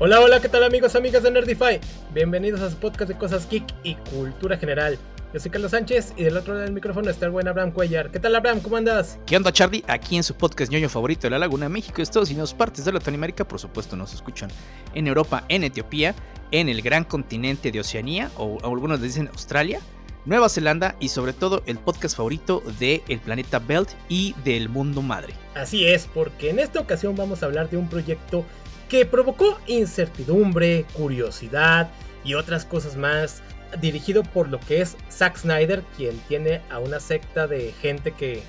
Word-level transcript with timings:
Hola, 0.00 0.20
hola, 0.20 0.40
¿qué 0.40 0.48
tal 0.48 0.64
amigos, 0.64 0.96
amigas 0.96 1.22
de 1.22 1.30
Nerdify? 1.30 1.78
Bienvenidos 2.12 2.60
a 2.60 2.68
su 2.68 2.76
podcast 2.78 3.08
de 3.08 3.16
cosas 3.16 3.48
geek 3.48 3.62
y 3.84 3.94
cultura 3.94 4.56
general. 4.56 4.98
Yo 5.32 5.38
soy 5.38 5.52
Carlos 5.52 5.70
Sánchez 5.70 6.14
y 6.16 6.24
del 6.24 6.36
otro 6.36 6.54
lado 6.54 6.64
del 6.64 6.74
micrófono 6.74 7.08
está 7.08 7.26
el 7.26 7.30
buen 7.30 7.46
Abraham 7.46 7.70
Cuellar. 7.70 8.10
¿Qué 8.10 8.18
tal 8.18 8.34
Abraham? 8.34 8.58
¿Cómo 8.58 8.76
andas? 8.76 9.20
¿Qué 9.24 9.36
onda 9.36 9.52
Charlie? 9.52 9.84
Aquí 9.86 10.16
en 10.16 10.24
su 10.24 10.34
podcast 10.34 10.72
ñoño 10.72 10.88
favorito 10.88 11.22
de 11.22 11.30
la 11.30 11.38
Laguna, 11.38 11.68
México, 11.68 12.02
Estados 12.02 12.28
Unidos, 12.28 12.52
partes 12.54 12.84
de 12.84 12.92
Latinoamérica, 12.92 13.46
por 13.46 13.60
supuesto 13.60 13.94
nos 13.94 14.12
escuchan 14.12 14.50
en 14.94 15.06
Europa, 15.06 15.44
en 15.48 15.62
Etiopía, 15.62 16.12
en 16.50 16.68
el 16.68 16.82
gran 16.82 17.04
continente 17.04 17.70
de 17.70 17.78
Oceanía, 17.78 18.32
o 18.36 18.58
algunos 18.64 18.98
le 18.98 19.06
dicen 19.06 19.28
Australia, 19.28 19.78
Nueva 20.24 20.48
Zelanda 20.48 20.96
y 20.98 21.10
sobre 21.10 21.34
todo 21.34 21.62
el 21.66 21.78
podcast 21.78 22.16
favorito 22.16 22.64
del 22.80 23.02
el 23.08 23.20
planeta 23.20 23.60
Belt 23.60 23.90
y 24.08 24.34
del 24.42 24.68
mundo 24.68 25.02
madre. 25.02 25.34
Así 25.54 25.86
es, 25.86 26.08
porque 26.12 26.50
en 26.50 26.58
esta 26.58 26.80
ocasión 26.80 27.14
vamos 27.14 27.44
a 27.44 27.46
hablar 27.46 27.70
de 27.70 27.76
un 27.76 27.88
proyecto 27.88 28.44
que 28.88 29.06
provocó 29.06 29.58
incertidumbre, 29.66 30.84
curiosidad 30.92 31.90
y 32.24 32.34
otras 32.34 32.64
cosas 32.64 32.96
más, 32.96 33.42
dirigido 33.80 34.22
por 34.22 34.48
lo 34.48 34.60
que 34.60 34.80
es 34.80 34.96
Zack 35.10 35.38
Snyder, 35.38 35.82
quien 35.96 36.18
tiene 36.28 36.62
a 36.70 36.78
una 36.78 37.00
secta 37.00 37.46
de 37.46 37.72
gente 37.80 38.12
que 38.12 38.42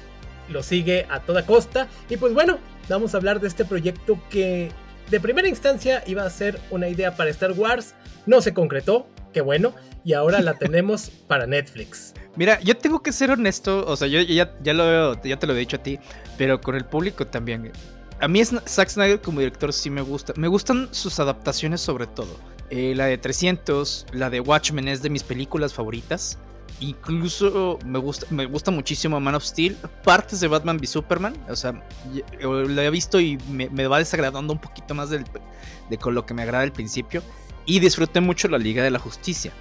lo 0.49 0.63
sigue 0.63 1.05
a 1.09 1.21
toda 1.21 1.45
costa. 1.45 1.87
Y 2.09 2.17
pues 2.17 2.33
bueno, 2.33 2.59
vamos 2.89 3.13
a 3.13 3.17
hablar 3.17 3.39
de 3.39 3.47
este 3.47 3.65
proyecto 3.65 4.19
que 4.29 4.71
de 5.09 5.19
primera 5.19 5.47
instancia 5.47 6.03
iba 6.07 6.23
a 6.23 6.29
ser 6.29 6.59
una 6.71 6.87
idea 6.87 7.15
para 7.15 7.29
Star 7.29 7.51
Wars, 7.51 7.95
no 8.25 8.41
se 8.41 8.53
concretó, 8.53 9.07
qué 9.33 9.41
bueno, 9.41 9.73
y 10.03 10.13
ahora 10.13 10.41
la 10.41 10.53
tenemos 10.59 11.09
para 11.09 11.45
Netflix. 11.45 12.13
Mira, 12.35 12.59
yo 12.61 12.75
tengo 12.77 13.01
que 13.01 13.11
ser 13.11 13.31
honesto, 13.31 13.85
o 13.85 13.95
sea, 13.95 14.07
yo 14.07 14.19
ya, 14.21 14.57
ya, 14.61 14.73
lo, 14.73 15.21
ya 15.23 15.37
te 15.37 15.47
lo 15.47 15.53
he 15.53 15.59
dicho 15.59 15.77
a 15.77 15.83
ti, 15.83 15.99
pero 16.37 16.59
con 16.59 16.75
el 16.75 16.85
público 16.85 17.27
también 17.27 17.71
a 18.19 18.27
mí 18.27 18.43
Zack 18.43 18.89
Snyder 18.89 19.21
como 19.21 19.39
director 19.39 19.73
sí 19.73 19.89
me 19.89 20.01
gusta. 20.01 20.33
Me 20.37 20.47
gustan 20.47 20.89
sus 20.91 21.19
adaptaciones 21.19 21.81
sobre 21.81 22.07
todo. 22.07 22.37
Eh, 22.69 22.93
la 22.95 23.05
de 23.05 23.17
300, 23.17 24.07
la 24.13 24.29
de 24.29 24.39
Watchmen 24.39 24.87
es 24.87 25.01
de 25.01 25.09
mis 25.09 25.23
películas 25.23 25.73
favoritas. 25.73 26.37
Incluso 26.79 27.79
me 27.85 27.99
gusta, 27.99 28.25
me 28.31 28.45
gusta 28.45 28.71
muchísimo 28.71 29.19
Man 29.19 29.35
of 29.35 29.43
Steel. 29.43 29.77
Partes 30.03 30.39
de 30.39 30.47
Batman 30.47 30.77
v 30.77 30.87
Superman. 30.87 31.35
O 31.49 31.55
sea, 31.55 31.81
lo 32.41 32.81
he 32.81 32.89
visto 32.89 33.19
y 33.19 33.37
me, 33.49 33.87
va 33.87 33.99
desagradando 33.99 34.53
un 34.53 34.59
poquito 34.59 34.93
más 34.93 35.09
de 35.09 35.23
con 35.99 36.15
lo 36.15 36.25
que 36.25 36.33
me 36.33 36.43
agrada 36.43 36.63
al 36.63 36.73
principio. 36.73 37.21
Y 37.65 37.79
disfruté 37.79 38.21
mucho 38.21 38.47
la 38.47 38.57
Liga 38.57 38.83
de 38.83 38.91
la 38.91 38.99
Justicia. 38.99 39.51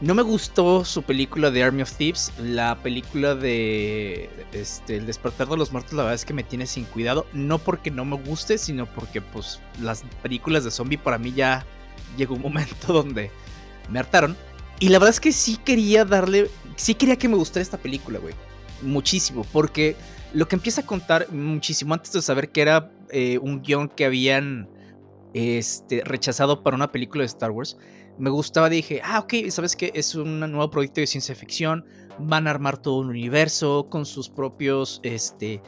No 0.00 0.14
me 0.14 0.22
gustó 0.22 0.82
su 0.86 1.02
película 1.02 1.50
de 1.50 1.62
Army 1.62 1.82
of 1.82 1.92
Thieves. 1.92 2.32
La 2.38 2.74
película 2.76 3.34
de 3.34 4.30
este, 4.52 4.96
El 4.96 5.04
despertar 5.06 5.46
de 5.46 5.58
los 5.58 5.72
muertos, 5.72 5.92
la 5.92 6.04
verdad 6.04 6.14
es 6.14 6.24
que 6.24 6.32
me 6.32 6.42
tiene 6.42 6.66
sin 6.66 6.84
cuidado. 6.84 7.26
No 7.34 7.58
porque 7.58 7.90
no 7.90 8.06
me 8.06 8.16
guste, 8.16 8.56
sino 8.56 8.86
porque 8.86 9.20
pues 9.20 9.60
las 9.82 10.02
películas 10.22 10.64
de 10.64 10.70
zombie 10.70 10.96
para 10.96 11.18
mí 11.18 11.32
ya 11.32 11.66
llegó 12.16 12.34
un 12.34 12.40
momento 12.40 12.74
donde 12.94 13.30
me 13.90 13.98
hartaron. 13.98 14.38
Y 14.78 14.88
la 14.88 14.98
verdad 14.98 15.10
es 15.10 15.20
que 15.20 15.32
sí 15.32 15.58
quería 15.62 16.06
darle, 16.06 16.50
sí 16.76 16.94
quería 16.94 17.16
que 17.16 17.28
me 17.28 17.36
gustara 17.36 17.60
esta 17.60 17.76
película, 17.76 18.18
güey. 18.18 18.34
Muchísimo, 18.80 19.44
porque 19.52 19.96
lo 20.32 20.48
que 20.48 20.56
empieza 20.56 20.80
a 20.80 20.86
contar 20.86 21.30
muchísimo 21.30 21.92
antes 21.92 22.12
de 22.12 22.22
saber 22.22 22.50
que 22.50 22.62
era 22.62 22.90
eh, 23.10 23.36
un 23.42 23.60
guion 23.60 23.90
que 23.90 24.06
habían 24.06 24.66
este, 25.34 26.02
rechazado 26.04 26.62
para 26.62 26.74
una 26.74 26.90
película 26.90 27.20
de 27.20 27.26
Star 27.26 27.50
Wars 27.50 27.76
me 28.20 28.30
gustaba, 28.30 28.68
dije, 28.68 29.00
ah, 29.02 29.20
ok, 29.20 29.48
¿sabes 29.50 29.76
qué? 29.76 29.90
Es 29.94 30.14
un 30.14 30.40
nuevo 30.40 30.70
proyecto 30.70 31.00
de 31.00 31.06
ciencia 31.06 31.34
ficción, 31.34 31.84
van 32.18 32.46
a 32.46 32.50
armar 32.50 32.78
todo 32.78 32.98
un 32.98 33.08
universo 33.08 33.88
con 33.90 34.04
sus 34.04 34.28
propios, 34.28 35.00
este, 35.02 35.62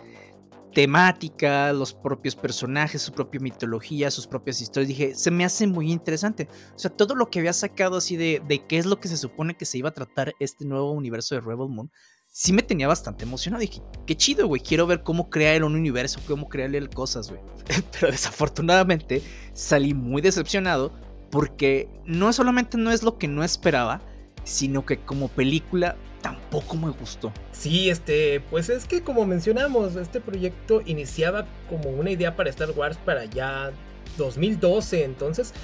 temática, 0.73 1.73
los 1.73 1.95
propios 1.95 2.35
personajes, 2.37 3.03
su 3.03 3.13
propia 3.13 3.41
mitología, 3.41 4.11
sus 4.11 4.27
propias 4.27 4.61
historias. 4.61 4.89
Dije, 4.89 5.15
se 5.15 5.31
me 5.31 5.45
hace 5.45 5.67
muy 5.67 5.93
interesante. 5.93 6.49
O 6.75 6.79
sea, 6.79 6.91
todo 6.91 7.15
lo 7.15 7.31
que 7.31 7.39
había 7.39 7.53
sacado 7.53 7.97
así 7.97 8.17
de, 8.17 8.43
de 8.47 8.67
qué 8.67 8.79
es 8.79 8.87
lo 8.87 8.99
que 8.99 9.09
se 9.09 9.17
supone 9.17 9.55
que 9.55 9.65
se 9.65 9.79
iba 9.79 9.91
a 9.91 9.95
tratar 9.95 10.35
este 10.41 10.65
nuevo 10.65 10.93
universo 10.93 11.35
de 11.35 11.41
Rebel 11.41 11.69
Moon, 11.69 11.91
sí 12.29 12.53
me 12.53 12.63
tenía 12.63 12.89
bastante 12.89 13.25
emocionado. 13.25 13.61
Dije, 13.61 13.83
qué 14.07 14.17
chido, 14.17 14.47
güey, 14.47 14.63
quiero 14.63 14.87
ver 14.87 15.03
cómo 15.03 15.31
crear 15.31 15.63
un 15.65 15.75
universo, 15.75 16.21
cómo 16.27 16.49
crearle 16.49 16.87
cosas, 16.89 17.31
güey. 17.31 17.41
Pero 17.93 18.11
desafortunadamente 18.11 19.23
salí 19.53 19.95
muy 19.95 20.23
decepcionado 20.23 20.93
porque 21.33 21.89
no 22.05 22.31
solamente 22.35 22.77
no 22.77 22.91
es 22.91 23.03
lo 23.03 23.17
que 23.17 23.27
no 23.27 23.43
esperaba, 23.43 24.03
sino 24.45 24.85
que 24.85 24.99
como 24.99 25.29
película 25.29 25.97
tampoco 26.21 26.77
me 26.77 26.91
gustó. 26.91 27.33
Sí, 27.53 27.89
este, 27.89 28.41
pues 28.51 28.69
es 28.69 28.85
que 28.85 29.03
como 29.03 29.25
mencionamos, 29.25 29.97
este 29.97 30.21
proyecto 30.21 30.83
iniciaba 30.85 31.47
como 31.71 31.89
una 31.89 32.11
idea 32.11 32.37
para 32.37 32.51
Star 32.51 32.73
Wars 32.73 32.99
para 32.99 33.25
ya 33.25 33.73
2012, 34.19 35.05
entonces, 35.05 35.55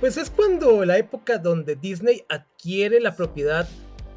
pues 0.00 0.16
es 0.16 0.30
cuando 0.30 0.82
la 0.86 0.96
época 0.96 1.36
donde 1.36 1.76
Disney 1.76 2.24
adquiere 2.30 2.98
la 2.98 3.14
propiedad 3.14 3.68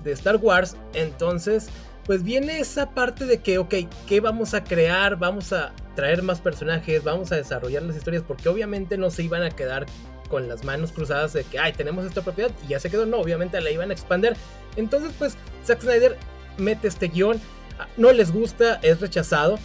de 0.06 0.14
Star 0.14 0.38
Wars, 0.38 0.78
entonces, 0.94 1.68
pues 2.06 2.24
viene 2.24 2.62
esa 2.62 2.92
parte 2.92 3.26
de 3.26 3.40
que, 3.40 3.58
ok, 3.58 3.76
¿qué 4.08 4.22
vamos 4.22 4.54
a 4.54 4.64
crear? 4.64 5.18
Vamos 5.18 5.52
a 5.52 5.74
traer 5.94 6.24
más 6.24 6.40
personajes, 6.40 7.04
vamos 7.04 7.34
a 7.34 7.36
desarrollar 7.36 7.84
las 7.84 7.98
historias, 7.98 8.24
porque 8.26 8.48
obviamente 8.48 8.98
no 8.98 9.12
se 9.12 9.24
iban 9.24 9.44
a 9.44 9.52
quedar 9.52 9.86
con 10.32 10.48
las 10.48 10.64
manos 10.64 10.92
cruzadas 10.94 11.34
de 11.34 11.44
que, 11.44 11.60
ay, 11.60 11.74
tenemos 11.74 12.06
esta 12.06 12.22
propiedad 12.22 12.50
y 12.66 12.70
ya 12.70 12.80
se 12.80 12.90
quedó. 12.90 13.06
No, 13.06 13.18
obviamente 13.18 13.60
la 13.60 13.70
iban 13.70 13.92
a 13.92 13.94
expandir. 13.94 14.34
Entonces, 14.78 15.12
pues, 15.20 15.36
Zack 15.66 15.82
Snyder 15.82 16.18
mete 16.58 16.88
este 16.88 17.10
guion, 17.10 17.40
ah, 17.78 17.88
no 17.98 18.12
les 18.14 18.32
gusta, 18.32 18.80
es 18.82 19.02
rechazado 19.02 19.60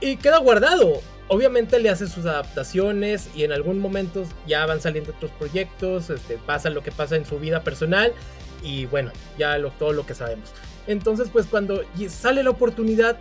y 0.00 0.16
queda 0.16 0.38
guardado. 0.38 1.00
Obviamente 1.28 1.78
le 1.78 1.88
hace 1.88 2.06
sus 2.06 2.26
adaptaciones 2.26 3.30
y 3.34 3.44
en 3.44 3.52
algún 3.52 3.78
momento 3.78 4.24
ya 4.46 4.66
van 4.66 4.80
saliendo 4.80 5.12
otros 5.12 5.30
proyectos, 5.32 6.10
este, 6.10 6.36
pasa 6.38 6.70
lo 6.70 6.82
que 6.82 6.92
pasa 6.92 7.16
en 7.16 7.24
su 7.24 7.38
vida 7.38 7.62
personal 7.62 8.12
y 8.62 8.86
bueno, 8.86 9.12
ya 9.38 9.56
lo, 9.56 9.70
todo 9.70 9.92
lo 9.92 10.04
que 10.04 10.14
sabemos. 10.14 10.50
Entonces, 10.86 11.28
pues 11.32 11.46
cuando 11.46 11.82
sale 12.08 12.42
la 12.42 12.50
oportunidad, 12.50 13.16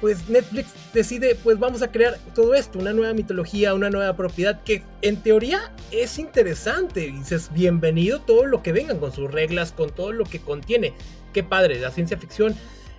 pues 0.00 0.28
Netflix 0.28 0.68
decide, 0.94 1.34
pues 1.34 1.58
vamos 1.58 1.82
a 1.82 1.92
crear 1.92 2.18
todo 2.34 2.54
esto, 2.54 2.78
una 2.78 2.92
nueva 2.92 3.12
mitología, 3.12 3.74
una 3.74 3.90
nueva 3.90 4.16
propiedad 4.16 4.62
que 4.62 4.82
en 5.02 5.16
teoría 5.22 5.72
es 5.90 6.18
interesante. 6.18 7.00
dices, 7.12 7.50
bienvenido 7.52 8.20
todo 8.20 8.46
lo 8.46 8.62
que 8.62 8.72
vengan 8.72 8.98
con 8.98 9.12
sus 9.12 9.30
reglas, 9.30 9.72
con 9.72 9.90
todo 9.90 10.12
lo 10.12 10.24
que 10.24 10.40
contiene. 10.40 10.94
Qué 11.32 11.42
padre, 11.42 11.78
la 11.80 11.90
ciencia 11.90 12.16
ficción. 12.16 12.54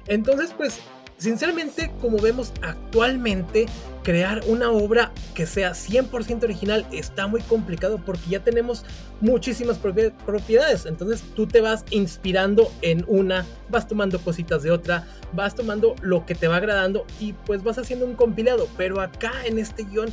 Entonces, 0.08 0.54
pues 0.56 0.80
Sinceramente, 1.22 1.92
como 2.02 2.18
vemos 2.18 2.52
actualmente, 2.64 3.68
crear 4.02 4.42
una 4.48 4.72
obra 4.72 5.12
que 5.36 5.46
sea 5.46 5.74
100% 5.74 6.46
original 6.46 6.84
está 6.92 7.28
muy 7.28 7.42
complicado 7.42 8.02
porque 8.04 8.28
ya 8.28 8.44
tenemos 8.44 8.86
muchísimas 9.20 9.78
propiedades. 9.78 10.88
Entonces 10.88 11.22
tú 11.36 11.46
te 11.46 11.62
vas 11.62 11.86
inspirando 11.92 12.72
en 12.82 13.06
una, 13.08 13.46
vas 13.70 13.88
tomando 13.88 14.18
cositas 14.18 14.64
de 14.64 14.72
otra, 14.72 15.06
vas 15.32 15.54
tomando 15.54 15.94
lo 16.02 16.26
que 16.26 16.34
te 16.34 16.48
va 16.48 16.56
agradando 16.56 17.06
y 17.20 17.34
pues 17.34 17.62
vas 17.62 17.78
haciendo 17.78 18.08
un 18.08 18.16
compilado. 18.16 18.68
Pero 18.76 19.00
acá 19.00 19.32
en 19.46 19.60
este 19.60 19.84
guion, 19.84 20.10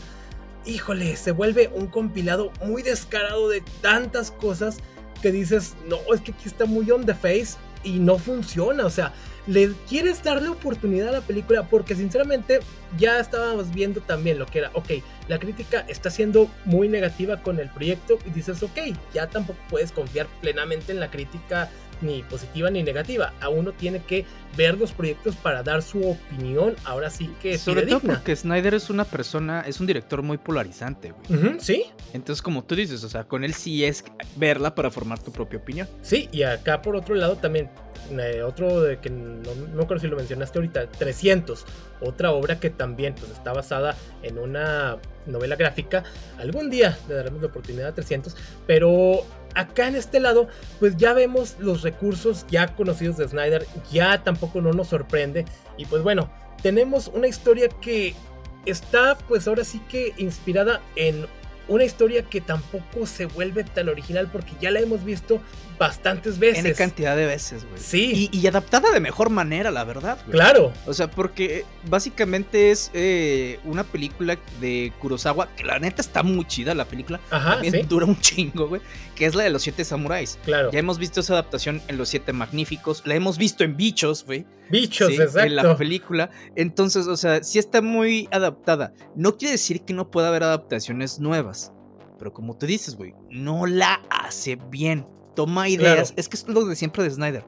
híjole, 0.66 1.16
se 1.16 1.32
vuelve 1.32 1.70
un 1.74 1.86
compilado 1.86 2.52
muy 2.66 2.82
descarado 2.82 3.48
de 3.48 3.62
tantas 3.80 4.30
cosas 4.30 4.76
que 5.22 5.32
dices, 5.32 5.74
no, 5.88 5.96
es 6.12 6.20
que 6.20 6.32
aquí 6.32 6.48
está 6.50 6.66
muy 6.66 6.90
on 6.90 7.06
the 7.06 7.14
face 7.14 7.56
y 7.82 7.98
no 7.98 8.18
funciona. 8.18 8.84
O 8.84 8.90
sea, 8.90 9.14
le 9.48 9.72
quieres 9.88 10.22
darle 10.22 10.50
oportunidad 10.50 11.08
a 11.08 11.12
la 11.12 11.20
película 11.22 11.64
porque 11.64 11.94
sinceramente 11.94 12.60
ya 12.98 13.18
estábamos 13.18 13.72
viendo 13.72 14.00
también 14.02 14.38
lo 14.38 14.46
que 14.46 14.58
era, 14.58 14.70
ok, 14.74 14.90
la 15.26 15.38
crítica 15.38 15.84
está 15.88 16.10
siendo 16.10 16.50
muy 16.66 16.88
negativa 16.88 17.42
con 17.42 17.58
el 17.58 17.70
proyecto 17.70 18.18
y 18.26 18.30
dices, 18.30 18.62
ok, 18.62 18.78
ya 19.14 19.28
tampoco 19.28 19.58
puedes 19.70 19.90
confiar 19.90 20.26
plenamente 20.42 20.92
en 20.92 21.00
la 21.00 21.10
crítica 21.10 21.70
ni 22.00 22.22
positiva 22.22 22.70
ni 22.70 22.82
negativa. 22.82 23.32
A 23.40 23.48
uno 23.48 23.72
tiene 23.72 24.02
que 24.02 24.24
ver 24.56 24.78
los 24.78 24.92
proyectos 24.92 25.36
para 25.36 25.62
dar 25.62 25.82
su 25.82 26.10
opinión. 26.10 26.76
Ahora 26.84 27.10
sí 27.10 27.30
que 27.40 27.58
sobre 27.58 27.86
todo 27.86 28.00
porque 28.00 28.34
Snyder 28.34 28.74
es 28.74 28.90
una 28.90 29.04
persona, 29.04 29.62
es 29.66 29.80
un 29.80 29.86
director 29.86 30.22
muy 30.22 30.38
polarizante, 30.38 31.12
güey. 31.12 31.56
sí. 31.58 31.84
Entonces, 32.12 32.40
como 32.40 32.64
tú 32.64 32.74
dices, 32.74 33.04
o 33.04 33.08
sea, 33.08 33.24
con 33.24 33.44
él 33.44 33.52
sí 33.52 33.84
es 33.84 34.02
verla 34.36 34.74
para 34.74 34.90
formar 34.90 35.18
tu 35.18 35.30
propia 35.30 35.58
opinión. 35.58 35.86
Sí, 36.00 36.28
y 36.32 36.42
acá 36.42 36.80
por 36.80 36.96
otro 36.96 37.14
lado 37.14 37.36
también 37.36 37.68
eh, 38.10 38.42
otro 38.42 38.80
de 38.80 38.98
que 38.98 39.10
no, 39.10 39.54
no 39.74 39.86
creo 39.86 39.98
si 39.98 40.06
lo 40.06 40.16
mencionaste 40.16 40.58
ahorita, 40.58 40.88
300, 40.88 41.66
otra 42.00 42.32
obra 42.32 42.58
que 42.58 42.70
también 42.70 43.14
pues, 43.14 43.30
está 43.32 43.52
basada 43.52 43.94
en 44.22 44.38
una 44.38 44.96
novela 45.26 45.56
gráfica. 45.56 46.04
Algún 46.38 46.70
día 46.70 46.98
le 47.08 47.14
daremos 47.14 47.42
la 47.42 47.48
oportunidad 47.48 47.88
a 47.88 47.94
300, 47.94 48.34
pero 48.66 49.24
acá 49.58 49.88
en 49.88 49.96
este 49.96 50.20
lado, 50.20 50.48
pues 50.78 50.96
ya 50.96 51.12
vemos 51.12 51.56
los 51.58 51.82
recursos 51.82 52.46
ya 52.48 52.74
conocidos 52.74 53.16
de 53.16 53.28
Snyder, 53.28 53.66
ya 53.90 54.22
tampoco 54.22 54.60
no 54.60 54.72
nos 54.72 54.88
sorprende. 54.88 55.44
Y 55.76 55.86
pues 55.86 56.02
bueno, 56.02 56.30
tenemos 56.62 57.08
una 57.08 57.26
historia 57.26 57.68
que 57.68 58.14
está 58.66 59.18
pues 59.28 59.48
ahora 59.48 59.64
sí 59.64 59.80
que 59.88 60.14
inspirada 60.16 60.80
en 60.96 61.26
una 61.68 61.84
historia 61.84 62.22
que 62.22 62.40
tampoco 62.40 63.06
se 63.06 63.26
vuelve 63.26 63.64
tan 63.64 63.88
original 63.88 64.28
porque 64.32 64.52
ya 64.60 64.70
la 64.70 64.80
hemos 64.80 65.04
visto 65.04 65.40
bastantes 65.78 66.38
veces. 66.38 66.64
En 66.64 66.74
cantidad 66.74 67.16
de 67.16 67.26
veces, 67.26 67.64
güey. 67.64 67.80
Sí. 67.80 68.28
Y, 68.32 68.46
adaptada 68.46 68.90
de 68.90 69.00
mejor 69.00 69.30
manera, 69.30 69.70
la 69.70 69.84
verdad. 69.84 70.18
Claro. 70.30 70.72
O 70.86 70.92
sea, 70.92 71.10
porque 71.10 71.64
básicamente 71.88 72.70
es 72.70 72.90
eh, 72.94 73.60
una 73.64 73.84
película 73.84 74.38
de 74.60 74.92
Kurosawa, 74.98 75.48
que 75.54 75.64
la 75.64 75.78
neta 75.78 76.02
está 76.02 76.22
muy 76.22 76.44
chida 76.46 76.74
la 76.74 76.84
película. 76.84 77.20
Ajá, 77.30 77.60
También 77.60 77.86
dura 77.88 78.06
un 78.06 78.20
chingo, 78.20 78.68
güey. 78.68 78.82
Que 79.14 79.26
es 79.26 79.34
la 79.34 79.44
de 79.44 79.50
los 79.50 79.62
siete 79.62 79.84
samuráis. 79.84 80.38
Claro. 80.44 80.70
Ya 80.72 80.78
hemos 80.78 80.98
visto 80.98 81.20
esa 81.20 81.34
adaptación 81.34 81.80
en 81.88 81.96
Los 81.96 82.08
Siete 82.08 82.32
Magníficos. 82.32 83.02
La 83.04 83.14
hemos 83.14 83.38
visto 83.38 83.64
en 83.64 83.76
Bichos, 83.76 84.24
güey. 84.24 84.46
Bichos, 84.70 85.10
exacto. 85.10 85.40
En 85.40 85.56
la 85.56 85.76
película. 85.76 86.30
Entonces, 86.56 87.06
o 87.06 87.16
sea, 87.16 87.42
sí 87.42 87.58
está 87.58 87.82
muy 87.82 88.28
adaptada. 88.30 88.92
No 89.16 89.36
quiere 89.36 89.52
decir 89.52 89.82
que 89.82 89.94
no 89.94 90.10
pueda 90.10 90.28
haber 90.28 90.42
adaptaciones 90.42 91.18
nuevas. 91.18 91.57
Pero 92.18 92.32
como 92.32 92.56
tú 92.56 92.66
dices, 92.66 92.96
güey, 92.96 93.14
no 93.30 93.66
la 93.66 94.00
hace 94.10 94.56
bien. 94.56 95.06
Toma 95.34 95.68
ideas. 95.68 96.12
Es 96.16 96.28
que 96.28 96.36
es 96.36 96.48
lo 96.48 96.64
de 96.64 96.74
siempre 96.74 97.04
de 97.04 97.10
Snyder. 97.10 97.44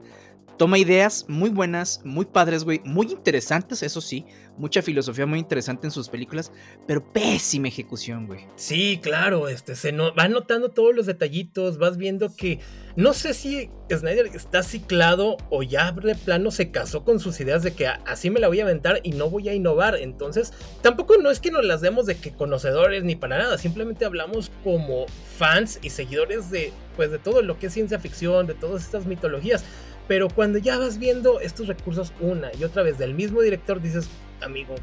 Toma 0.61 0.77
ideas 0.77 1.25
muy 1.27 1.49
buenas, 1.49 2.01
muy 2.03 2.23
padres, 2.23 2.63
güey, 2.63 2.81
muy 2.85 3.07
interesantes, 3.07 3.81
eso 3.81 3.99
sí, 3.99 4.27
mucha 4.57 4.83
filosofía 4.83 5.25
muy 5.25 5.39
interesante 5.39 5.87
en 5.87 5.91
sus 5.91 6.07
películas, 6.07 6.51
pero 6.85 7.03
pésima 7.11 7.67
ejecución, 7.67 8.27
güey. 8.27 8.45
Sí, 8.57 8.99
claro, 9.01 9.47
este, 9.47 9.75
se 9.75 9.91
no, 9.91 10.13
va 10.13 10.27
notando 10.27 10.69
todos 10.69 10.95
los 10.95 11.07
detallitos, 11.07 11.79
vas 11.79 11.97
viendo 11.97 12.35
que 12.35 12.59
no 12.95 13.13
sé 13.13 13.33
si 13.33 13.71
Snyder 13.89 14.27
está 14.27 14.61
ciclado 14.61 15.37
o 15.49 15.63
ya 15.63 15.91
de 15.93 16.13
plano 16.13 16.51
se 16.51 16.69
casó 16.69 17.03
con 17.03 17.19
sus 17.19 17.39
ideas 17.39 17.63
de 17.63 17.73
que 17.73 17.87
así 17.87 18.29
me 18.29 18.39
la 18.39 18.47
voy 18.47 18.59
a 18.59 18.63
aventar 18.63 18.99
y 19.01 19.13
no 19.13 19.31
voy 19.31 19.49
a 19.49 19.55
innovar, 19.55 19.95
entonces 19.95 20.53
tampoco 20.83 21.17
no 21.17 21.31
es 21.31 21.39
que 21.39 21.49
nos 21.49 21.65
las 21.65 21.81
demos 21.81 22.05
de 22.05 22.17
que 22.17 22.33
conocedores 22.33 23.03
ni 23.03 23.15
para 23.15 23.39
nada, 23.39 23.57
simplemente 23.57 24.05
hablamos 24.05 24.51
como 24.63 25.07
fans 25.39 25.79
y 25.81 25.89
seguidores 25.89 26.51
de 26.51 26.71
pues 26.95 27.09
de 27.09 27.17
todo 27.17 27.41
lo 27.41 27.57
que 27.57 27.67
es 27.67 27.73
ciencia 27.73 27.97
ficción, 27.99 28.45
de 28.45 28.53
todas 28.53 28.83
estas 28.83 29.05
mitologías. 29.07 29.63
Pero 30.07 30.29
cuando 30.29 30.57
ya 30.57 30.77
vas 30.77 30.97
viendo 30.97 31.39
estos 31.39 31.67
recursos 31.67 32.11
una 32.19 32.49
y 32.59 32.63
otra 32.63 32.83
vez 32.83 32.97
del 32.97 33.13
mismo 33.13 33.41
director, 33.41 33.81
dices, 33.81 34.09
amigo, 34.41 34.75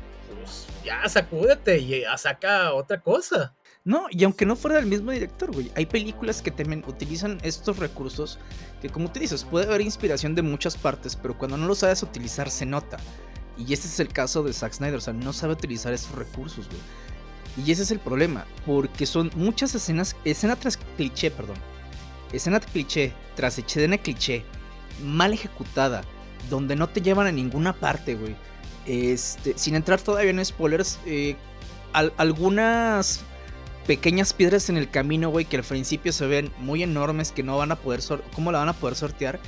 pues 0.43 0.67
ya 0.85 1.07
sacúdete 1.09 1.79
y 1.79 2.03
saca 2.17 2.73
otra 2.73 3.01
cosa. 3.01 3.55
No, 3.85 4.07
y 4.11 4.25
aunque 4.25 4.45
no 4.45 4.57
fuera 4.57 4.77
del 4.77 4.87
mismo 4.87 5.13
director, 5.13 5.51
güey, 5.53 5.71
hay 5.75 5.87
películas 5.87 6.43
que 6.43 6.51
también 6.51 6.85
utilizan 6.87 7.39
estos 7.43 7.79
recursos 7.79 8.39
que, 8.83 8.91
como 8.91 9.11
tú 9.11 9.21
dices, 9.21 9.45
puede 9.45 9.67
haber 9.67 9.81
inspiración 9.81 10.35
de 10.35 10.43
muchas 10.43 10.77
partes, 10.77 11.17
pero 11.17 11.39
cuando 11.39 11.57
no 11.57 11.67
lo 11.67 11.75
sabes 11.75 12.03
utilizar 12.03 12.51
se 12.51 12.67
nota. 12.67 12.99
Y 13.57 13.73
este 13.73 13.87
es 13.87 13.99
el 13.99 14.09
caso 14.09 14.43
de 14.43 14.53
Zack 14.53 14.75
Snyder, 14.75 14.97
o 14.97 15.01
sea, 15.01 15.15
no 15.15 15.33
sabe 15.33 15.55
utilizar 15.55 15.93
esos 15.93 16.15
recursos, 16.15 16.69
güey. 16.69 16.81
Y 17.67 17.73
ese 17.73 17.83
es 17.83 17.91
el 17.91 17.99
problema, 17.99 18.47
porque 18.67 19.07
son 19.07 19.31
muchas 19.35 19.75
escenas, 19.75 20.15
escena 20.25 20.55
tras 20.55 20.77
cliché, 20.97 21.31
perdón. 21.31 21.57
Escena 22.33 22.61
cliché, 22.61 23.13
tras 23.37 23.59
escena 23.59 23.97
cliché, 23.99 24.45
mal 25.03 25.33
ejecutada, 25.33 26.03
donde 26.51 26.77
no 26.77 26.89
te 26.89 27.01
llevan 27.01 27.27
a 27.27 27.33
ninguna 27.33 27.73
parte, 27.73 28.15
güey. 28.15 28.37
Este, 28.87 29.57
sin 29.57 29.75
entrar 29.75 30.01
todavía 30.01 30.31
en 30.31 30.45
spoilers, 30.45 30.99
eh, 31.05 31.37
algunas 31.93 33.21
pequeñas 33.87 34.33
piedras 34.33 34.69
en 34.69 34.77
el 34.77 34.91
camino, 34.91 35.31
güey, 35.31 35.45
que 35.47 35.57
al 35.57 35.63
principio 35.63 36.13
se 36.13 36.27
ven 36.27 36.53
muy 36.59 36.83
enormes, 36.83 37.33
que 37.33 37.43
no 37.43 37.57
van 37.57 37.73
a 37.73 37.77
poder, 37.77 38.01
¿cómo 38.35 38.53
la 38.53 38.59
van 38.59 38.69
a 38.69 38.75
poder 38.75 38.95
sortear? 38.97 39.41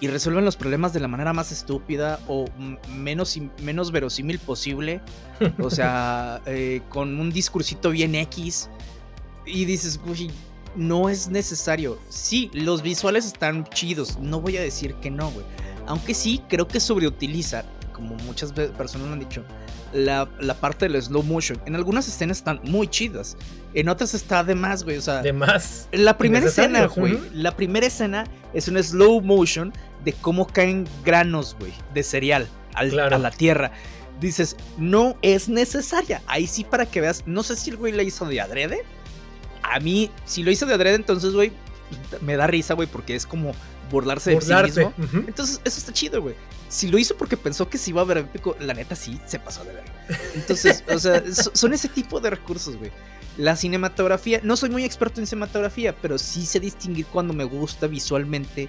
Y 0.00 0.08
resuelven 0.08 0.44
los 0.44 0.56
problemas 0.56 0.92
de 0.92 0.98
la 0.98 1.08
manera 1.08 1.32
más 1.32 1.52
estúpida 1.52 2.18
o 2.26 2.46
menos, 2.88 3.38
menos 3.62 3.92
verosímil 3.92 4.40
posible. 4.40 5.00
O 5.60 5.70
sea, 5.70 6.42
eh, 6.46 6.82
con 6.88 7.20
un 7.20 7.30
discursito 7.30 7.90
bien 7.90 8.16
X. 8.16 8.68
Y 9.46 9.64
dices, 9.64 10.00
güey, 10.04 10.28
no 10.76 11.08
es 11.08 11.28
necesario. 11.28 11.98
Sí, 12.08 12.50
los 12.52 12.82
visuales 12.82 13.26
están 13.26 13.64
chidos, 13.64 14.18
no 14.18 14.40
voy 14.40 14.56
a 14.56 14.62
decir 14.62 14.94
que 14.94 15.10
no, 15.10 15.30
güey. 15.30 15.46
Aunque 15.86 16.14
sí, 16.14 16.42
creo 16.48 16.68
que 16.68 16.80
sobreutiliza, 16.80 17.64
como 17.92 18.14
muchas 18.16 18.52
personas 18.52 19.08
lo 19.08 19.12
han 19.14 19.20
dicho, 19.20 19.44
la, 19.92 20.26
parte 20.60 20.88
del 20.88 21.00
slow 21.02 21.22
motion. 21.22 21.60
En 21.66 21.74
algunas 21.74 22.08
escenas 22.08 22.38
están 22.38 22.60
muy 22.64 22.88
chidas, 22.88 23.36
en 23.74 23.88
otras 23.88 24.14
está 24.14 24.44
de 24.44 24.54
más, 24.54 24.84
güey. 24.84 24.96
O 24.96 25.02
sea, 25.02 25.22
de 25.22 25.32
más. 25.32 25.88
La 25.92 26.16
primera 26.16 26.46
escena, 26.46 26.86
güey. 26.86 27.18
La 27.34 27.54
primera 27.56 27.86
escena 27.86 28.24
es 28.54 28.68
un 28.68 28.82
slow 28.82 29.20
motion 29.20 29.72
de 30.04 30.12
cómo 30.12 30.46
caen 30.46 30.86
granos, 31.04 31.56
güey, 31.58 31.72
de 31.94 32.02
cereal 32.02 32.48
a 32.74 32.84
la 32.84 33.30
tierra. 33.30 33.72
Dices, 34.20 34.56
no 34.78 35.16
es 35.22 35.48
necesaria. 35.48 36.22
Ahí 36.26 36.46
sí, 36.46 36.64
para 36.64 36.86
que 36.86 37.00
veas, 37.00 37.24
no 37.26 37.42
sé 37.42 37.56
si 37.56 37.70
el 37.70 37.76
güey 37.76 37.92
la 37.92 38.02
hizo 38.02 38.24
de 38.26 38.40
adrede 38.40 38.84
a 39.62 39.80
mí, 39.80 40.10
si 40.24 40.42
lo 40.42 40.50
hizo 40.50 40.66
de 40.66 40.74
adrede, 40.74 40.96
entonces, 40.96 41.32
güey, 41.32 41.52
me 42.20 42.36
da 42.36 42.46
risa, 42.46 42.74
güey, 42.74 42.88
porque 42.88 43.14
es 43.14 43.26
como 43.26 43.52
burlarse 43.90 44.30
de 44.30 44.40
sí 44.40 44.52
mismo. 44.54 44.92
Entonces, 45.26 45.60
eso 45.64 45.78
está 45.78 45.92
chido, 45.92 46.22
güey. 46.22 46.34
Si 46.68 46.88
lo 46.88 46.98
hizo 46.98 47.16
porque 47.16 47.36
pensó 47.36 47.68
que 47.68 47.76
se 47.76 47.90
iba 47.90 48.00
a 48.00 48.04
ver 48.04 48.18
épico, 48.18 48.56
la 48.60 48.72
neta 48.72 48.96
sí 48.96 49.20
se 49.26 49.38
pasó 49.38 49.62
de 49.64 49.74
ver. 49.74 49.84
Entonces, 50.34 50.82
o 50.88 50.98
sea, 50.98 51.22
son 51.52 51.74
ese 51.74 51.88
tipo 51.88 52.18
de 52.20 52.30
recursos, 52.30 52.76
güey. 52.76 52.90
La 53.36 53.56
cinematografía, 53.56 54.40
no 54.42 54.56
soy 54.56 54.70
muy 54.70 54.84
experto 54.84 55.20
en 55.20 55.26
cinematografía, 55.26 55.94
pero 56.00 56.18
sí 56.18 56.44
sé 56.46 56.60
distinguir 56.60 57.06
cuando 57.06 57.34
me 57.34 57.44
gusta 57.44 57.86
visualmente 57.86 58.68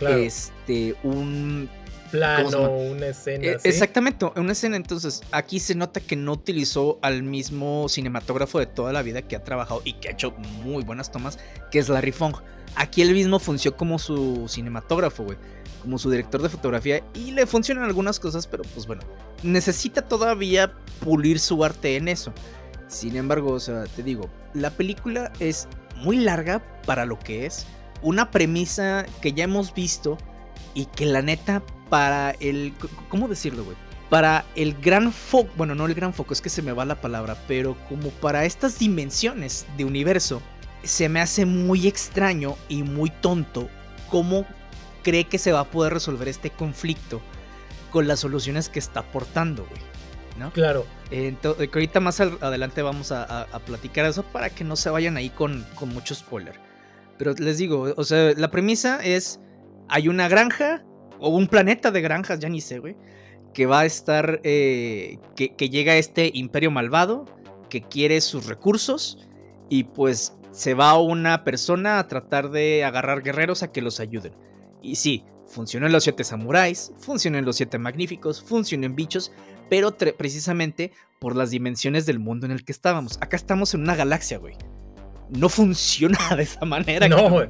este 0.00 0.96
un 1.04 1.68
plano, 2.14 2.70
una 2.70 3.08
escena. 3.08 3.44
E, 3.44 3.58
exactamente, 3.64 4.26
una 4.36 4.52
escena. 4.52 4.76
Entonces, 4.76 5.22
aquí 5.32 5.58
se 5.58 5.74
nota 5.74 6.00
que 6.00 6.16
no 6.16 6.32
utilizó 6.32 6.98
al 7.02 7.22
mismo 7.22 7.88
cinematógrafo 7.88 8.58
de 8.60 8.66
toda 8.66 8.92
la 8.92 9.02
vida 9.02 9.22
que 9.22 9.36
ha 9.36 9.42
trabajado 9.42 9.82
y 9.84 9.94
que 9.94 10.08
ha 10.08 10.12
hecho 10.12 10.30
muy 10.62 10.84
buenas 10.84 11.10
tomas, 11.10 11.38
que 11.70 11.80
es 11.80 11.88
Larry 11.88 12.12
Fong. 12.12 12.36
Aquí 12.76 13.02
él 13.02 13.12
mismo 13.12 13.38
funcionó 13.38 13.76
como 13.76 13.98
su 13.98 14.46
cinematógrafo, 14.48 15.24
güey. 15.24 15.38
Como 15.82 15.98
su 15.98 16.10
director 16.10 16.40
de 16.40 16.48
fotografía. 16.48 17.04
Y 17.14 17.32
le 17.32 17.46
funcionan 17.46 17.84
algunas 17.84 18.20
cosas, 18.20 18.46
pero 18.46 18.62
pues 18.74 18.86
bueno. 18.86 19.02
Necesita 19.42 20.02
todavía 20.02 20.72
pulir 21.00 21.38
su 21.38 21.64
arte 21.64 21.96
en 21.96 22.08
eso. 22.08 22.32
Sin 22.88 23.16
embargo, 23.16 23.52
o 23.52 23.60
sea, 23.60 23.84
te 23.84 24.02
digo, 24.02 24.30
la 24.54 24.70
película 24.70 25.32
es 25.40 25.68
muy 25.96 26.18
larga 26.18 26.62
para 26.86 27.04
lo 27.04 27.18
que 27.18 27.46
es. 27.46 27.66
Una 28.02 28.30
premisa 28.30 29.06
que 29.20 29.32
ya 29.32 29.44
hemos 29.44 29.74
visto 29.74 30.18
y 30.74 30.86
que 30.86 31.06
la 31.06 31.22
neta 31.22 31.62
para 31.88 32.32
el... 32.40 32.72
¿Cómo 33.08 33.28
decirlo, 33.28 33.64
güey? 33.64 33.76
Para 34.10 34.44
el 34.54 34.74
gran 34.74 35.12
foco, 35.12 35.50
bueno, 35.56 35.74
no 35.74 35.86
el 35.86 35.94
gran 35.94 36.12
foco, 36.12 36.32
es 36.32 36.40
que 36.40 36.50
se 36.50 36.62
me 36.62 36.72
va 36.72 36.84
la 36.84 37.00
palabra, 37.00 37.36
pero 37.48 37.76
como 37.88 38.10
para 38.10 38.44
estas 38.44 38.78
dimensiones 38.78 39.66
de 39.76 39.84
universo, 39.84 40.40
se 40.82 41.08
me 41.08 41.20
hace 41.20 41.46
muy 41.46 41.88
extraño 41.88 42.56
y 42.68 42.82
muy 42.82 43.10
tonto 43.10 43.68
cómo 44.10 44.46
cree 45.02 45.24
que 45.24 45.38
se 45.38 45.52
va 45.52 45.60
a 45.60 45.70
poder 45.70 45.92
resolver 45.92 46.28
este 46.28 46.50
conflicto 46.50 47.20
con 47.90 48.06
las 48.06 48.20
soluciones 48.20 48.68
que 48.68 48.78
está 48.78 49.00
aportando, 49.00 49.64
güey. 49.64 49.80
¿no? 50.38 50.52
Claro. 50.52 50.84
Entonces, 51.10 51.68
ahorita 51.72 52.00
más 52.00 52.20
adelante 52.20 52.82
vamos 52.82 53.12
a, 53.12 53.46
platicar 53.66 54.06
eso 54.06 54.22
para 54.24 54.50
que 54.50 54.64
no 54.64 54.76
se 54.76 54.90
vayan 54.90 55.16
ahí 55.16 55.30
con, 55.30 55.64
con 55.74 55.90
mucho 55.90 56.14
spoiler. 56.14 56.58
Pero 57.18 57.34
les 57.34 57.58
digo, 57.58 57.94
o 57.96 58.04
sea, 58.04 58.32
la 58.36 58.50
premisa 58.50 58.98
es, 59.02 59.40
hay 59.88 60.08
una 60.08 60.28
granja 60.28 60.84
o 61.24 61.30
un 61.30 61.48
planeta 61.48 61.90
de 61.90 62.00
granjas, 62.00 62.38
ya 62.38 62.48
ni 62.48 62.60
sé, 62.60 62.78
güey, 62.78 62.96
que 63.52 63.66
va 63.66 63.80
a 63.80 63.86
estar, 63.86 64.40
eh, 64.44 65.18
que, 65.36 65.54
que 65.54 65.70
llega 65.70 65.96
este 65.96 66.30
imperio 66.34 66.70
malvado, 66.70 67.24
que 67.70 67.82
quiere 67.82 68.20
sus 68.20 68.46
recursos 68.46 69.26
y 69.68 69.84
pues 69.84 70.36
se 70.50 70.74
va 70.74 70.98
una 71.00 71.42
persona 71.44 71.98
a 71.98 72.06
tratar 72.06 72.50
de 72.50 72.84
agarrar 72.84 73.22
guerreros 73.22 73.62
a 73.62 73.72
que 73.72 73.82
los 73.82 74.00
ayuden. 74.00 74.34
Y 74.82 74.96
sí, 74.96 75.24
funcionan 75.46 75.92
los 75.92 76.04
siete 76.04 76.24
samuráis, 76.24 76.92
funcionan 76.98 77.44
los 77.44 77.56
siete 77.56 77.78
magníficos, 77.78 78.42
funcionan 78.42 78.94
bichos, 78.94 79.32
pero 79.70 79.96
precisamente 79.96 80.92
por 81.18 81.36
las 81.36 81.50
dimensiones 81.50 82.06
del 82.06 82.18
mundo 82.18 82.46
en 82.46 82.52
el 82.52 82.64
que 82.64 82.72
estábamos. 82.72 83.18
Acá 83.20 83.36
estamos 83.36 83.74
en 83.74 83.80
una 83.80 83.96
galaxia, 83.96 84.38
güey. 84.38 84.56
No 85.34 85.48
funciona 85.48 86.18
de 86.36 86.42
esa 86.42 86.64
manera. 86.64 87.08
No, 87.08 87.28
güey. 87.30 87.48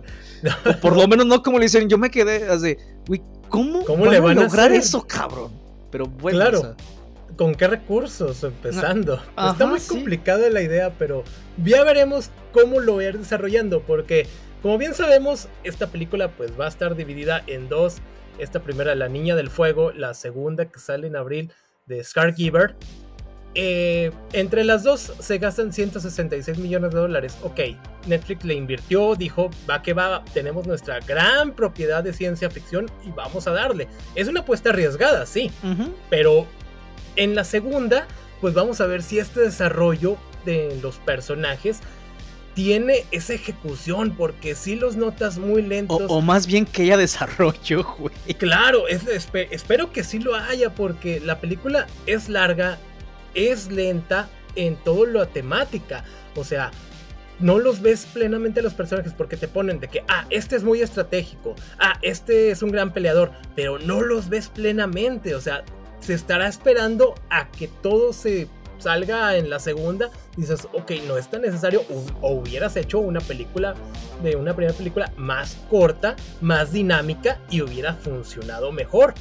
por 0.81 0.97
lo 0.97 1.07
menos 1.09 1.27
no 1.27 1.43
como 1.43 1.59
le 1.59 1.65
dicen. 1.67 1.89
Yo 1.89 1.99
me 1.99 2.11
quedé 2.11 2.49
así, 2.49 2.77
güey, 3.07 3.23
¿Cómo, 3.49 3.85
¿Cómo 3.85 4.07
le 4.07 4.19
van 4.21 4.39
a 4.39 4.43
lograr 4.43 4.73
eso, 4.73 5.07
cabrón? 5.07 5.53
Pero 5.91 6.07
bueno. 6.07 6.39
Claro. 6.39 6.77
¿Con 7.37 7.55
qué 7.55 7.67
recursos 7.67 8.43
empezando? 8.45 9.21
Está 9.37 9.67
muy 9.67 9.81
complicada 9.81 10.49
la 10.51 10.63
idea, 10.63 10.93
pero 10.99 11.25
ya 11.65 11.83
veremos 11.83 12.31
cómo 12.53 12.81
lo 12.81 12.95
voy 12.95 13.07
a 13.07 13.09
ir 13.09 13.19
desarrollando, 13.19 13.83
porque 13.83 14.27
como 14.63 14.79
bien 14.79 14.95
sabemos, 14.95 15.49
esta 15.63 15.89
película 15.89 16.29
pues 16.29 16.59
va 16.59 16.67
a 16.67 16.69
estar 16.69 16.97
dividida 16.97 17.43
en 17.47 17.69
dos. 17.69 17.99
Esta 18.39 18.61
primera, 18.63 18.95
La 18.95 19.09
Niña 19.09 19.37
del 19.37 19.51
Fuego, 19.51 19.93
la 19.93 20.15
segunda 20.15 20.67
que 20.67 20.81
sale 20.81 21.07
en 21.07 21.17
abril 21.17 21.53
de 21.87 22.03
Scargiver, 22.03 22.75
eh, 23.55 24.11
entre 24.33 24.65
las 24.65 24.83
dos 24.83 25.13
se 25.21 25.39
gastan 25.39 25.73
166 25.73 26.59
millones 26.59 26.93
de 26.93 26.99
dólares. 26.99 27.37
Ok, 27.43 27.61
Netflix 28.07 28.45
le 28.45 28.55
invirtió, 28.55 29.15
dijo, 29.15 29.51
va 29.71 29.83
que 29.83 29.93
va, 29.93 30.25
tenemos 30.33 30.67
nuestra 30.67 31.01
gran 31.01 31.53
propiedad 31.53 32.03
de 32.03 32.13
ciencia 32.13 32.51
ficción 32.51 32.91
y 33.07 33.11
vamos 33.11 33.47
a 33.47 33.53
darle. 33.53 33.89
Es 34.15 34.29
una 34.29 34.41
apuesta 34.41 34.71
arriesgada, 34.71 35.27
sí, 35.27 35.51
pero 36.11 36.47
en 37.17 37.35
la 37.35 37.45
segunda, 37.45 38.07
pues 38.41 38.55
vamos 38.55 38.81
a 38.81 38.87
ver 38.87 39.03
si 39.03 39.19
este 39.19 39.41
desarrollo 39.41 40.17
de 40.45 40.79
los 40.83 40.97
personajes 40.97 41.81
tiene 42.55 43.05
esa 43.11 43.35
ejecución, 43.35 44.15
porque 44.17 44.55
si 44.55 44.77
los 44.77 44.97
notas 44.97 45.39
muy 45.39 45.63
lentos. 45.63 46.03
O, 46.09 46.21
más 46.21 46.47
bien 46.47 46.65
que 46.65 46.83
haya 46.83 46.97
desarrollo, 46.97 47.85
güey. 47.99 48.15
Claro, 48.39 48.87
espero 48.89 49.93
que 49.93 50.05
sí 50.05 50.21
lo 50.21 50.35
haya, 50.35 50.71
porque 50.71 51.21
la 51.21 51.41
película 51.41 51.87
es 52.07 52.29
larga, 52.29 52.79
es 53.35 53.71
lenta 53.71 54.29
en 54.57 54.77
todo 54.77 55.07
lo 55.07 55.27
temática. 55.29 56.05
O 56.37 56.45
sea, 56.45 56.71
no 57.41 57.59
los 57.59 57.81
ves 57.83 58.07
plenamente 58.13 58.63
los 58.63 58.75
personajes 58.75 59.13
porque 59.13 59.37
te 59.37 59.49
ponen 59.49 59.81
de 59.81 59.89
que, 59.89 60.05
ah, 60.09 60.27
este 60.31 60.57
es 60.57 60.65
muy 60.65 60.81
estratégico, 60.81 61.55
ah, 61.79 61.99
este 62.03 62.51
es 62.51 62.63
un 62.63 62.71
gran 62.71 62.93
peleador, 62.93 63.33
pero 63.57 63.79
no 63.79 64.01
los 64.01 64.29
ves 64.29 64.49
plenamente. 64.49 65.35
O 65.35 65.41
sea, 65.41 65.65
se 66.01 66.15
estará 66.15 66.47
esperando 66.49 67.15
a 67.31 67.51
que 67.51 67.69
todo 67.69 68.13
se 68.13 68.49
salga 68.79 69.37
en 69.37 69.49
la 69.49 69.59
segunda, 69.59 70.11
dices, 70.37 70.69
ok, 70.73 70.93
no 71.07 71.17
es 71.17 71.31
tan 71.31 71.43
necesario, 71.43 71.83
o, 72.21 72.31
hubieras 72.33 72.77
hecho 72.77 72.99
una 72.99 73.21
película 73.21 73.75
de 74.23 74.37
una 74.37 74.55
primera 74.55 74.77
película 74.77 75.13
más 75.17 75.57
corta, 75.71 76.17
más 76.41 76.73
dinámica 76.73 77.41
y 77.51 77.63
hubiera 77.63 77.95
funcionado 77.95 78.73
mejor. 78.73 79.15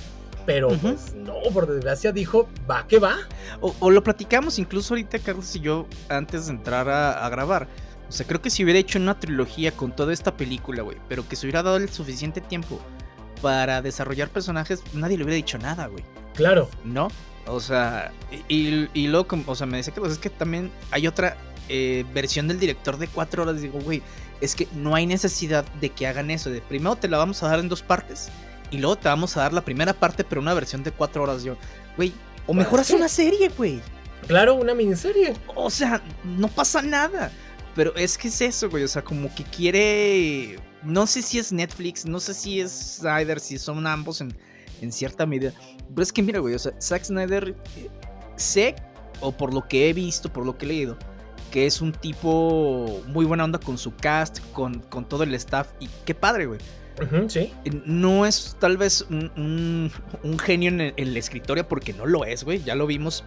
Pero 0.46 0.70
pues 0.70 1.14
no, 1.16 1.36
por 1.54 1.68
desgracia 1.68 2.12
dijo, 2.12 2.50
va 2.70 2.86
que 2.88 3.00
va. 3.00 3.16
O, 3.62 3.90
lo 3.90 4.04
platicamos 4.04 4.60
incluso 4.60 4.94
ahorita, 4.94 5.20
Carlos 5.20 5.56
y 5.56 5.62
yo, 5.62 5.88
antes 6.10 6.48
de 6.48 6.54
entrar 6.54 6.90
a, 6.90 7.28
grabar. 7.30 7.68
O 8.10 8.12
sea, 8.12 8.28
creo 8.28 8.42
que 8.42 8.50
si 8.50 8.64
hubiera 8.64 8.80
hecho 8.80 9.00
una 9.00 9.20
trilogía 9.20 9.72
con 9.72 9.96
toda 9.96 10.14
esta 10.14 10.36
película, 10.36 10.84
güey, 10.84 10.98
pero 11.08 11.28
que 11.28 11.36
se 11.36 11.46
hubiera 11.46 11.64
dado 11.64 11.78
el 11.78 11.90
suficiente 11.90 12.42
tiempo 12.42 12.80
para 13.42 13.82
desarrollar 13.82 14.30
personajes, 14.30 14.84
nadie 14.94 15.18
le 15.18 15.24
hubiera 15.24 15.36
dicho 15.36 15.58
nada, 15.58 15.88
güey. 15.88 16.04
Claro. 16.36 16.70
¿No? 16.84 17.08
O 17.48 17.60
sea, 17.60 18.12
y, 18.48 18.88
y 18.94 19.08
luego, 19.08 19.28
o 19.48 19.56
sea, 19.56 19.66
me 19.66 19.78
dice 19.78 19.92
que 19.92 20.00
pues 20.00 20.14
es 20.14 20.18
que 20.18 20.30
también 20.30 20.72
hay 20.92 21.08
otra 21.08 21.38
eh, 21.70 22.06
versión 22.14 22.48
del 22.48 22.60
director 22.60 22.98
de 22.98 23.08
cuatro 23.08 23.44
horas. 23.44 23.62
Digo, 23.62 23.80
güey, 23.80 24.02
es 24.42 24.56
que 24.56 24.68
no 24.74 24.96
hay 24.96 25.06
necesidad 25.06 25.66
de 25.80 25.90
que 25.90 26.08
hagan 26.08 26.30
eso. 26.32 26.50
De 26.50 26.62
primero 26.62 26.96
te 26.96 27.08
la 27.08 27.18
vamos 27.18 27.42
a 27.44 27.48
dar 27.48 27.60
en 27.60 27.70
dos 27.70 27.82
partes 27.82 28.30
y 28.74 28.80
luego 28.80 28.96
te 28.96 29.08
vamos 29.08 29.38
a 29.38 29.42
dar 29.42 29.54
la 29.54 29.64
primera 29.64 29.94
parte, 29.94 30.24
pero 30.24 30.42
una 30.42 30.56
versión 30.56 30.82
de 30.82 30.90
cuatro 30.90 31.22
horas. 31.22 31.44
Yo, 31.44 31.56
güey, 31.96 32.12
o 32.48 32.56
mejor 32.56 32.80
haz 32.80 32.90
una 32.90 33.08
serie, 33.08 33.50
güey. 33.50 33.80
Claro, 34.26 34.56
una 34.56 34.74
miniserie. 34.74 35.36
O 35.54 35.70
sea, 35.70 36.02
no 36.24 36.48
pasa 36.48 36.82
nada. 36.82 37.32
Pero 37.76 37.96
es 37.96 38.18
que 38.18 38.30
es 38.30 38.42
eso, 38.42 38.72
güey. 38.72 38.84
O 38.84 38.88
sea, 38.88 39.04
como 39.04 39.34
que 39.36 39.44
quiere. 39.44 40.58
No 40.82 41.06
sé 41.06 41.22
si 41.22 41.38
es 41.38 41.54
Netflix, 41.54 42.08
no 42.08 42.20
sé 42.20 42.34
si 42.34 42.62
es 42.62 42.98
Snyder, 42.98 43.40
si 43.40 43.60
son 43.60 43.86
ambos 43.86 44.22
en, 44.22 44.36
en 44.82 44.92
cierta 44.92 45.28
medida. 45.28 45.54
Pero 45.90 46.02
es 46.02 46.12
que 46.12 46.24
mira, 46.24 46.40
güey, 46.40 46.56
o 46.56 46.60
sea, 46.60 46.74
Zack 46.82 47.04
Snyder, 47.04 47.56
eh, 47.78 47.90
sé, 48.38 48.76
o 49.20 49.32
por 49.32 49.54
lo 49.54 49.68
que 49.68 49.88
he 49.88 49.94
visto, 49.94 50.34
por 50.34 50.48
lo 50.48 50.58
que 50.58 50.66
he 50.66 50.70
leído, 50.70 50.98
que 51.52 51.68
es 51.68 51.80
un 51.80 51.92
tipo 51.92 53.02
muy 53.06 53.24
buena 53.24 53.44
onda 53.44 53.60
con 53.60 53.78
su 53.78 53.96
cast, 53.96 54.40
con, 54.52 54.80
con 54.80 55.08
todo 55.08 55.24
el 55.24 55.34
staff, 55.36 55.68
y 55.80 55.88
qué 56.06 56.16
padre, 56.16 56.48
güey. 56.48 56.60
No 57.86 58.26
es 58.26 58.56
tal 58.60 58.78
vez 58.78 59.06
un, 59.10 59.92
genio 60.44 60.70
en 60.70 60.94
el, 60.96 61.18
escritorio, 61.18 61.68
porque 61.68 61.94
no 61.94 62.06
lo 62.06 62.26
es, 62.26 62.44
güey. 62.44 62.64
Ya 62.64 62.76
lo 62.76 62.88
vimos 62.88 63.24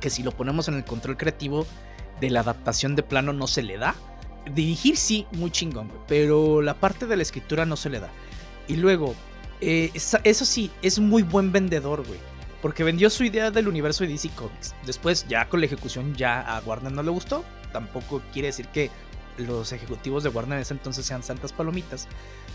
que 0.00 0.10
si 0.10 0.22
lo 0.22 0.32
ponemos 0.32 0.68
en 0.68 0.74
el 0.74 0.84
control 0.84 1.16
creativo 1.16 1.66
de 2.20 2.30
la 2.30 2.40
adaptación 2.40 2.96
de 2.96 3.02
plano 3.02 3.32
no 3.32 3.46
se 3.46 3.62
le 3.62 3.78
da. 3.78 3.94
Dirigir 4.54 4.96
sí, 4.96 5.26
muy 5.32 5.50
chingón, 5.50 5.88
güey. 5.88 6.00
Pero 6.06 6.62
la 6.62 6.74
parte 6.74 7.06
de 7.06 7.16
la 7.16 7.22
escritura 7.22 7.64
no 7.64 7.76
se 7.76 7.90
le 7.90 8.00
da. 8.00 8.10
Y 8.68 8.76
luego, 8.76 9.14
eh, 9.60 9.90
eso 9.94 10.44
sí, 10.44 10.70
es 10.82 10.98
muy 10.98 11.22
buen 11.22 11.52
vendedor, 11.52 12.06
güey. 12.06 12.18
Porque 12.62 12.84
vendió 12.84 13.08
su 13.08 13.24
idea 13.24 13.50
del 13.50 13.68
universo 13.68 14.04
de 14.04 14.10
DC 14.10 14.30
Comics. 14.30 14.74
Después, 14.84 15.26
ya 15.28 15.48
con 15.48 15.60
la 15.60 15.66
ejecución, 15.66 16.14
ya 16.14 16.40
a 16.40 16.60
Warner 16.60 16.92
no 16.92 17.02
le 17.02 17.10
gustó. 17.10 17.44
Tampoco 17.72 18.20
quiere 18.32 18.48
decir 18.48 18.66
que 18.68 18.90
los 19.40 19.72
ejecutivos 19.72 20.22
de 20.22 20.28
Warner 20.28 20.58
en 20.58 20.62
ese 20.62 20.74
entonces 20.74 21.06
sean 21.06 21.22
santas 21.22 21.52
palomitas. 21.52 22.08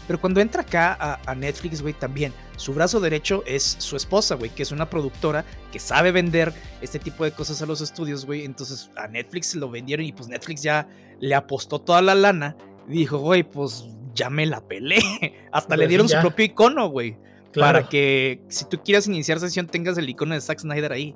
Pero 0.08 0.22
cuando 0.22 0.40
entra 0.40 0.62
acá 0.62 1.20
a, 1.26 1.36
Netflix, 1.36 1.82
güey, 1.82 1.94
también 1.94 2.32
su 2.58 2.74
brazo 2.74 3.00
derecho 3.00 3.44
es 3.48 3.76
su 3.80 3.96
esposa, 3.96 4.36
güey, 4.36 4.52
que 4.52 4.64
es 4.64 4.72
una 4.72 4.90
productora 4.90 5.46
que 5.72 5.80
sabe 5.80 6.12
vender 6.12 6.54
este 6.82 7.00
tipo 7.00 7.24
de 7.24 7.32
cosas 7.32 7.62
a 7.62 7.66
los 7.66 7.82
estudios, 7.82 8.26
güey. 8.26 8.46
Entonces 8.46 8.92
a 8.96 9.08
Netflix 9.08 9.56
lo 9.56 9.70
vendieron 9.70 10.06
y 10.06 10.14
pues 10.14 10.28
Netflix 10.28 10.62
ya 10.62 10.88
le 11.20 11.34
apostó 11.34 11.80
toda 11.80 12.02
la 12.02 12.14
lana. 12.14 12.56
Y 12.88 13.00
dijo, 13.00 13.18
güey, 13.18 13.44
pues 13.44 13.86
ya 14.14 14.30
me 14.30 14.46
la 14.46 14.62
pelé. 14.62 15.00
Hasta 15.52 15.76
le 15.76 15.84
pues 15.84 15.90
dieron 15.90 16.10
su 16.10 16.20
propio 16.20 16.46
icono, 16.46 16.88
güey. 16.90 17.18
Para 17.54 17.88
que 17.88 18.42
si 18.50 18.66
tú 18.66 18.82
quieras 18.84 19.08
iniciar 19.08 19.40
sesión 19.40 19.68
tengas 19.68 19.98
el 19.98 20.10
icono 20.10 20.36
de 20.36 20.42
Zack 20.42 20.60
Snyder 20.60 20.92
ahí. 20.92 21.16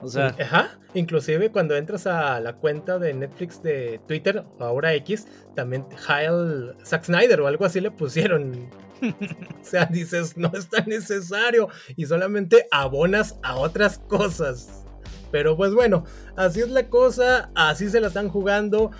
O 0.00 0.08
sea. 0.08 0.34
Ajá. 0.40 0.78
Inclusive 0.94 1.50
cuando 1.50 1.76
entras 1.76 2.06
a 2.06 2.40
la 2.40 2.54
cuenta 2.54 2.98
de 2.98 3.12
Netflix 3.12 3.62
de 3.62 4.00
Twitter, 4.06 4.44
ahora 4.58 4.94
X, 4.94 5.26
también 5.54 5.86
Heil 6.08 6.74
Zack 6.84 7.04
Snyder 7.04 7.40
o 7.40 7.46
algo 7.46 7.64
así 7.64 7.80
le 7.80 7.90
pusieron. 7.90 8.68
o 9.02 9.64
sea, 9.64 9.86
dices, 9.86 10.36
no 10.36 10.50
es 10.54 10.68
tan 10.68 10.86
necesario. 10.86 11.68
Y 11.96 12.06
solamente 12.06 12.66
abonas 12.70 13.38
a 13.42 13.56
otras 13.56 13.98
cosas. 13.98 14.84
Pero 15.30 15.56
pues 15.56 15.74
bueno, 15.74 16.04
así 16.36 16.60
es 16.60 16.70
la 16.70 16.88
cosa, 16.88 17.50
así 17.54 17.90
se 17.90 18.00
la 18.00 18.08
están 18.08 18.28
jugando. 18.28 18.90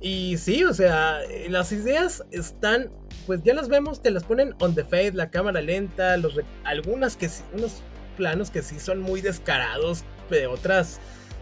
Y 0.00 0.36
sí, 0.36 0.64
o 0.64 0.74
sea, 0.74 1.18
las 1.48 1.72
ideas 1.72 2.24
están, 2.30 2.90
pues 3.26 3.42
ya 3.42 3.54
las 3.54 3.68
vemos, 3.68 4.00
te 4.02 4.10
las 4.10 4.22
ponen 4.22 4.54
on 4.60 4.74
the 4.74 4.84
face, 4.84 5.12
la 5.12 5.30
cámara 5.30 5.60
lenta, 5.60 6.16
los, 6.18 6.38
algunas 6.64 7.16
que 7.16 7.28
sí, 7.28 7.42
unos 7.52 7.82
planos 8.16 8.50
que 8.50 8.62
sí 8.62 8.78
son 8.78 9.00
muy 9.00 9.22
descarados 9.22 10.04
de 10.36 10.46
otras 10.46 11.00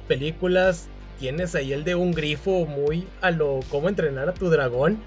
películas. 0.09 0.89
Tienes 1.19 1.55
ahí 1.55 1.73
el 1.73 1.85
de 1.85 1.95
un 1.95 2.13
grifo 2.13 2.67
muy 2.67 3.07
a 3.21 3.31
lo 3.31 3.61
cómo 3.71 3.89
entrenar 3.89 4.29
a 4.29 4.35
tu 4.35 4.51
dragón. 4.51 4.99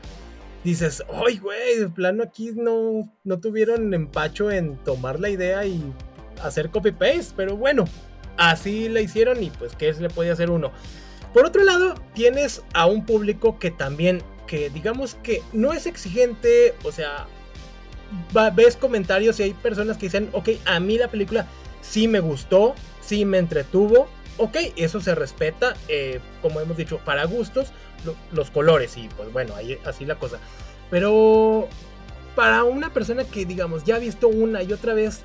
Dices, 0.64 1.04
ay, 1.26 1.38
güey, 1.38 1.80
de 1.80 1.90
plano 1.90 2.24
aquí 2.24 2.52
no, 2.54 3.12
no 3.24 3.40
tuvieron 3.40 3.94
empacho 3.94 4.52
en 4.52 4.76
tomar 4.78 5.20
la 5.20 5.30
idea 5.30 5.66
y 5.66 5.82
hacer 6.44 6.70
copy-paste, 6.70 7.34
pero 7.38 7.56
bueno, 7.56 7.86
así 8.38 8.90
la 8.90 9.02
hicieron 9.02 9.42
y 9.42 9.52
pues, 9.52 9.76
¿qué 9.76 9.94
se 9.94 10.02
le 10.02 10.10
puede 10.10 10.32
hacer 10.32 10.50
uno? 10.50 10.72
Por 11.34 11.46
otro 11.46 11.64
lado, 11.64 11.96
tienes 12.14 12.64
a 12.74 12.88
un 12.88 13.06
público 13.06 13.60
que 13.60 13.72
también, 13.72 14.22
que 14.48 14.70
digamos 14.70 15.16
que 15.16 15.42
no 15.54 15.74
es 15.74 15.86
exigente, 15.86 16.74
o 16.84 16.92
sea, 16.92 17.28
ves 18.56 18.76
comentarios 18.76 19.40
y 19.40 19.44
hay 19.44 19.54
personas 19.54 19.98
que 19.98 20.08
dicen, 20.08 20.30
ok, 20.34 20.50
a 20.66 20.80
mí 20.80 20.98
la 20.98 21.10
película 21.10 21.48
sí 21.82 22.08
me 22.08 22.20
gustó, 22.20 22.74
sí 23.10 23.25
me 23.25 23.39
entretuvo, 23.39 24.08
ok, 24.38 24.56
eso 24.75 25.01
se 25.01 25.16
respeta, 25.16 25.75
eh, 25.88 26.20
como 26.44 26.62
hemos 26.62 26.78
dicho, 26.78 27.00
para 27.04 27.25
gustos, 27.25 27.72
los 28.32 28.51
colores 28.51 28.96
y 28.98 29.10
pues 29.10 29.34
bueno, 29.34 29.56
ahí 29.56 29.80
así 29.84 30.06
la 30.06 30.16
cosa. 30.16 30.38
Pero 30.92 31.68
para 32.36 32.63
una 32.63 32.94
persona 32.94 33.24
que, 33.25 33.46
digamos, 33.46 33.84
ya 33.84 33.96
ha 33.96 34.00
visto 34.00 34.28
una 34.28 34.62
y 34.62 34.72
otra 34.72 34.94
vez 34.94 35.24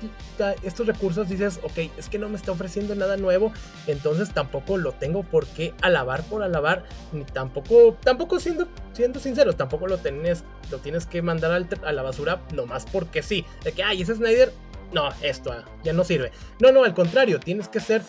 estos 0.63 0.87
recursos, 0.87 1.29
dices, 1.29 1.59
ok, 1.63 1.91
es 1.97 2.09
que 2.09 2.17
no 2.17 2.27
me 2.27 2.35
está 2.35 2.51
ofreciendo 2.51 2.95
nada 2.95 3.15
nuevo, 3.17 3.53
entonces 3.85 4.33
tampoco 4.33 4.77
lo 4.77 4.91
tengo 4.91 5.23
por 5.23 5.45
qué 5.45 5.73
alabar 5.81 6.23
por 6.23 6.41
alabar, 6.43 6.83
ni 7.13 7.23
tampoco, 7.23 7.95
tampoco 8.03 8.39
siendo, 8.39 8.67
siendo 8.93 9.19
sinceros, 9.19 9.55
tampoco 9.55 9.87
lo 9.87 9.99
tienes, 9.99 10.43
lo 10.71 10.79
tienes 10.79 11.05
que 11.05 11.21
mandar 11.21 11.65
a 11.83 11.91
la 11.91 12.01
basura 12.01 12.41
nomás 12.53 12.85
porque 12.91 13.21
sí, 13.21 13.45
de 13.63 13.71
que, 13.71 13.83
ay, 13.83 14.01
ese 14.01 14.15
Snyder, 14.15 14.51
no, 14.95 15.09
esto 15.21 15.51
ah, 15.51 15.65
ya 15.83 15.91
no 15.91 16.05
sirve. 16.05 16.31
No, 16.59 16.71
no, 16.71 16.85
al 16.85 16.93
contrario, 16.93 17.39
tienes 17.39 17.67
que 17.67 17.81
ser 17.81 18.01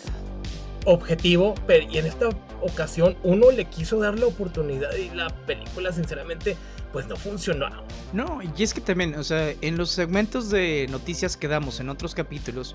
objetivo, 0.84 1.56
pero 1.66 1.84
y 1.90 1.98
en 1.98 2.06
esta 2.06 2.28
ocasión 2.62 3.16
uno 3.24 3.50
le 3.50 3.64
quiso 3.64 3.98
dar 3.98 4.16
la 4.16 4.26
oportunidad 4.26 4.94
y 4.94 5.10
la 5.10 5.28
película 5.46 5.92
sinceramente 5.92 6.56
pues 6.92 7.08
no 7.08 7.16
funcionó. 7.16 7.66
No, 8.12 8.40
y 8.56 8.62
es 8.62 8.72
que 8.72 8.80
también, 8.80 9.16
o 9.16 9.24
sea, 9.24 9.52
en 9.60 9.76
los 9.76 9.90
segmentos 9.90 10.48
de 10.48 10.86
noticias 10.88 11.36
que 11.36 11.48
damos 11.48 11.80
en 11.80 11.88
otros 11.88 12.14
capítulos, 12.14 12.72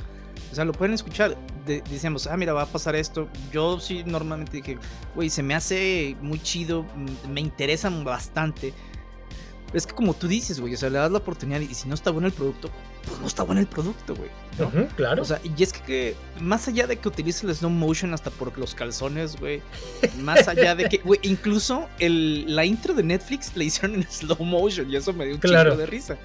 o 0.51 0.55
sea, 0.55 0.65
lo 0.65 0.73
pueden 0.73 0.93
escuchar, 0.93 1.37
decimos, 1.65 2.27
ah, 2.27 2.35
mira, 2.35 2.51
va 2.51 2.63
a 2.63 2.65
pasar 2.65 2.97
esto. 2.97 3.29
Yo 3.53 3.79
sí 3.79 4.03
normalmente 4.05 4.57
dije, 4.57 4.77
güey, 5.15 5.29
se 5.29 5.41
me 5.41 5.55
hace 5.55 6.17
muy 6.21 6.41
chido, 6.43 6.83
mm, 6.83 7.31
me 7.31 7.39
interesan 7.39 8.03
bastante 8.03 8.73
es 9.73 9.87
que 9.87 9.93
como 9.93 10.13
tú 10.13 10.27
dices, 10.27 10.59
güey, 10.59 10.73
o 10.73 10.77
sea, 10.77 10.89
le 10.89 10.97
das 10.97 11.11
la 11.11 11.19
oportunidad 11.19 11.59
y 11.61 11.73
si 11.73 11.87
no 11.87 11.95
está 11.95 12.11
bueno 12.11 12.27
el 12.27 12.33
producto, 12.33 12.69
pues 13.05 13.19
no 13.19 13.27
está 13.27 13.43
bueno 13.43 13.61
el 13.61 13.67
producto, 13.67 14.15
güey. 14.15 14.29
claro. 14.95 15.21
O 15.21 15.25
sea, 15.25 15.39
y 15.43 15.63
es 15.63 15.73
que, 15.73 16.15
más 16.39 16.67
allá 16.67 16.87
de 16.87 16.97
que 16.97 17.07
utilice 17.07 17.45
el 17.47 17.55
slow 17.55 17.69
motion 17.69 18.13
hasta 18.13 18.29
por 18.29 18.57
los 18.57 18.75
calzones, 18.75 19.39
güey, 19.39 19.61
más 20.19 20.47
allá 20.47 20.75
de 20.75 20.87
que, 20.87 20.97
güey, 20.97 21.19
incluso 21.23 21.87
el, 21.99 22.55
la 22.55 22.65
intro 22.65 22.93
de 22.93 23.03
Netflix 23.03 23.51
la 23.55 23.63
hicieron 23.63 23.95
en 23.95 24.03
slow 24.09 24.43
motion 24.43 24.89
y 24.89 24.95
eso 24.95 25.13
me 25.13 25.25
dio 25.25 25.35
un 25.35 25.39
claro. 25.41 25.75
de 25.75 25.85
risa. 25.85 26.17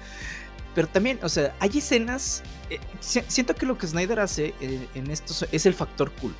Pero 0.75 0.87
también, 0.87 1.19
o 1.23 1.29
sea, 1.29 1.55
hay 1.59 1.79
escenas, 1.79 2.43
eh, 2.69 2.79
siento 2.99 3.55
que 3.55 3.65
lo 3.65 3.77
que 3.77 3.87
Snyder 3.87 4.19
hace 4.19 4.53
eh, 4.61 4.87
en 4.93 5.09
esto 5.09 5.33
es 5.51 5.65
el 5.65 5.73
factor 5.73 6.11
cool. 6.21 6.35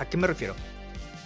¿A 0.00 0.06
qué 0.06 0.16
me 0.16 0.26
refiero? 0.26 0.54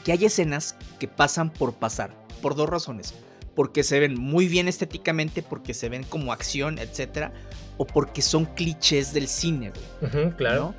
Que 0.04 0.12
hay 0.12 0.24
escenas 0.24 0.74
que 0.98 1.06
pasan 1.06 1.50
por 1.50 1.74
pasar, 1.74 2.12
por 2.40 2.56
dos 2.56 2.68
razones 2.68 3.14
porque 3.54 3.84
se 3.84 4.00
ven 4.00 4.18
muy 4.18 4.48
bien 4.48 4.68
estéticamente, 4.68 5.42
porque 5.42 5.74
se 5.74 5.88
ven 5.88 6.04
como 6.04 6.32
acción, 6.32 6.78
etcétera, 6.78 7.32
o 7.76 7.86
porque 7.86 8.22
son 8.22 8.44
clichés 8.46 9.12
del 9.12 9.28
cine, 9.28 9.72
güey. 10.00 10.30
claro. 10.36 10.74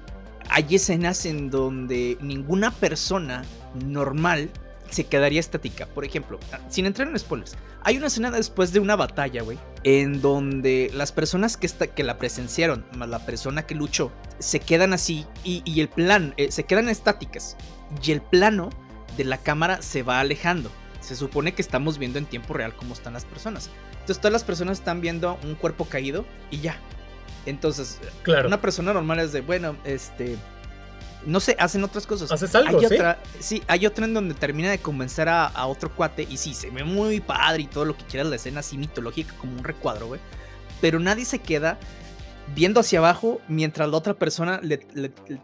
Hay 0.49 0.75
escenas 0.75 1.25
en 1.25 1.49
donde 1.49 2.17
ninguna 2.21 2.71
persona 2.71 3.43
normal 3.85 4.49
se 4.89 5.05
quedaría 5.05 5.39
estática. 5.39 5.87
Por 5.87 6.05
ejemplo, 6.05 6.39
ah, 6.51 6.59
sin 6.69 6.85
entrar 6.85 7.07
en 7.07 7.17
spoilers, 7.17 7.55
hay 7.83 7.97
una 7.97 8.07
escena 8.07 8.31
después 8.31 8.71
de 8.71 8.79
una 8.79 8.95
batalla, 8.95 9.41
güey, 9.41 9.57
en 9.83 10.21
donde 10.21 10.91
las 10.93 11.11
personas 11.11 11.57
que, 11.57 11.67
que 11.67 12.03
la 12.03 12.17
presenciaron, 12.17 12.85
más 12.95 13.09
la 13.09 13.25
persona 13.25 13.63
que 13.63 13.75
luchó, 13.75 14.11
se 14.39 14.59
quedan 14.59 14.93
así 14.93 15.25
y, 15.43 15.79
el 15.79 15.89
plan, 15.89 16.33
eh, 16.37 16.51
se 16.51 16.63
quedan 16.63 16.89
estáticas. 16.89 17.57
Y 18.03 18.11
el 18.11 18.21
plano 18.21 18.69
de 19.17 19.25
la 19.25 19.37
cámara 19.37 19.81
se 19.81 20.03
va 20.03 20.19
alejando. 20.19 20.71
Se 21.01 21.15
supone 21.15 21.53
que 21.53 21.61
estamos 21.61 21.97
viendo 21.97 22.17
en 22.17 22.25
tiempo 22.25 22.53
real 22.53 22.75
cómo 22.75 22.93
están 22.93 23.13
las 23.13 23.25
personas. 23.25 23.69
Entonces 24.03 24.19
todas 24.19 24.33
las 24.33 24.43
personas 24.43 24.79
están 24.79 24.99
viendo 24.99 25.39
un 25.45 25.55
cuerpo 25.55 25.85
caído 25.85 26.25
y 26.51 26.59
ya. 26.59 26.77
Entonces, 27.45 27.99
claro. 28.21 28.49
una 28.49 28.59
persona 28.59 28.91
normal 28.91 29.19
es 29.19 29.31
de, 29.31 29.39
bueno, 29.39 29.77
este, 29.85 30.37
no 31.25 31.39
sé, 31.39 31.55
hacen 31.57 31.85
otras 31.85 32.05
cosas. 32.05 32.29
¿Haces 32.29 32.53
algo? 32.53 32.79
Hay 32.79 32.85
otra, 32.85 33.17
sí, 33.39 33.63
hay 33.65 33.85
otra 33.85 34.03
en 34.03 34.13
donde 34.13 34.33
termina 34.33 34.71
de 34.71 34.79
convencer 34.79 35.29
a, 35.29 35.65
otro 35.67 35.89
cuate 35.89 36.27
y 36.29 36.35
sí, 36.35 36.53
se 36.53 36.69
ve 36.69 36.83
muy 36.83 37.21
padre 37.21 37.63
y 37.63 37.67
todo 37.67 37.85
lo 37.85 37.95
que 37.95 38.03
quieras 38.03 38.27
la 38.27 38.35
escena 38.35 38.59
así 38.59 38.77
mitológica 38.77 39.33
como 39.35 39.53
un 39.53 39.63
recuadro, 39.63 40.07
güey. 40.07 40.19
Pero 40.81 40.99
nadie 40.99 41.23
se 41.23 41.39
queda 41.39 41.77
viendo 42.55 42.79
hacia 42.79 42.99
abajo 42.99 43.41
mientras 43.47 43.89
la 43.89 43.97
otra 43.97 44.13
persona 44.13 44.59
le, 44.61 44.77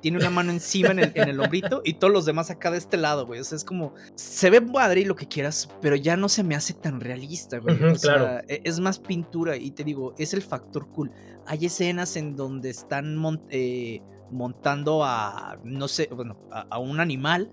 tiene 0.01 0.17
una 0.17 0.29
mano 0.29 0.51
encima 0.51 0.91
en 0.91 0.99
el, 0.99 1.11
en 1.15 1.39
hombrito 1.39 1.81
y 1.85 1.93
todos 1.93 2.13
los 2.13 2.25
demás 2.25 2.49
acá 2.49 2.71
de 2.71 2.77
este 2.77 2.97
lado, 2.97 3.25
güey. 3.25 3.39
O 3.39 3.43
sea, 3.43 3.55
es 3.55 3.63
como, 3.63 3.93
se 4.15 4.49
ve 4.49 4.61
padre 4.61 5.01
y 5.01 5.05
lo 5.05 5.15
que 5.15 5.27
quieras, 5.27 5.69
pero 5.81 5.95
ya 5.95 6.17
no 6.17 6.29
se 6.29 6.43
me 6.43 6.55
hace 6.55 6.73
tan 6.73 6.99
realista, 6.99 7.59
güey. 7.59 7.81
o 7.83 7.95
sea, 7.95 8.43
e, 8.47 8.61
es 8.63 8.79
más 8.79 8.99
pintura 8.99 9.55
y 9.55 9.71
te 9.71 9.83
digo, 9.83 10.13
es 10.17 10.33
el 10.33 10.41
factor 10.41 10.87
cool. 10.89 11.11
Hay 11.45 11.65
escenas 11.65 12.15
en 12.15 12.35
donde 12.35 12.69
están 12.69 13.17
eh, 13.49 14.01
montando 14.31 15.03
a, 15.03 15.57
no 15.63 15.87
sé, 15.87 16.09
bueno, 16.11 16.37
a, 16.51 16.77
un 16.79 16.99
animal 16.99 17.51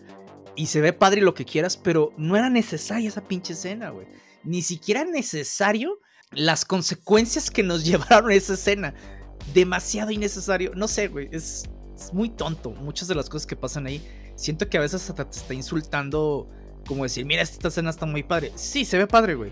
y 0.54 0.66
se 0.66 0.80
ve 0.80 0.92
padre 0.92 1.20
lo 1.20 1.34
que 1.34 1.44
quieras, 1.44 1.76
pero 1.76 2.12
no 2.16 2.36
era 2.36 2.50
necesaria 2.50 3.08
esa 3.08 3.26
pinche 3.26 3.52
escena, 3.52 3.90
güey. 3.90 4.06
Ni 4.44 4.62
siquiera 4.62 5.04
necesario 5.04 6.00
las 6.32 6.64
consecuencias 6.64 7.50
que 7.50 7.62
nos 7.62 7.84
llevaron 7.86 8.30
a 8.30 8.34
esa 8.34 8.54
escena. 8.54 8.94
Demasiado 9.54 10.10
innecesario. 10.10 10.72
No 10.74 10.88
sé, 10.88 11.08
güey. 11.08 11.28
Es, 11.32 11.64
muy 12.12 12.28
tonto. 12.28 12.70
Muchas 12.70 13.08
de 13.08 13.14
las 13.14 13.28
cosas 13.28 13.46
que 13.46 13.56
pasan 13.56 13.86
ahí. 13.86 14.06
Siento 14.34 14.68
que 14.68 14.76
a 14.76 14.80
veces 14.80 15.08
hasta 15.08 15.28
te 15.28 15.38
está 15.38 15.54
insultando. 15.54 16.48
Como 16.86 17.02
decir, 17.02 17.24
mira, 17.24 17.42
esta 17.42 17.68
escena 17.68 17.90
está 17.90 18.06
muy 18.06 18.22
padre. 18.22 18.52
Sí, 18.54 18.84
se 18.84 18.98
ve 18.98 19.06
padre, 19.06 19.34
güey. 19.34 19.50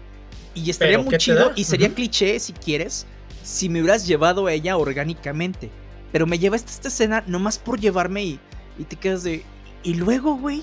Y 0.54 0.70
estaría 0.70 0.98
muy 0.98 1.16
chido. 1.16 1.52
Y 1.56 1.64
sería 1.64 1.92
cliché 1.92 2.38
si 2.38 2.52
quieres. 2.52 3.06
Si 3.42 3.68
me 3.68 3.80
hubieras 3.80 4.06
llevado 4.06 4.46
a 4.46 4.52
ella 4.52 4.76
orgánicamente. 4.76 5.70
Pero 6.12 6.26
me 6.26 6.38
lleva 6.38 6.56
esta 6.56 6.88
escena 6.88 7.24
nomás 7.26 7.58
por 7.58 7.80
llevarme 7.80 8.24
y, 8.24 8.40
y 8.78 8.84
te 8.84 8.96
quedas 8.96 9.24
de. 9.24 9.42
Y 9.82 9.94
luego, 9.94 10.36
güey. 10.36 10.62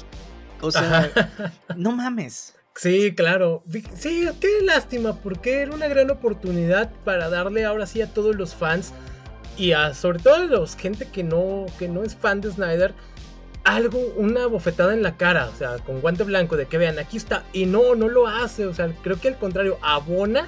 O 0.61 0.71
sea, 0.71 1.11
no 1.75 1.91
mames. 1.91 2.53
Sí, 2.75 3.13
claro. 3.15 3.63
Sí, 3.95 4.27
qué 4.39 4.61
lástima, 4.63 5.17
porque 5.17 5.61
era 5.61 5.73
una 5.73 5.87
gran 5.87 6.09
oportunidad 6.09 6.91
para 7.03 7.29
darle 7.29 7.65
ahora 7.65 7.85
sí 7.85 8.01
a 8.01 8.07
todos 8.07 8.35
los 8.35 8.55
fans 8.55 8.93
y 9.57 9.73
a 9.73 9.93
sobre 9.93 10.19
todo 10.19 10.35
a 10.35 10.39
los 10.39 10.75
gente 10.75 11.07
que 11.07 11.23
no, 11.23 11.65
que 11.77 11.87
no 11.87 12.03
es 12.03 12.15
fan 12.15 12.41
de 12.41 12.51
Snyder, 12.51 12.93
algo, 13.63 13.99
una 14.15 14.47
bofetada 14.47 14.93
en 14.93 15.03
la 15.03 15.17
cara, 15.17 15.49
o 15.53 15.55
sea, 15.55 15.77
con 15.79 16.01
guante 16.01 16.23
blanco, 16.23 16.57
de 16.57 16.65
que 16.65 16.77
vean, 16.77 16.97
aquí 16.97 17.17
está, 17.17 17.43
y 17.53 17.65
no, 17.65 17.93
no 17.95 18.09
lo 18.09 18.27
hace, 18.27 18.65
o 18.65 18.73
sea, 18.73 18.91
creo 19.03 19.19
que 19.19 19.27
al 19.27 19.37
contrario, 19.37 19.77
abona 19.83 20.47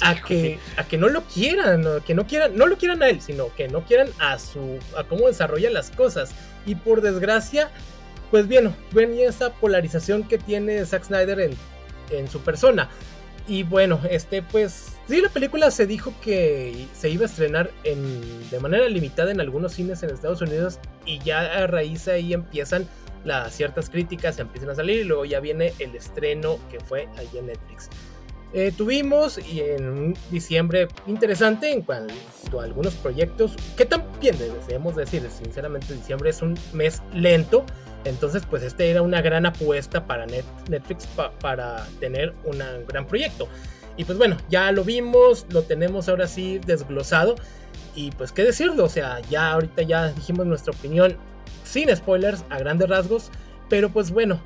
a 0.00 0.16
que, 0.16 0.58
a 0.76 0.84
que 0.84 0.98
no 0.98 1.08
lo 1.08 1.22
quieran, 1.22 1.84
que 2.04 2.14
no 2.14 2.26
quieran, 2.26 2.56
no 2.56 2.66
lo 2.66 2.76
quieran 2.76 3.02
a 3.02 3.08
él, 3.08 3.20
sino 3.20 3.54
que 3.54 3.68
no 3.68 3.84
quieran 3.84 4.08
a 4.18 4.38
su, 4.40 4.78
a 4.96 5.04
cómo 5.04 5.28
desarrolla 5.28 5.70
las 5.70 5.90
cosas, 5.90 6.30
y 6.66 6.74
por 6.74 7.00
desgracia, 7.00 7.70
pues 8.32 8.48
bien, 8.48 8.74
ven 8.92 9.16
esa 9.18 9.52
polarización 9.52 10.24
que 10.24 10.38
tiene 10.38 10.84
Zack 10.84 11.04
Snyder 11.04 11.38
en, 11.40 11.52
en 12.10 12.28
su 12.28 12.40
persona, 12.40 12.88
y 13.46 13.62
bueno, 13.62 14.00
este, 14.10 14.42
pues 14.42 14.97
Sí, 15.08 15.22
la 15.22 15.30
película 15.30 15.70
se 15.70 15.86
dijo 15.86 16.12
que 16.20 16.86
se 16.92 17.08
iba 17.08 17.22
a 17.22 17.26
estrenar 17.26 17.70
en, 17.82 18.50
de 18.50 18.60
manera 18.60 18.86
limitada 18.90 19.30
en 19.30 19.40
algunos 19.40 19.72
cines 19.72 20.02
en 20.02 20.10
Estados 20.10 20.42
Unidos 20.42 20.78
y 21.06 21.18
ya 21.20 21.40
a 21.40 21.66
raíz 21.66 22.08
ahí 22.08 22.34
empiezan 22.34 22.86
las 23.24 23.54
ciertas 23.54 23.88
críticas, 23.88 24.36
se 24.36 24.42
empiezan 24.42 24.68
a 24.68 24.74
salir 24.74 25.00
y 25.00 25.04
luego 25.04 25.24
ya 25.24 25.40
viene 25.40 25.72
el 25.78 25.96
estreno 25.96 26.58
que 26.70 26.78
fue 26.80 27.08
ahí 27.16 27.28
en 27.38 27.46
Netflix. 27.46 27.88
Eh, 28.52 28.70
tuvimos 28.76 29.38
y 29.38 29.60
en 29.60 30.14
diciembre 30.30 30.88
interesante 31.06 31.72
en 31.72 31.82
cuanto 31.82 32.60
a 32.60 32.64
algunos 32.64 32.94
proyectos 32.94 33.56
que 33.78 33.86
también 33.86 34.36
debemos 34.38 34.94
decir, 34.94 35.26
sinceramente 35.30 35.94
diciembre 35.94 36.30
es 36.30 36.42
un 36.42 36.54
mes 36.74 37.02
lento, 37.14 37.64
entonces 38.04 38.42
pues 38.44 38.62
este 38.62 38.90
era 38.90 39.00
una 39.00 39.22
gran 39.22 39.46
apuesta 39.46 40.06
para 40.06 40.26
Netflix 40.26 41.08
para 41.40 41.86
tener 41.98 42.34
un 42.44 42.58
gran 42.86 43.06
proyecto. 43.06 43.48
Y 43.98 44.04
pues 44.04 44.16
bueno, 44.16 44.38
ya 44.48 44.70
lo 44.72 44.84
vimos, 44.84 45.44
lo 45.50 45.62
tenemos 45.62 46.08
ahora 46.08 46.28
sí 46.28 46.60
desglosado. 46.64 47.34
Y 47.94 48.12
pues 48.12 48.30
qué 48.32 48.44
decirlo, 48.44 48.84
o 48.84 48.88
sea, 48.88 49.20
ya 49.28 49.50
ahorita 49.50 49.82
ya 49.82 50.12
dijimos 50.12 50.46
nuestra 50.46 50.72
opinión 50.72 51.16
sin 51.64 51.94
spoilers, 51.94 52.44
a 52.48 52.58
grandes 52.60 52.88
rasgos. 52.88 53.30
Pero 53.68 53.90
pues 53.90 54.12
bueno, 54.12 54.40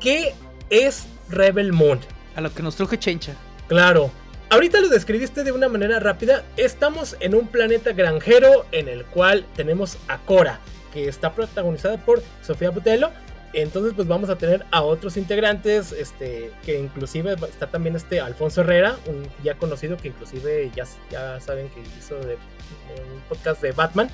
¿qué 0.00 0.34
es 0.70 1.06
Rebel 1.28 1.72
Moon? 1.72 1.98
A 2.36 2.40
lo 2.40 2.54
que 2.54 2.62
nos 2.62 2.76
truje 2.76 2.98
Chencha. 2.98 3.34
Claro. 3.66 4.10
Ahorita 4.50 4.80
lo 4.80 4.88
describiste 4.88 5.44
de 5.44 5.50
una 5.50 5.68
manera 5.68 5.98
rápida. 5.98 6.44
Estamos 6.56 7.16
en 7.20 7.34
un 7.34 7.48
planeta 7.48 7.92
granjero 7.92 8.66
en 8.70 8.86
el 8.86 9.04
cual 9.06 9.46
tenemos 9.56 9.98
a 10.08 10.18
Cora, 10.18 10.60
que 10.92 11.08
está 11.08 11.34
protagonizada 11.34 11.96
por 11.96 12.22
Sofía 12.42 12.70
Butelo 12.70 13.10
entonces, 13.52 13.92
pues 13.94 14.08
vamos 14.08 14.30
a 14.30 14.36
tener 14.36 14.64
a 14.70 14.82
otros 14.82 15.16
integrantes, 15.16 15.92
este, 15.92 16.50
que 16.64 16.78
inclusive 16.78 17.34
está 17.34 17.66
también 17.66 17.96
este 17.96 18.20
Alfonso 18.20 18.62
Herrera, 18.62 18.96
un 19.06 19.26
ya 19.44 19.54
conocido 19.56 19.96
que 19.96 20.08
inclusive 20.08 20.70
ya, 20.74 20.84
ya 21.10 21.40
saben 21.40 21.68
que 21.68 21.82
hizo 21.98 22.16
de, 22.16 22.34
un 22.34 23.20
podcast 23.28 23.60
de 23.60 23.72
Batman. 23.72 24.08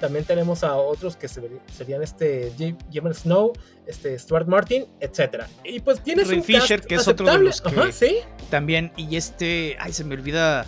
También 0.00 0.24
tenemos 0.24 0.62
a 0.62 0.76
otros 0.76 1.16
que 1.16 1.26
serían 1.26 2.02
este 2.02 2.52
Jim 2.56 3.12
Snow, 3.12 3.52
este 3.84 4.16
Stuart 4.16 4.46
Martin, 4.46 4.86
etcétera. 5.00 5.48
Y 5.64 5.80
pues 5.80 6.00
tienes 6.02 6.28
un 6.28 6.42
Fisher, 6.44 6.80
que 6.80 6.94
es 6.94 7.08
otro 7.08 7.26
de 7.26 7.38
los 7.38 7.60
que 7.60 7.92
¿sí? 7.92 8.18
también 8.48 8.92
y 8.96 9.16
este, 9.16 9.76
ay 9.80 9.92
se 9.92 10.04
me 10.04 10.14
olvida 10.14 10.64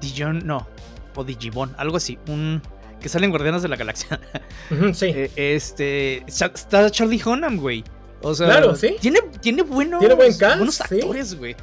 Dijon, 0.00 0.46
no, 0.46 0.66
o 1.14 1.24
Digimon, 1.24 1.74
algo 1.76 1.98
así, 1.98 2.18
un 2.26 2.62
que 3.04 3.10
salen 3.10 3.28
Guardianes 3.28 3.60
de 3.60 3.68
la 3.68 3.76
Galaxia. 3.76 4.18
sí. 4.94 5.12
Eh, 5.14 5.30
este. 5.36 6.24
Está 6.26 6.90
Charlie 6.90 7.20
Hunnam, 7.22 7.58
güey. 7.58 7.84
O 8.22 8.34
sea, 8.34 8.46
claro, 8.46 8.74
¿sí? 8.74 8.96
tiene, 8.98 9.20
tiene 9.42 9.60
buenos, 9.60 10.00
¿Tiene 10.00 10.14
buen 10.14 10.34
cast, 10.38 10.56
buenos 10.56 10.80
actores, 10.80 11.34
güey. 11.34 11.54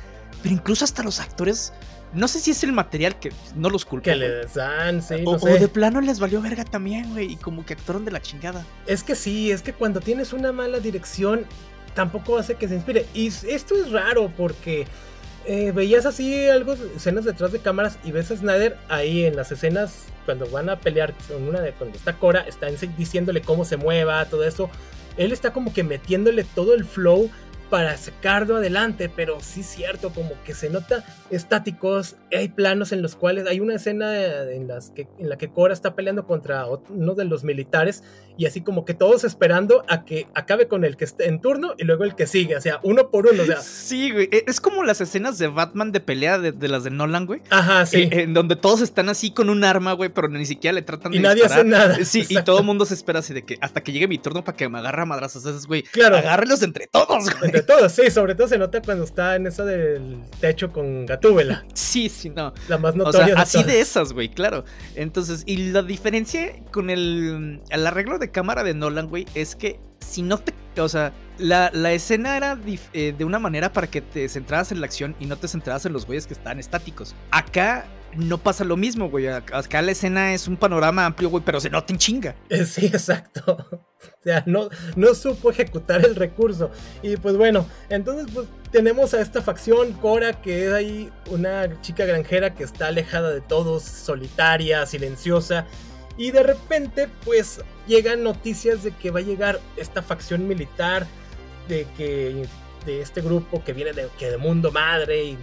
Pero 0.44 0.54
incluso 0.54 0.86
hasta 0.86 1.02
los 1.02 1.20
actores. 1.20 1.74
No 2.14 2.28
sé 2.28 2.40
si 2.40 2.52
es 2.52 2.64
el 2.64 2.74
material 2.74 3.18
que 3.18 3.32
no 3.56 3.72
los 3.72 3.86
culpo. 3.86 4.04
Que 4.04 4.16
les 4.16 4.54
dan, 4.54 5.02
sí. 5.02 5.16
o, 5.26 5.36
de 5.40 5.68
plano 5.68 6.00
les 6.00 6.20
valió 6.20 6.44
verga 6.44 6.64
también, 6.64 7.10
güey. 7.12 7.32
Y 7.32 7.38
como 7.38 7.66
que 7.66 7.74
actuaron 7.74 8.06
de 8.06 8.12
la 8.12 8.22
chingada. 8.22 8.64
Es 8.86 9.02
que 9.02 9.16
sí, 9.16 9.50
es 9.50 9.64
que 9.64 9.74
cuando 9.74 10.00
tienes 10.00 10.34
una 10.34 10.52
mala 10.52 10.80
dirección, 10.80 11.48
tampoco 11.96 12.38
hace 12.38 12.54
que 12.54 12.68
se 12.68 12.76
inspire. 12.76 13.08
Y 13.16 13.30
esto 13.30 13.74
es 13.76 13.92
raro 13.92 14.32
porque 14.38 14.86
eh, 15.46 15.72
veías 15.72 16.06
así 16.06 16.48
algo, 16.48 16.74
escenas 16.74 17.26
detrás 17.26 17.52
de 17.52 17.60
cámaras 17.60 17.98
y 18.04 18.12
ves 18.12 18.32
a 18.32 18.38
Snyder 18.38 18.78
ahí 18.90 19.26
en 19.26 19.36
las 19.36 19.52
escenas 19.52 20.06
cuando 20.26 20.48
van 20.50 20.70
a 20.70 20.80
pelear, 20.80 21.14
son 21.28 21.44
una 21.48 21.62
de 21.62 21.72
cuando 21.74 21.98
está 21.98 22.14
Cora, 22.14 22.42
están 22.42 22.76
diciéndole 22.98 23.42
cómo 23.42 23.66
se 23.66 23.78
mueva, 23.78 24.26
todo 24.26 24.44
eso. 24.44 24.70
Él 25.18 25.32
está 25.32 25.52
como 25.52 25.74
que 25.74 25.84
metiéndole 25.84 26.44
todo 26.44 26.74
el 26.74 26.86
flow 26.86 27.30
para 27.72 27.96
sacarlo 27.96 28.58
adelante, 28.58 29.10
pero 29.10 29.40
sí 29.40 29.62
es 29.62 29.68
cierto, 29.68 30.12
como 30.14 30.32
que 30.44 30.54
se 30.54 30.70
nota 30.70 31.06
estáticos, 31.32 32.18
hay 32.36 32.50
planos 32.50 32.92
en 32.92 33.02
los 33.02 33.16
cuales 33.16 33.48
hay 33.48 33.62
una 33.62 33.76
escena 33.76 34.14
en, 34.52 34.68
las 34.68 34.92
que, 34.92 35.08
en 35.18 35.30
la 35.30 35.38
que 35.38 35.50
Cora 35.50 35.74
está 35.74 35.96
peleando 35.96 36.28
contra 36.28 36.66
uno 36.68 37.16
de 37.16 37.24
los 37.24 37.46
militares 37.46 38.04
y 38.38 38.46
así 38.46 38.60
como 38.60 38.84
que 38.84 38.94
todos 38.94 39.24
esperando 39.24 39.86
a 39.88 40.04
que 40.04 40.28
acabe 40.34 40.68
con 40.68 40.84
el 40.84 40.98
que 40.98 41.06
esté 41.06 41.30
en 41.30 41.40
turno 41.40 41.74
y 41.78 41.86
luego 41.86 42.04
el 42.04 42.14
que 42.16 42.28
sigue, 42.28 42.58
o 42.58 42.62
sea, 42.62 42.82
uno 42.84 43.10
por 43.10 43.28
uno, 43.28 43.42
o 43.42 43.46
sea. 43.46 43.62
Sí, 43.62 44.12
güey, 44.12 44.28
e, 44.32 44.44
es 44.48 44.60
como 44.60 44.84
las 44.84 45.00
escenas 45.00 45.38
de 45.38 45.48
Batman 45.48 45.94
de 45.94 46.02
pelea 46.02 46.40
de, 46.40 46.68
las 46.68 46.84
de 46.84 46.92
Nolan, 46.92 47.26
güey. 47.26 47.42
Ajá, 47.52 47.86
sí. 47.86 48.04
En, 48.04 48.20
en, 48.20 48.34
donde 48.34 48.58
todos 48.58 48.82
están 48.82 49.08
así 49.08 49.32
con 49.32 49.50
un 49.50 49.64
arma, 49.64 49.94
güey, 49.94 50.10
pero 50.10 50.28
ni 50.28 50.46
siquiera 50.46 50.74
le 50.74 50.82
tratan 50.82 51.14
de 51.14 51.20
Y 51.20 51.22
nadie 51.22 51.46
hace 51.46 51.64
nada. 51.64 52.04
Sí, 52.04 52.26
y 52.28 52.42
todo 52.44 52.60
el 52.60 52.66
mundo 52.66 52.86
se 52.86 52.96
espera 52.96 53.20
así 53.20 53.34
de 53.34 53.46
que 53.46 53.58
hasta 53.62 53.82
que 53.82 53.94
llegue 53.94 54.10
mi 54.10 54.18
turno 54.18 54.44
para 54.44 54.58
que 54.58 54.68
me 54.68 54.80
agarre 54.80 55.04
a 55.04 55.06
madrazos, 55.06 55.68
güey. 55.68 55.84
Claro. 55.84 56.18
Agárrelos 56.18 56.64
entre 56.64 56.88
todos, 56.88 57.30
güey 57.40 57.61
todos, 57.64 57.92
sí, 57.92 58.10
sobre 58.12 58.36
todo 58.36 58.48
se 58.48 58.58
nota 58.58 58.82
cuando 58.82 59.04
está 59.04 59.36
en 59.36 59.48
eso 59.48 59.66
del 59.66 60.22
techo 60.40 60.72
con 60.72 61.06
Gatúbela. 61.06 61.66
Sí, 61.74 62.10
sí, 62.10 62.30
no. 62.30 62.54
La 62.70 62.78
más 62.78 62.96
notoria. 62.96 63.22
O 63.22 63.28
sea, 63.28 63.42
así 63.42 63.64
de 63.64 63.82
esas, 63.82 64.14
güey, 64.14 64.30
claro. 64.30 64.64
Entonces, 64.96 65.44
y 65.46 65.72
la 65.72 65.82
diferencia 65.82 66.54
con 66.72 66.90
el, 66.90 67.62
el 67.70 67.88
arreglo 67.88 68.18
de 68.18 68.32
cámara 68.32 68.64
de 68.64 68.74
Nolan, 68.74 69.08
güey, 69.08 69.26
es 69.36 69.56
que 69.56 69.80
si 70.00 70.22
no 70.22 70.38
te. 70.38 70.54
O 70.80 70.88
sea, 70.88 71.12
la, 71.38 71.92
escena 71.92 72.38
era 72.38 72.58
eh, 72.94 73.14
de 73.18 73.26
una 73.26 73.40
manera 73.40 73.74
para 73.74 73.88
que 73.88 74.02
te 74.02 74.30
centraras 74.30 74.72
en 74.72 74.80
la 74.80 74.86
acción 74.86 75.16
y 75.20 75.26
no 75.26 75.36
te 75.38 75.48
centraras 75.48 75.86
en 75.86 75.94
los 75.94 76.06
güeyes 76.06 76.28
que 76.28 76.34
están 76.34 76.60
estáticos. 76.60 77.16
Acá 77.32 77.86
no 78.16 78.38
pasa 78.38 78.64
lo 78.64 78.78
mismo, 78.78 79.10
güey. 79.10 79.28
Acá 79.28 79.82
la 79.82 79.92
escena 79.92 80.34
es 80.34 80.48
un 80.48 80.58
panorama 80.58 81.06
amplio, 81.06 81.30
güey, 81.30 81.44
pero 81.44 81.60
se 81.60 81.70
nota 81.70 81.94
en 81.94 82.00
chinga. 82.00 82.36
Sí, 82.66 82.86
exacto. 82.94 83.66
O 83.72 84.24
sea, 84.24 84.44
no, 84.46 84.70
no 84.96 85.14
supo 85.14 85.52
ejecutar 85.52 86.06
el 86.06 86.16
recurso. 86.16 86.72
Y 87.02 87.18
pues 87.18 87.38
bueno, 87.38 87.68
entonces 87.90 88.28
pues 88.34 88.48
tenemos 88.72 89.14
a 89.14 89.22
esta 89.22 89.42
facción 89.42 89.94
Cora, 89.94 90.42
que 90.42 90.68
es 90.68 90.74
ahí 90.74 91.12
una 91.30 91.82
chica 91.82 92.06
granjera 92.06 92.56
que 92.56 92.64
está 92.64 92.88
alejada 92.88 93.32
de 93.32 93.42
todos, 93.42 93.84
solitaria, 93.84 94.86
silenciosa. 94.86 95.66
Y 96.18 96.32
de 96.32 96.44
repente 96.44 97.10
pues 97.26 97.62
llegan 97.88 98.24
noticias 98.24 98.84
de 98.84 98.92
que 98.92 99.12
va 99.12 99.20
a 99.20 99.24
llegar 99.24 99.60
esta 99.78 100.02
facción 100.02 100.48
militar, 100.48 101.08
de 101.68 101.88
que 101.98 102.48
de 102.86 103.02
este 103.02 103.22
grupo 103.22 103.64
que 103.64 103.74
viene 103.74 103.94
de, 103.94 104.08
que 104.18 104.30
de 104.32 104.38
Mundo 104.38 104.72
Madre 104.72 105.24
y, 105.24 105.38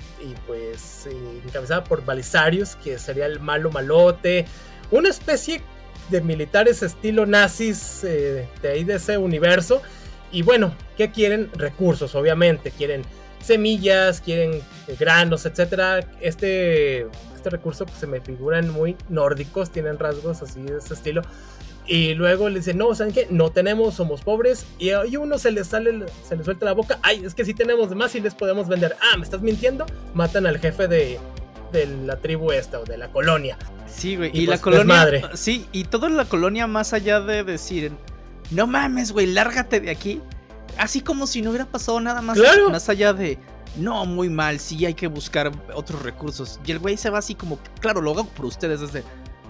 pues 0.46 1.06
eh, 1.06 1.40
encabezada 1.44 1.84
por 1.84 2.04
Balisarius, 2.04 2.76
que 2.76 2.98
sería 2.98 3.26
el 3.26 3.40
malo 3.40 3.70
malote, 3.70 4.46
una 4.90 5.08
especie 5.08 5.62
de 6.10 6.20
militares 6.20 6.82
estilo 6.82 7.26
nazis 7.26 8.02
eh, 8.04 8.48
de 8.62 8.68
ahí 8.68 8.84
de 8.84 8.94
ese 8.94 9.18
universo. 9.18 9.82
Y 10.30 10.42
bueno, 10.42 10.74
¿qué 10.96 11.10
quieren? 11.10 11.50
Recursos, 11.54 12.14
obviamente. 12.14 12.70
Quieren 12.70 13.02
semillas, 13.42 14.20
quieren 14.20 14.62
granos, 14.98 15.46
etcétera. 15.46 16.00
Este, 16.20 17.06
este 17.34 17.50
recurso 17.50 17.86
pues, 17.86 17.98
se 17.98 18.06
me 18.06 18.20
figuran 18.20 18.68
muy 18.70 18.96
nórdicos, 19.08 19.70
tienen 19.70 19.98
rasgos 19.98 20.42
así 20.42 20.60
de 20.62 20.78
ese 20.78 20.94
estilo. 20.94 21.22
Y 21.88 22.12
luego 22.14 22.50
le 22.50 22.58
dicen, 22.58 22.76
no, 22.76 22.94
¿saben 22.94 23.14
qué? 23.14 23.26
No 23.30 23.50
tenemos, 23.50 23.94
somos 23.94 24.20
pobres. 24.20 24.66
Y 24.78 24.90
a 24.90 25.00
uno 25.18 25.38
se 25.38 25.50
le 25.50 25.64
sale, 25.64 26.04
se 26.22 26.36
le 26.36 26.44
suelta 26.44 26.66
la 26.66 26.74
boca. 26.74 26.98
Ay, 27.02 27.22
es 27.24 27.34
que 27.34 27.46
sí 27.46 27.54
tenemos 27.54 27.94
más 27.94 28.14
y 28.14 28.20
les 28.20 28.34
podemos 28.34 28.68
vender. 28.68 28.94
Ah, 29.00 29.16
¿me 29.16 29.24
estás 29.24 29.40
mintiendo? 29.40 29.86
Matan 30.12 30.46
al 30.46 30.58
jefe 30.58 30.86
de, 30.86 31.18
de 31.72 31.86
la 31.86 32.16
tribu 32.16 32.52
esta 32.52 32.80
o 32.80 32.84
de 32.84 32.98
la 32.98 33.08
colonia. 33.08 33.56
Sí, 33.86 34.16
güey. 34.16 34.30
Y, 34.34 34.42
la 34.42 34.52
pues, 34.52 34.60
colonia. 34.60 34.84
Madre. 34.84 35.22
Sí, 35.32 35.66
y 35.72 35.84
toda 35.84 36.10
la 36.10 36.26
colonia, 36.26 36.66
más 36.66 36.92
allá 36.92 37.20
de 37.20 37.42
decir, 37.42 37.92
no 38.50 38.66
mames, 38.66 39.12
güey, 39.12 39.26
lárgate 39.26 39.80
de 39.80 39.90
aquí. 39.90 40.20
Así 40.76 41.00
como 41.00 41.26
si 41.26 41.40
no 41.40 41.50
hubiera 41.50 41.64
pasado 41.64 42.00
nada 42.00 42.20
más. 42.20 42.38
Más 42.70 42.88
allá 42.90 43.14
de, 43.14 43.38
no, 43.78 44.04
muy 44.04 44.28
mal, 44.28 44.60
sí 44.60 44.84
hay 44.84 44.94
que 44.94 45.06
buscar 45.06 45.50
otros 45.74 46.02
recursos. 46.02 46.60
Y 46.66 46.72
el 46.72 46.80
güey 46.80 46.98
se 46.98 47.08
va 47.08 47.18
así 47.18 47.34
como, 47.34 47.58
claro, 47.80 48.02
lo 48.02 48.10
hago 48.10 48.24
por 48.24 48.44
ustedes. 48.44 48.80
Desde, 48.80 49.02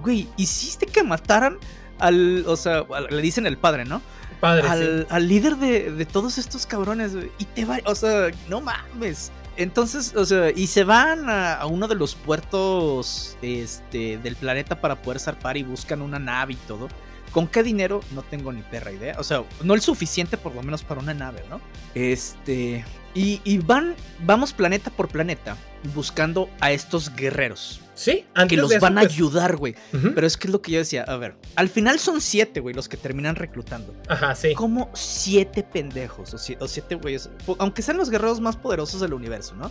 güey, 0.02 0.28
hiciste 0.36 0.86
que 0.86 1.02
mataran 1.02 1.58
al. 1.98 2.44
O 2.46 2.56
sea, 2.56 2.84
le 3.10 3.22
dicen 3.22 3.46
el 3.46 3.56
padre, 3.56 3.84
¿no? 3.84 4.02
Padre, 4.40 4.68
al, 4.68 5.06
al 5.10 5.28
líder 5.28 5.56
de, 5.56 5.90
de, 5.90 6.06
todos 6.06 6.38
estos 6.38 6.66
cabrones, 6.66 7.14
güey. 7.14 7.30
Y 7.38 7.44
te 7.44 7.64
va. 7.64 7.78
O 7.86 7.94
sea, 7.94 8.30
no 8.48 8.60
mames. 8.60 9.32
Entonces, 9.58 10.14
o 10.14 10.24
sea, 10.24 10.52
y 10.54 10.68
se 10.68 10.84
van 10.84 11.28
a, 11.28 11.66
uno 11.66 11.88
de 11.88 11.96
los 11.96 12.14
puertos 12.14 13.36
este, 13.42 14.16
del 14.18 14.36
planeta 14.36 14.80
para 14.80 14.94
poder 15.02 15.18
zarpar 15.18 15.56
y 15.56 15.64
buscan 15.64 16.00
una 16.00 16.20
nave 16.20 16.52
y 16.52 16.56
todo. 16.68 16.88
¿Con 17.32 17.46
qué 17.46 17.62
dinero? 17.62 18.00
No 18.14 18.22
tengo 18.22 18.52
ni 18.52 18.62
perra 18.62 18.92
idea. 18.92 19.16
O 19.18 19.24
sea, 19.24 19.44
no 19.62 19.74
el 19.74 19.80
suficiente 19.80 20.36
por 20.36 20.54
lo 20.54 20.62
menos 20.62 20.82
para 20.82 21.00
una 21.00 21.14
nave, 21.14 21.42
¿no? 21.48 21.60
Este. 21.94 22.84
Y, 23.14 23.58
van, 23.58 23.96
vamos 24.24 24.52
planeta 24.52 24.90
por 24.90 25.08
planeta 25.08 25.56
buscando 25.92 26.48
a 26.60 26.70
estos 26.70 27.14
guerreros. 27.16 27.80
Sí, 27.94 28.24
antes 28.32 28.56
Que 28.56 28.62
los 28.62 28.78
van 28.78 28.96
a 28.96 29.00
ayudar, 29.00 29.56
güey. 29.56 29.74
Pero 29.90 30.24
es 30.24 30.36
que 30.36 30.46
es 30.46 30.52
lo 30.52 30.62
que 30.62 30.70
yo 30.70 30.78
decía. 30.78 31.02
A 31.02 31.16
ver, 31.16 31.34
al 31.56 31.68
final 31.68 31.98
son 31.98 32.20
siete, 32.20 32.60
güey, 32.60 32.76
los 32.76 32.88
que 32.88 32.96
terminan 32.96 33.34
reclutando. 33.34 33.92
Ajá, 34.08 34.36
sí. 34.36 34.54
Como 34.54 34.88
siete 34.94 35.64
pendejos 35.64 36.32
o, 36.32 36.68
siete, 36.68 36.94
güeyes. 36.94 37.28
Aunque 37.58 37.82
sean 37.82 37.96
los 37.96 38.08
guerreros 38.08 38.40
más 38.40 38.56
poderosos 38.56 39.00
del 39.00 39.14
universo, 39.14 39.56
¿no? 39.56 39.70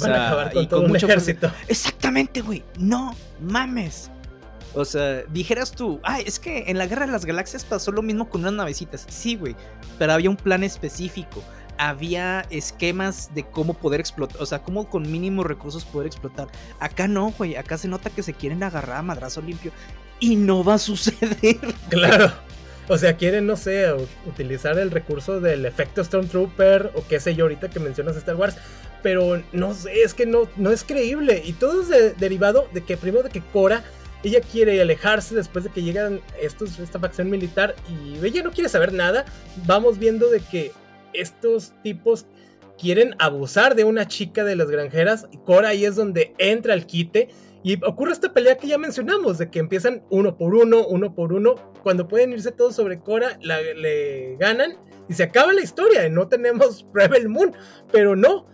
van 0.00 0.12
a 0.12 0.26
acabar 0.26 0.52
con, 0.52 0.68
todo 0.68 0.88
mucho 0.88 1.06
ejército. 1.06 1.50
Exactamente, 1.66 2.42
güey. 2.42 2.62
No 2.78 3.16
mames. 3.40 4.10
O 4.74 4.84
sea, 4.84 5.22
dijeras 5.28 5.72
tú, 5.72 6.00
ah, 6.02 6.20
es 6.20 6.38
que 6.38 6.64
en 6.66 6.78
la 6.78 6.86
Guerra 6.86 7.06
de 7.06 7.12
las 7.12 7.24
Galaxias 7.24 7.64
pasó 7.64 7.92
lo 7.92 8.02
mismo 8.02 8.28
con 8.28 8.40
unas 8.40 8.54
navecitas. 8.54 9.06
Sí, 9.08 9.36
güey, 9.36 9.54
pero 9.98 10.12
había 10.12 10.30
un 10.30 10.36
plan 10.36 10.64
específico 10.64 11.42
había 11.78 12.42
esquemas 12.50 13.34
de 13.34 13.44
cómo 13.44 13.74
poder 13.74 14.00
explotar, 14.00 14.40
o 14.40 14.46
sea, 14.46 14.60
cómo 14.60 14.88
con 14.88 15.10
mínimos 15.10 15.46
recursos 15.46 15.84
poder 15.84 16.06
explotar. 16.06 16.48
Acá 16.78 17.08
no, 17.08 17.32
güey, 17.36 17.56
acá 17.56 17.78
se 17.78 17.88
nota 17.88 18.10
que 18.10 18.22
se 18.22 18.32
quieren 18.32 18.62
agarrar 18.62 18.98
a 18.98 19.02
madrazo 19.02 19.42
limpio 19.42 19.72
y 20.20 20.36
no 20.36 20.64
va 20.64 20.74
a 20.74 20.78
suceder. 20.78 21.58
Claro. 21.88 22.32
O 22.86 22.98
sea, 22.98 23.16
quieren, 23.16 23.46
no 23.46 23.56
sé, 23.56 23.86
utilizar 24.26 24.78
el 24.78 24.90
recurso 24.90 25.40
del 25.40 25.64
efecto 25.64 26.04
Stormtrooper 26.04 26.92
o 26.94 27.06
qué 27.08 27.18
sé 27.18 27.34
yo 27.34 27.44
ahorita 27.44 27.70
que 27.70 27.80
mencionas 27.80 28.14
Star 28.16 28.36
Wars, 28.36 28.56
pero 29.02 29.42
no 29.52 29.72
sé, 29.72 30.02
es 30.02 30.12
que 30.12 30.26
no, 30.26 30.48
no 30.56 30.70
es 30.70 30.84
creíble. 30.84 31.42
Y 31.46 31.54
todo 31.54 31.80
es 31.80 32.18
derivado 32.18 32.68
de 32.74 32.82
que 32.82 32.98
primero 32.98 33.22
de 33.22 33.30
que 33.30 33.40
Cora, 33.40 33.82
ella 34.24 34.40
quiere 34.40 34.80
alejarse 34.80 35.34
después 35.34 35.64
de 35.64 35.70
que 35.70 35.82
llegan 35.82 36.20
estos, 36.40 36.78
esta 36.78 36.98
facción 36.98 37.30
militar 37.30 37.74
y 37.88 38.24
ella 38.24 38.42
no 38.42 38.50
quiere 38.50 38.68
saber 38.68 38.92
nada. 38.92 39.24
Vamos 39.66 39.98
viendo 39.98 40.30
de 40.30 40.40
que 40.40 40.72
estos 41.12 41.74
tipos 41.82 42.26
quieren 42.78 43.14
abusar 43.18 43.74
de 43.74 43.84
una 43.84 44.08
chica 44.08 44.44
de 44.44 44.56
las 44.56 44.70
granjeras. 44.70 45.28
Y 45.30 45.38
Cora 45.38 45.68
ahí 45.68 45.84
es 45.84 45.96
donde 45.96 46.34
entra 46.38 46.74
el 46.74 46.86
quite. 46.86 47.28
Y 47.62 47.82
ocurre 47.84 48.12
esta 48.12 48.34
pelea 48.34 48.58
que 48.58 48.66
ya 48.66 48.76
mencionamos, 48.76 49.38
de 49.38 49.50
que 49.50 49.58
empiezan 49.58 50.02
uno 50.10 50.36
por 50.36 50.54
uno, 50.54 50.86
uno 50.86 51.14
por 51.14 51.32
uno. 51.32 51.54
Cuando 51.82 52.08
pueden 52.08 52.32
irse 52.32 52.52
todos 52.52 52.74
sobre 52.74 53.00
Cora, 53.00 53.38
le 53.40 54.36
ganan 54.38 54.76
y 55.08 55.14
se 55.14 55.22
acaba 55.22 55.52
la 55.52 55.62
historia. 55.62 56.08
No 56.08 56.28
tenemos 56.28 56.86
Rebel 56.94 57.28
Moon, 57.28 57.52
pero 57.90 58.16
no 58.16 58.46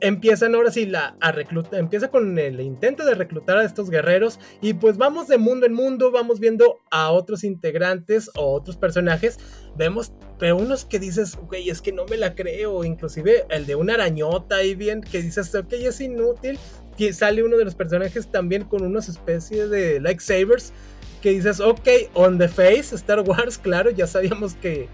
empiezan 0.00 0.54
ahora 0.54 0.70
sí 0.70 0.86
la, 0.86 1.16
a 1.20 1.32
reclutar, 1.32 1.78
empieza 1.78 2.08
con 2.08 2.38
el 2.38 2.60
intento 2.60 3.04
de 3.04 3.14
reclutar 3.14 3.58
a 3.58 3.64
estos 3.64 3.90
guerreros 3.90 4.38
y 4.60 4.74
pues 4.74 4.96
vamos 4.96 5.28
de 5.28 5.38
mundo 5.38 5.66
en 5.66 5.72
mundo, 5.72 6.10
vamos 6.10 6.40
viendo 6.40 6.80
a 6.90 7.10
otros 7.10 7.44
integrantes 7.44 8.30
o 8.34 8.52
otros 8.52 8.76
personajes, 8.76 9.38
vemos, 9.76 10.12
pero 10.38 10.56
unos 10.56 10.84
que 10.84 10.98
dices, 10.98 11.36
güey, 11.36 11.70
es 11.70 11.82
que 11.82 11.92
no 11.92 12.06
me 12.06 12.16
la 12.16 12.34
creo, 12.34 12.84
inclusive 12.84 13.44
el 13.50 13.66
de 13.66 13.74
una 13.74 13.94
arañota 13.94 14.56
ahí 14.56 14.74
bien, 14.74 15.00
que 15.02 15.22
dices, 15.22 15.54
ok, 15.54 15.72
es 15.72 16.00
inútil, 16.00 16.58
que 16.96 17.12
sale 17.12 17.42
uno 17.42 17.56
de 17.56 17.64
los 17.64 17.74
personajes 17.74 18.26
también 18.28 18.64
con 18.64 18.82
unas 18.82 19.08
especies 19.08 19.70
de 19.70 20.00
lightsabers, 20.00 20.72
que 21.20 21.30
dices, 21.30 21.60
ok, 21.60 21.88
on 22.14 22.38
the 22.38 22.48
face, 22.48 22.94
Star 22.94 23.20
Wars, 23.20 23.58
claro, 23.62 23.90
ya 23.90 24.06
sabíamos 24.06 24.54
que, 24.54 24.88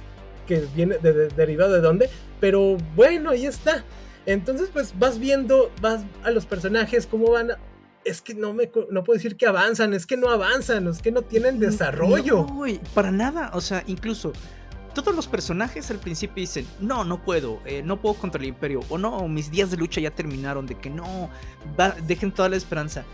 que 0.46 0.64
viene 0.74 0.98
derivado 0.98 1.72
de 1.72 1.80
dónde, 1.80 2.10
pero 2.40 2.76
bueno, 2.94 3.30
ahí 3.30 3.46
está. 3.46 3.84
Entonces, 4.26 4.68
pues 4.72 4.98
vas 4.98 5.18
viendo, 5.18 5.70
vas 5.80 6.02
a 6.24 6.30
los 6.30 6.46
personajes, 6.46 7.06
cómo 7.06 7.30
van. 7.30 7.52
Es 8.04 8.20
que 8.20 8.34
no 8.34 8.52
me 8.52 8.70
no 8.90 9.02
puedo 9.02 9.16
decir 9.16 9.36
que 9.36 9.46
avanzan, 9.46 9.94
es 9.94 10.06
que 10.06 10.16
no 10.16 10.28
avanzan, 10.28 10.86
es 10.88 11.00
que 11.00 11.10
no 11.10 11.22
tienen 11.22 11.58
desarrollo. 11.58 12.46
No, 12.48 12.64
para 12.94 13.10
nada. 13.10 13.50
O 13.54 13.60
sea, 13.60 13.82
incluso 13.86 14.32
todos 14.94 15.14
los 15.14 15.26
personajes 15.26 15.90
al 15.90 15.98
principio 15.98 16.40
dicen, 16.40 16.66
no, 16.80 17.04
no 17.04 17.22
puedo, 17.22 17.60
eh, 17.64 17.82
no 17.84 18.00
puedo 18.00 18.14
contra 18.14 18.40
el 18.40 18.48
imperio, 18.48 18.80
o 18.88 18.96
no, 18.96 19.28
mis 19.28 19.50
días 19.50 19.70
de 19.70 19.76
lucha 19.76 20.00
ya 20.00 20.10
terminaron, 20.10 20.66
de 20.66 20.76
que 20.76 20.88
no, 20.88 21.30
dejen 22.06 22.32
toda 22.32 22.48
la 22.48 22.56
esperanza. 22.56 23.04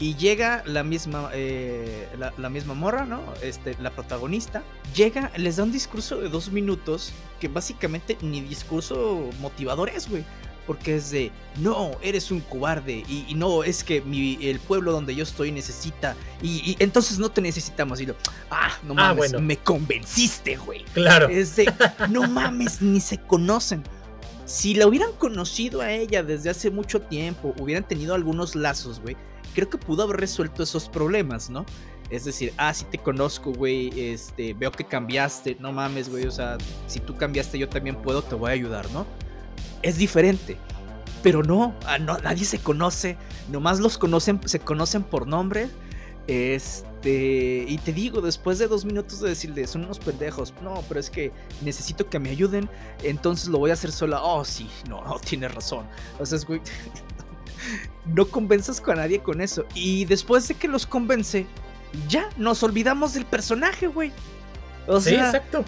Y 0.00 0.16
llega 0.16 0.62
la 0.64 0.82
misma, 0.82 1.28
eh, 1.34 2.08
la, 2.16 2.48
misma 2.48 2.72
morra, 2.72 3.04
¿no? 3.04 3.20
Este, 3.42 3.76
la 3.80 3.90
protagonista. 3.90 4.62
Llega, 4.94 5.30
les 5.36 5.56
da 5.56 5.64
un 5.64 5.72
discurso 5.72 6.16
de 6.16 6.30
dos 6.30 6.50
minutos 6.50 7.12
que 7.38 7.48
básicamente 7.48 8.16
ni 8.22 8.40
discurso 8.40 9.28
motivador 9.40 9.90
es, 9.90 10.08
güey 10.08 10.24
porque 10.66 10.96
es 10.96 11.10
de, 11.10 11.30
no, 11.58 11.92
eres 12.02 12.30
un 12.30 12.40
cobarde 12.40 13.04
y, 13.08 13.34
no, 13.34 13.64
es 13.64 13.82
que 13.82 14.00
mi, 14.02 14.38
el 14.42 14.60
pueblo 14.60 14.92
donde 14.92 15.14
yo 15.14 15.22
estoy 15.22 15.52
necesita 15.52 16.16
y, 16.42 16.76
entonces 16.78 17.18
no 17.18 17.30
te 17.30 17.40
necesitamos. 17.40 18.00
Y 18.00 18.06
lo, 18.06 18.14
ah, 18.50 18.70
no 18.84 18.92
ah, 18.92 19.14
mames, 19.14 19.40
me 19.40 19.56
convenciste, 19.56 20.56
güey. 20.56 20.84
Claro. 20.92 21.28
Es 21.28 21.56
de, 21.56 21.72
no 22.08 22.26
mames, 22.28 22.80
ni 22.82 23.00
se 23.00 23.18
conocen. 23.18 23.82
Si 24.44 24.74
la 24.74 24.86
hubieran 24.86 25.12
conocido 25.12 25.80
a 25.80 25.92
ella 25.92 26.22
desde 26.22 26.50
hace 26.50 26.70
mucho 26.70 27.00
tiempo, 27.00 27.54
hubieran 27.60 27.86
tenido 27.86 28.14
algunos 28.14 28.56
lazos, 28.56 29.00
güey, 29.00 29.16
creo 29.54 29.70
que 29.70 29.78
pudo 29.78 30.02
haber 30.02 30.16
resuelto 30.16 30.62
esos 30.62 30.88
problemas, 30.88 31.50
¿no? 31.50 31.64
Es 32.10 32.24
decir, 32.24 32.52
ah, 32.56 32.74
sí 32.74 32.84
te 32.90 32.98
conozco, 32.98 33.52
güey, 33.52 33.92
este, 34.12 34.52
veo 34.54 34.72
que 34.72 34.84
cambiaste, 34.84 35.56
no 35.60 35.72
mames, 35.72 36.08
güey, 36.08 36.26
o 36.26 36.30
sea, 36.32 36.58
si 36.88 36.98
tú 36.98 37.16
cambiaste 37.16 37.56
yo 37.58 37.68
también 37.68 37.94
puedo, 37.94 38.22
te 38.22 38.34
voy 38.34 38.50
a 38.50 38.54
ayudar, 38.54 38.90
¿no? 38.90 39.06
Es 39.82 39.98
diferente. 39.98 40.56
Pero 41.22 41.42
no, 41.42 41.74
ah, 41.84 41.98
no, 41.98 42.16
nadie 42.18 42.44
se 42.44 42.58
conoce, 42.58 43.16
nomás 43.50 43.78
los 43.78 43.98
conocen, 43.98 44.40
se 44.46 44.58
conocen 44.58 45.02
por 45.02 45.26
nombre. 45.26 45.68
Este, 46.26 47.64
y 47.68 47.78
te 47.78 47.92
digo, 47.92 48.20
después 48.20 48.58
de 48.58 48.68
dos 48.68 48.84
minutos 48.84 49.20
de 49.20 49.30
decirle, 49.30 49.66
son 49.66 49.84
unos 49.84 49.98
pendejos, 49.98 50.54
no, 50.62 50.82
pero 50.88 51.00
es 51.00 51.10
que 51.10 51.32
necesito 51.62 52.08
que 52.08 52.18
me 52.18 52.30
ayuden, 52.30 52.70
entonces 53.02 53.48
lo 53.48 53.58
voy 53.58 53.70
a 53.70 53.74
hacer 53.74 53.92
sola. 53.92 54.22
Oh, 54.22 54.44
sí, 54.44 54.70
no, 54.88 55.02
no, 55.04 55.18
tienes 55.24 55.54
razón. 55.54 55.86
O 56.18 56.24
sea, 56.24 56.38
güey, 56.46 56.62
no 58.06 58.26
convenzas 58.26 58.80
con 58.80 58.96
nadie 58.96 59.20
con 59.20 59.42
eso. 59.42 59.66
Y 59.74 60.06
después 60.06 60.48
de 60.48 60.54
que 60.54 60.68
los 60.68 60.86
convence, 60.86 61.46
ya 62.08 62.30
nos 62.38 62.62
olvidamos 62.62 63.12
del 63.12 63.26
personaje, 63.26 63.88
güey. 63.88 64.12
O 64.86 65.00
sí, 65.00 65.14
exacto 65.14 65.64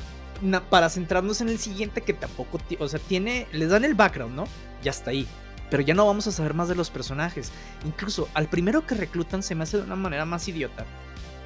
para 0.71 0.89
centrarnos 0.89 1.41
en 1.41 1.49
el 1.49 1.59
siguiente 1.59 2.01
que 2.01 2.13
tampoco, 2.13 2.59
o 2.79 2.89
sea, 2.89 3.01
tiene, 3.01 3.47
les 3.53 3.71
dan 3.71 3.85
el 3.85 3.95
background, 3.95 4.35
¿no? 4.35 4.45
Ya 4.83 4.91
está 4.91 5.11
ahí. 5.11 5.27
Pero 5.71 5.83
ya 5.83 5.95
no 5.95 6.07
vamos 6.07 6.27
a 6.27 6.33
saber 6.33 6.53
más 6.53 6.69
de 6.69 6.75
los 6.75 6.91
personajes. 6.91 7.51
Incluso 7.87 8.29
al 8.35 8.49
primero 8.49 8.87
que 8.87 8.95
reclutan 8.95 9.43
se 9.43 9.55
me 9.55 9.63
hace 9.63 9.79
de 9.79 9.85
una 9.85 9.97
manera 9.97 10.25
más 10.25 10.47
idiota. 10.49 10.85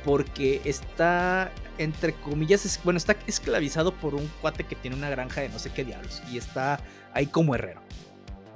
porque 0.07 0.63
está, 0.65 1.51
entre 1.79 2.15
comillas, 2.15 2.81
bueno, 2.85 2.97
está 2.97 3.17
esclavizado 3.27 3.93
por 3.93 4.15
un 4.15 4.31
cuate 4.41 4.63
que 4.63 4.77
tiene 4.77 4.97
una 4.97 5.11
granja 5.11 5.41
de 5.41 5.49
no 5.49 5.59
sé 5.59 5.71
qué 5.73 5.85
diablos 5.85 6.23
y 6.31 6.39
está 6.39 6.79
ahí 7.13 7.27
como 7.27 7.57
herrero, 7.57 7.83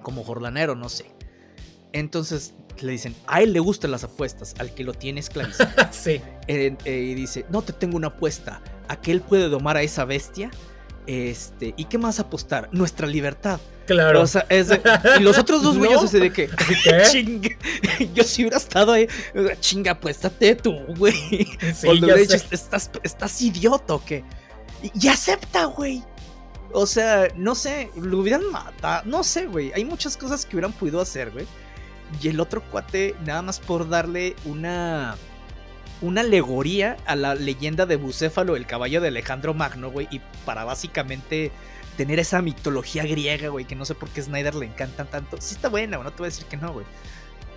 como 0.01 0.23
jordanero, 0.23 0.77
no 0.77 0.89
sé. 0.89 1.11
Entonces 1.93 2.55
le 2.81 2.93
dicen, 2.93 3.15
a 3.27 3.43
él 3.43 3.53
le 3.53 3.61
gustan 3.61 3.91
las 3.91 4.05
apuestas, 4.05 4.55
al 4.59 4.75
que 4.75 4.85
lo 4.85 4.95
tiene 4.95 5.21
esclavizado. 5.21 5.71
sí. 5.91 6.21
Eh, 6.47 6.77
y 6.85 7.15
dice, 7.15 7.47
no 7.51 7.63
te 7.63 7.73
tengo 7.73 7.97
una 7.97 8.09
apuesta, 8.09 8.63
¿a 8.89 9.01
que 9.01 9.13
él 9.13 9.21
puede 9.21 9.49
domar 9.49 9.77
a 9.77 9.83
esa 9.83 10.05
bestia? 10.05 10.51
Este, 11.07 11.75
¿y 11.77 11.85
qué 11.87 11.99
más 11.99 12.21
apostar? 12.21 12.69
Nuestra 12.73 13.07
libertad. 13.07 13.61
Claro. 13.87 14.23
O 14.23 14.27
sea, 14.27 14.47
es 14.49 14.71
y 15.19 15.23
los 15.23 15.39
otros 15.39 15.63
dos 15.63 15.77
güeyes 15.79 16.01
así 16.01 16.21
de 16.21 16.33
que, 16.33 16.49
chinga, 17.11 17.49
yo 18.15 18.23
si 18.23 18.43
hubiera 18.43 18.59
estado 18.59 18.93
ahí, 18.93 19.09
chinga, 19.61 19.93
apuéstate 19.93 20.55
tú, 20.55 20.73
güey. 20.97 21.13
Sí, 21.75 21.87
Cuando 21.87 22.07
le 22.07 22.19
dices, 22.19 22.47
estás, 22.51 22.91
estás 23.03 23.43
idiota 23.43 23.95
o 23.95 24.05
qué. 24.05 24.23
Y, 24.95 25.09
acepta, 25.09 25.65
güey. 25.65 26.03
O 26.73 26.87
sea, 26.87 27.27
no 27.35 27.57
sé, 27.57 27.91
lo 27.97 28.19
hubieran 28.19 28.49
matado, 28.51 29.03
no 29.07 29.25
sé, 29.25 29.47
güey. 29.47 29.73
Hay 29.73 29.85
muchas 29.85 30.17
cosas 30.17 30.47
que 30.47 30.55
hubieran 30.55 30.73
podido 30.73 31.01
hacer, 31.01 31.33
güey. 31.33 31.47
Y 32.23 32.29
el 32.29 32.41
otro 32.41 32.63
cuate, 32.63 33.15
nada 33.25 33.43
más 33.43 33.61
por 33.61 33.89
darle 33.89 34.37
una 34.45 35.17
una 36.03 36.23
alegoría 36.23 36.97
a 37.07 37.15
la 37.15 37.35
leyenda 37.35 37.87
de 37.87 37.97
Bucéfalo, 37.97 38.57
el 38.57 38.67
caballo 38.67 39.01
de 39.01 39.09
Alejandro 39.09 39.55
Magno, 39.55 39.91
güey, 39.91 40.09
y 40.11 40.21
para 40.45 40.65
básicamente 40.65 41.53
tener 41.97 42.19
esa 42.19 42.41
mitología 42.41 43.05
griega, 43.05 43.49
güey, 43.49 43.67
que 43.67 43.75
no 43.75 43.85
sé 43.85 43.95
por 43.95 44.09
qué 44.09 44.23
Snyder 44.23 44.55
le 44.55 44.67
encanta 44.67 45.05
tanto. 45.05 45.37
Sí 45.41 45.55
está 45.55 45.69
buena, 45.69 45.99
no 45.99 46.11
te 46.11 46.19
voy 46.19 46.27
a 46.27 46.31
decir 46.31 46.47
que 46.47 46.57
no, 46.57 46.73
güey. 46.73 46.87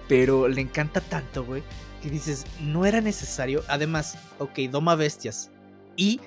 Pero 0.09 0.49
le 0.49 0.59
encanta 0.59 0.99
tanto, 0.99 1.45
güey, 1.45 1.63
que 2.01 2.09
dices, 2.09 2.45
no 2.59 2.85
era 2.85 2.99
necesario. 2.99 3.63
Además, 3.69 4.17
ok, 4.39 4.59
doma 4.69 4.95
bestias. 4.95 5.49
Y 5.95 6.19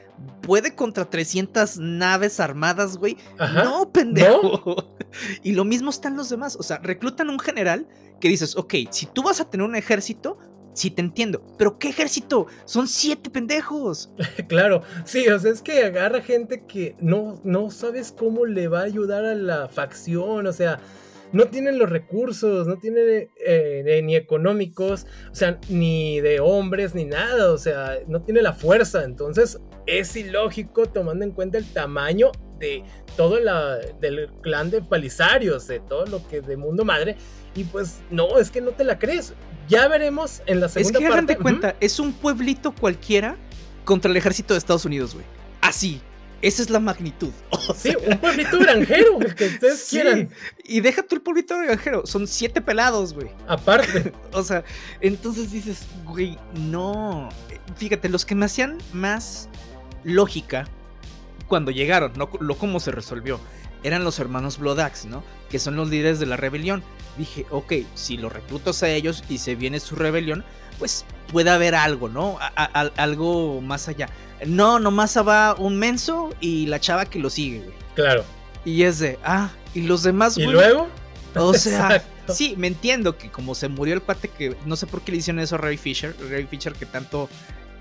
puede 0.42 0.74
contra 0.74 1.09
300 1.09 1.79
naves 1.79 2.40
armadas, 2.40 2.96
güey. 2.96 3.16
No, 3.38 3.90
pendejo. 3.90 4.88
Y 5.42 5.52
lo 5.52 5.64
mismo 5.64 5.88
están 5.88 6.14
los 6.14 6.29
demás. 6.29 6.57
O 6.57 6.62
sea, 6.62 6.79
reclutan 6.79 7.31
un 7.31 7.38
general 7.38 7.87
que 8.20 8.29
dices, 8.29 8.55
ok, 8.55 8.74
si 8.90 9.07
tú 9.07 9.22
vas 9.22 9.40
a 9.40 9.48
tener 9.48 9.66
un 9.66 9.74
ejército, 9.74 10.37
sí 10.76 10.90
te 10.90 11.00
entiendo. 11.00 11.42
Pero 11.57 11.79
¿qué 11.79 11.88
ejército? 11.88 12.46
Son 12.64 12.87
siete 12.87 13.31
pendejos. 13.31 14.11
claro, 14.48 14.83
sí, 15.05 15.26
o 15.29 15.38
sea, 15.38 15.52
es 15.52 15.62
que 15.62 15.85
agarra 15.85 16.20
gente 16.20 16.64
que 16.66 16.96
no, 17.00 17.40
no 17.44 17.70
sabes 17.70 18.12
cómo 18.12 18.44
le 18.44 18.68
va 18.68 18.81
a 18.81 18.85
ayudar 18.85 19.24
a 19.24 19.35
la 19.35 19.68
facción, 19.68 20.46
o 20.46 20.52
sea, 20.52 20.81
no 21.37 21.49
tienen 21.49 21.79
los 21.79 21.90
recursos, 21.90 22.66
no 22.66 22.77
tienen 22.79 23.29
eh, 23.44 24.01
ni 24.03 24.16
económicos, 24.16 25.07
o 25.31 25.35
sea, 25.35 25.61
ni 25.68 26.20
de 26.20 26.40
hombres, 26.40 26.94
ni 26.94 27.05
nada, 27.05 27.53
o 27.53 27.59
sea, 27.59 27.99
no 28.09 28.22
tiene 28.22 28.40
la 28.40 28.55
fuerza. 28.55 29.05
Entonces, 29.05 29.61
es 29.87 30.16
ilógico 30.16 30.87
tomando 30.87 31.25
en 31.25 31.33
cuenta 31.33 31.59
el 31.59 31.66
tamaño 31.66 32.33
de 32.59 32.85
todo 33.16 33.38
la, 33.38 33.77
del 34.01 34.31
clan 34.40 34.70
de 34.70 34.81
Palisarios, 34.81 35.66
de 35.68 35.81
todo 35.81 36.07
lo 36.07 36.27
que 36.27 36.40
de 36.40 36.57
Mundo 36.57 36.85
Madre. 36.85 37.16
Y 37.55 37.64
pues 37.64 38.01
no, 38.11 38.38
es 38.38 38.51
que 38.51 38.62
no 38.62 38.70
te 38.70 38.85
la 38.85 38.99
crees. 38.99 39.35
Ya 39.68 39.88
veremos 39.88 40.42
en 40.46 40.61
la 40.61 40.68
segunda 40.68 40.92
parte. 40.92 41.05
Es 41.05 41.09
que 41.09 41.12
hagan 41.12 41.27
de 41.27 41.37
cuenta, 41.37 41.77
es 41.81 42.01
un 42.01 42.14
pueblito 42.14 42.75
cualquiera 42.75 43.37
contra 43.85 44.11
el 44.11 44.16
ejército 44.16 44.55
de 44.55 44.59
Estados 44.59 44.87
Unidos, 44.87 45.12
güey. 45.14 45.27
Así. 45.61 46.01
Esa 46.42 46.62
es 46.62 46.70
la 46.70 46.81
magnitud. 46.81 47.31
sí, 47.77 47.94
un 48.07 48.18
pueblito 48.18 48.59
granjero, 48.59 49.20
el 49.20 49.35
que 49.35 49.46
ustedes 49.46 49.87
quieran. 49.88 50.31
Y 50.64 50.81
deja 50.81 51.03
tú 51.03 51.16
el 51.16 51.22
pueblito 51.22 51.59
granjero, 51.59 52.07
son 52.07 52.27
siete 52.27 52.61
pelados, 52.61 53.14
güey. 53.14 53.31
Aparte. 53.49 54.12
o 54.33 54.42
sea, 54.42 54.64
entonces 55.01 55.51
dices, 55.51 55.87
güey, 56.05 56.38
no. 56.55 57.29
Fíjate, 57.77 58.09
los 58.09 58.25
que 58.25 58.35
me 58.35 58.46
hacían 58.46 58.79
más 58.92 59.49
lógica 60.05 60.68
cuando 61.49 61.70
llegaron, 61.70 62.12
no 62.16 62.31
lo 62.40 62.57
cómo 62.59 62.81
se 62.81 62.90
resolvió, 62.90 63.40
eran 63.83 64.05
los 64.05 64.18
hermanos 64.18 64.59
Bloodaxe, 64.59 65.09
¿no? 65.09 65.22
Que 65.49 65.59
son 65.59 65.77
los 65.77 65.88
líderes 65.88 66.18
de 66.18 66.27
la 66.27 66.37
rebelión. 66.37 66.83
Dije, 67.16 67.46
ok, 67.51 67.72
si 67.94 68.16
los 68.16 68.33
reclutas 68.33 68.83
a 68.83 68.88
ellos 68.88 69.25
y 69.29 69.38
se 69.38 69.55
viene 69.55 69.81
su 69.81 69.94
rebelión, 69.94 70.44
pues 70.79 71.05
puede 71.33 71.51
haber 71.51 71.75
algo, 71.75 72.09
¿no? 72.09 72.39
algo 72.97 73.61
más 73.61 73.89
allá. 73.89 74.09
No, 74.47 74.79
nomás 74.79 75.17
va 75.17 75.55
un 75.55 75.79
menso 75.79 76.31
y 76.41 76.67
la 76.67 76.81
chava 76.81 77.07
que 77.07 77.19
lo 77.19 77.31
sigue, 77.31 77.61
güey. 77.61 77.77
Claro. 77.95 78.25
Y 78.65 78.83
es 78.83 78.99
de, 78.99 79.19
ah, 79.25 79.51
y 79.75 79.83
los 79.83 80.03
demás, 80.03 80.37
güey. 80.37 80.49
¿Y 80.49 80.53
luego? 80.53 80.89
O 81.35 81.55
sea, 81.55 82.03
sí, 82.29 82.55
me 82.57 82.67
entiendo 82.67 83.17
que 83.17 83.31
como 83.31 83.55
se 83.55 83.69
murió 83.69 83.95
el 83.95 84.03
cuate 84.03 84.29
que 84.29 84.57
no 84.67 84.77
sé 84.77 84.87
por 84.87 85.03
qué 85.03 85.12
le 85.12 85.19
hicieron 85.19 85.41
eso 85.41 85.55
a 85.57 85.59
Ray 85.59 85.77
Fisher, 85.77 86.15
Ray 86.31 86.47
Fisher 86.47 86.73
que 86.73 86.87
tanto 86.87 87.29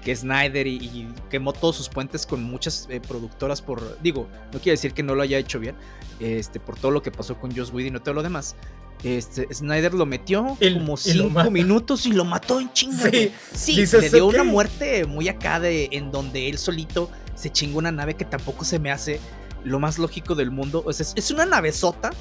que 0.03 0.15
Snyder 0.15 0.67
y, 0.67 1.11
quemó 1.31 1.51
todos 1.51 1.75
sus 1.75 1.89
puentes 1.89 2.27
con 2.27 2.43
muchas 2.43 2.87
eh, 2.91 3.01
productoras 3.01 3.61
por, 3.63 3.99
digo, 4.01 4.29
no 4.53 4.59
quiere 4.59 4.71
decir 4.71 4.93
que 4.93 5.01
no 5.01 5.15
lo 5.15 5.23
haya 5.23 5.39
hecho 5.39 5.59
bien, 5.59 5.75
este, 6.19 6.59
por 6.59 6.77
todo 6.77 6.91
lo 6.91 7.01
que 7.01 7.11
pasó 7.11 7.39
con 7.39 7.55
Joss 7.55 7.73
Whedon 7.73 7.95
y 7.95 7.99
todo 7.99 8.13
lo 8.13 8.21
demás. 8.21 8.55
Este, 9.03 9.47
Snyder 9.53 9.93
lo 9.93 10.05
metió 10.05 10.57
como 10.73 10.97
cinco 10.97 11.51
minutos 11.51 12.05
y 12.05 12.11
lo 12.11 12.25
mató 12.25 12.59
en 12.59 12.71
chinga. 12.73 13.09
Sí, 13.53 13.85
le 13.85 14.09
dio 14.09 14.25
una 14.25 14.43
muerte 14.43 15.05
muy 15.05 15.29
acá 15.29 15.59
de 15.59 15.89
en 15.91 16.11
donde 16.11 16.49
él 16.49 16.57
solito 16.57 17.09
se 17.35 17.51
chingó 17.51 17.79
una 17.79 17.91
nave 17.91 18.15
que 18.15 18.25
tampoco 18.25 18.65
se 18.65 18.79
me 18.79 18.91
hace 18.91 19.19
lo 19.63 19.79
más 19.79 19.99
lógico 19.99 20.35
del 20.35 20.51
mundo. 20.51 20.83
O 20.85 20.93
sea, 20.93 21.05
es, 21.15 21.31
una 21.31 21.45
nave 21.45 21.71
sota 21.71 22.11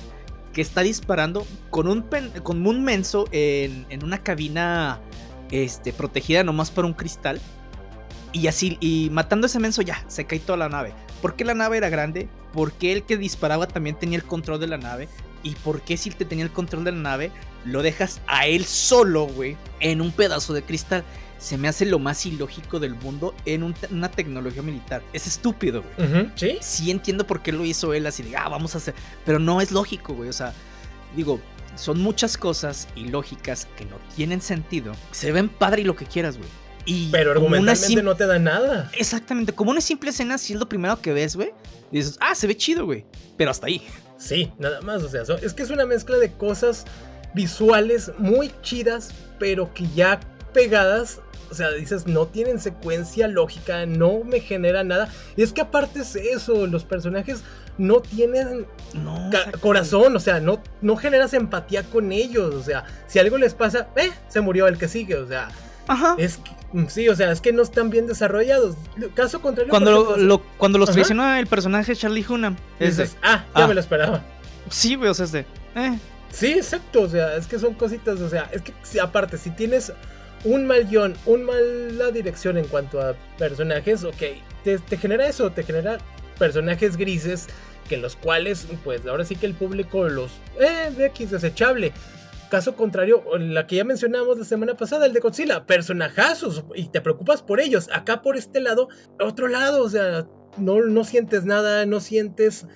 que 0.53 0.61
está 0.61 0.83
disparando 0.83 1.47
con 1.71 1.89
un, 1.89 2.05
con 2.43 2.67
un 2.67 2.85
menso 2.85 3.27
en, 3.31 3.87
en 3.89 4.05
una 4.05 4.23
cabina 4.23 5.01
este, 5.51 5.93
protegida 5.93 6.45
nomás 6.45 6.71
por 6.71 6.85
un 6.85 6.93
cristal. 6.93 7.41
Y 8.33 8.49
así, 8.49 8.77
y 8.81 9.11
matando 9.11 9.47
ese 9.47 9.61
menso 9.61 9.83
ya, 9.83 10.05
se 10.09 10.27
cae 10.27 10.41
toda 10.41 10.59
la 10.59 10.69
nave. 10.69 10.93
¿Por 11.23 11.37
qué 11.37 11.45
la 11.45 11.55
nave 11.55 11.77
era 11.77 11.89
grande? 11.89 12.29
Porque 12.53 12.93
el 12.93 13.05
que 13.05 13.17
disparaba 13.17 13.69
también 13.69 13.97
tenía 13.97 14.19
el 14.19 14.25
control 14.25 14.59
de 14.59 14.67
la 14.67 14.77
nave. 14.77 15.09
¿Y 15.45 15.55
por 15.57 15.83
qué 15.83 15.97
si 15.97 16.09
él 16.09 16.17
te 16.17 16.25
tenía 16.25 16.45
el 16.45 16.51
control 16.51 16.83
de 16.83 16.91
la 16.91 16.99
nave, 16.99 17.31
lo 17.65 17.83
dejas 17.83 18.21
a 18.27 18.47
él 18.47 18.65
solo, 18.65 19.27
güey, 19.27 19.57
en 19.79 20.01
un 20.01 20.11
pedazo 20.11 20.53
de 20.53 20.63
cristal? 20.63 21.05
Se 21.39 21.57
me 21.59 21.69
hace 21.69 21.85
lo 21.85 22.01
más 22.01 22.27
ilógico 22.27 22.81
del 22.81 22.95
mundo 22.95 23.35
en 23.45 23.75
una 23.91 24.11
tecnología 24.11 24.63
militar. 24.63 25.03
Es 25.13 25.27
estúpido, 25.27 25.85
güey. 25.97 26.31
¿Sí? 26.35 26.59
Sí 26.61 26.91
entiendo 26.91 27.27
por 27.27 27.43
qué 27.43 27.53
lo 27.53 27.65
hizo 27.65 27.95
él 27.95 28.07
así 28.07 28.23
de, 28.23 28.37
ah, 28.37 28.49
vamos 28.49 28.75
a 28.75 28.79
hacer. 28.79 28.95
Pero 29.27 29.39
no 29.39 29.61
es 29.61 29.71
lógico, 29.71 30.15
güey. 30.15 30.31
O 30.31 30.33
sea, 30.33 30.55
digo, 31.15 31.39
son 31.77 32.01
muchas 32.01 32.39
cosas 32.39 32.89
ilógicas 32.97 33.69
que 33.77 33.85
no 33.85 33.97
tienen 34.17 34.41
sentido. 34.41 34.95
Se 35.13 35.31
ven 35.33 35.51
padre 35.51 35.83
y 35.83 35.85
lo 35.85 35.95
que 35.95 36.07
quieras, 36.07 36.39
güey 36.39 36.49
pero 37.11 37.33
argumentalmente 37.33 38.03
no 38.03 38.15
te 38.15 38.27
da 38.27 38.39
nada. 38.39 38.91
Exactamente, 38.97 39.53
como 39.53 39.71
una 39.71 39.81
simple 39.81 40.11
escena, 40.11 40.39
si 40.39 40.53
es 40.53 40.59
lo 40.59 40.69
primero 40.69 41.01
que 41.01 41.13
ves, 41.13 41.37
güey, 41.37 41.53
dices, 41.91 42.17
ah, 42.21 42.35
se 42.35 42.47
ve 42.47 42.57
chido, 42.57 42.85
güey, 42.85 43.05
pero 43.37 43.51
hasta 43.51 43.67
ahí. 43.67 43.83
Sí, 44.17 44.53
nada 44.59 44.81
más, 44.81 45.03
o 45.03 45.09
sea, 45.09 45.23
es 45.43 45.55
que 45.55 45.63
es 45.63 45.71
una 45.71 45.87
mezcla 45.87 46.17
de 46.17 46.33
cosas 46.33 46.85
visuales 47.35 48.13
muy 48.19 48.53
chidas, 48.63 49.11
pero 49.39 49.75
que 49.75 49.87
ya 49.95 50.21
pegadas, 50.53 51.21
o 51.51 51.55
sea, 51.55 51.71
dices, 51.73 52.07
no 52.07 52.27
tienen 52.27 52.61
secuencia 52.61 53.29
lógica, 53.29 53.87
no 53.87 54.23
me 54.25 54.41
genera 54.41 54.85
nada. 54.85 55.09
Y 55.37 55.43
es 55.43 55.53
que 55.53 55.61
aparte 55.61 56.01
es 56.01 56.15
eso, 56.17 56.67
los 56.67 56.85
personajes 56.85 57.43
no 57.77 58.01
tienen 58.01 58.67
corazón, 59.61 60.15
o 60.15 60.21
sea, 60.21 60.39
no, 60.41 60.63
no 60.81 60.97
generas 60.97 61.35
empatía 61.35 61.83
con 61.83 62.13
ellos, 62.13 62.55
o 62.55 62.63
sea, 62.63 62.85
si 63.09 63.19
algo 63.19 63.37
les 63.37 63.55
pasa, 63.55 63.89
eh, 63.97 64.11
se 64.29 64.41
murió 64.41 64.69
el 64.69 64.79
que 64.79 64.87
sigue, 64.87 65.17
o 65.17 65.27
sea, 65.27 65.49
Ajá. 65.87 66.17
es 66.19 66.39
que 66.39 66.51
Mm, 66.75 66.87
sí, 66.89 67.09
o 67.09 67.15
sea, 67.15 67.31
es 67.31 67.41
que 67.41 67.53
no 67.53 67.63
están 67.63 67.89
bien 67.89 68.09
desarrollados. 68.09 68.75
Caso 69.15 69.41
contrario. 69.41 69.71
Cuando, 69.71 70.17
lo, 70.17 70.41
cuando 70.59 70.77
los 70.77 70.91
traiciona 70.91 71.39
el 71.39 71.47
personaje 71.47 71.95
Charlie 71.95 72.27
Hunnam. 72.29 72.57
Es 72.81 72.97
de, 72.97 73.09
ah, 73.23 73.45
ya 73.55 73.65
ah. 73.65 73.69
me 73.69 73.75
lo 73.75 73.81
esperaba. 73.81 74.23
Sí, 74.71 74.97
güey, 74.97 75.09
o 75.09 75.15
sea, 75.15 75.27
es 75.27 75.33
de. 75.33 75.47
Eh. 75.77 75.99
Sí, 76.33 76.53
exacto. 76.55 77.03
O 77.03 77.09
sea, 77.09 77.37
es 77.37 77.47
que 77.47 77.61
son 77.61 77.75
cositas. 77.75 78.21
O 78.21 78.29
sea, 78.29 78.51
es 78.53 78.63
que 78.63 78.73
si, 78.83 78.99
aparte, 78.99 79.39
si 79.39 79.51
tienes 79.51 79.93
un 80.43 80.67
mal 80.67 80.85
guion, 80.89 81.15
un 81.27 81.45
mala 81.45 82.11
dirección 82.11 82.59
en 82.59 82.67
cuanto 82.67 83.01
a 83.01 83.15
personajes, 83.39 84.03
ok, 84.03 84.23
te, 84.65 84.79
te 84.81 84.97
genera 84.97 85.29
eso, 85.29 85.53
te 85.53 85.63
genera 85.63 85.99
personajes 86.41 86.97
grises 86.97 87.47
que 87.89 87.99
los 87.99 88.17
cuales, 88.17 88.67
pues 88.83 89.07
ahora 89.07 89.25
sí 89.25 89.37
que 89.37 89.47
el 89.47 89.55
público 89.55 90.09
los. 90.09 90.33
Eh, 90.59 90.91
de 90.97 91.07
X 91.07 91.31
desechable. 91.31 91.93
Caso 92.55 92.77
contrario, 92.77 93.25
la 93.37 93.67
que 93.67 93.75
ya 93.75 93.85
mencionamos 93.85 94.39
la 94.39 94.45
semana 94.45 94.77
pasada, 94.77 95.07
el 95.07 95.13
de 95.13 95.19
Godzilla, 95.19 95.67
personajazos 95.67 96.65
y 96.77 96.87
te 96.87 97.01
preocupas 97.01 97.43
por 97.43 97.59
ellos. 97.59 97.89
Acá 97.93 98.23
por 98.23 98.37
este 98.37 98.61
lado, 98.61 98.89
otro 99.19 99.49
lado, 99.49 99.83
o 99.83 99.89
sea, 99.89 100.29
no, 100.57 100.81
no 100.81 101.03
sientes 101.03 101.45
nada, 101.45 101.85
no 101.85 101.99
sientes, 101.99 102.69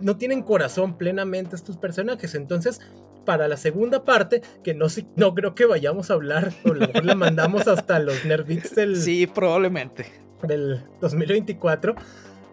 no 0.00 0.16
tienen 0.16 0.42
corazón 0.42 0.96
plenamente 0.96 1.54
estos 1.54 1.76
personajes. 1.76 2.34
Entonces, 2.34 2.80
para 3.26 3.46
la 3.46 3.58
segunda 3.58 4.06
parte, 4.06 4.40
que 4.64 4.72
no, 4.72 4.86
no 5.16 5.34
creo 5.34 5.54
que 5.54 5.66
vayamos 5.66 6.10
a 6.10 6.14
hablar, 6.14 6.54
o 6.64 6.72
la 6.72 7.14
mandamos 7.14 7.68
hasta 7.68 7.98
los 7.98 8.24
Nervix 8.24 8.74
del. 8.74 8.96
Sí, 8.96 9.26
probablemente. 9.26 10.06
Del 10.44 10.82
2024. 11.02 11.94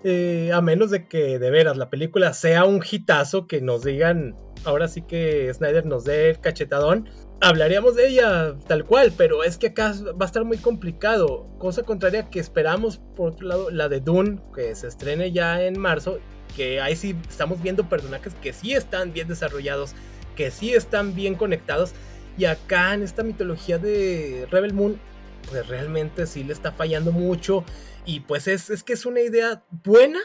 Eh, 0.03 0.51
a 0.53 0.61
menos 0.61 0.91
de 0.91 1.07
que 1.07 1.39
de 1.39 1.49
veras 1.49 1.77
la 1.77 1.89
película 1.89 2.33
sea 2.33 2.65
un 2.65 2.83
hitazo 2.83 3.47
que 3.47 3.61
nos 3.61 3.83
digan 3.83 4.35
ahora 4.65 4.87
sí 4.87 5.01
que 5.01 5.53
Snyder 5.53 5.85
nos 5.85 6.05
dé 6.05 6.29
el 6.29 6.39
cachetadón, 6.39 7.09
hablaríamos 7.41 7.95
de 7.95 8.07
ella 8.07 8.55
tal 8.67 8.85
cual, 8.85 9.13
pero 9.15 9.43
es 9.43 9.57
que 9.57 9.67
acá 9.67 9.93
va 10.19 10.25
a 10.25 10.25
estar 10.25 10.43
muy 10.45 10.57
complicado. 10.57 11.47
Cosa 11.57 11.83
contraria 11.83 12.29
que 12.29 12.39
esperamos, 12.39 12.99
por 13.15 13.33
otro 13.33 13.47
lado, 13.47 13.69
la 13.69 13.89
de 13.89 13.99
Dune, 13.99 14.39
que 14.55 14.75
se 14.75 14.87
estrene 14.87 15.31
ya 15.31 15.61
en 15.61 15.79
marzo, 15.79 16.19
que 16.55 16.81
ahí 16.81 16.95
sí 16.95 17.15
estamos 17.29 17.61
viendo 17.61 17.89
personajes 17.89 18.33
que 18.35 18.53
sí 18.53 18.73
están 18.73 19.13
bien 19.13 19.27
desarrollados, 19.27 19.93
que 20.35 20.51
sí 20.51 20.73
están 20.73 21.15
bien 21.15 21.35
conectados. 21.35 21.93
Y 22.37 22.45
acá 22.45 22.93
en 22.93 23.03
esta 23.03 23.23
mitología 23.23 23.77
de 23.77 24.47
Rebel 24.49 24.73
Moon, 24.73 24.99
pues 25.49 25.67
realmente 25.67 26.25
sí 26.25 26.43
le 26.43 26.53
está 26.53 26.71
fallando 26.71 27.11
mucho. 27.11 27.63
Y 28.05 28.21
pues 28.21 28.47
es, 28.47 28.69
es 28.69 28.83
que 28.83 28.93
es 28.93 29.05
una 29.05 29.21
idea 29.21 29.63
buena 29.83 30.19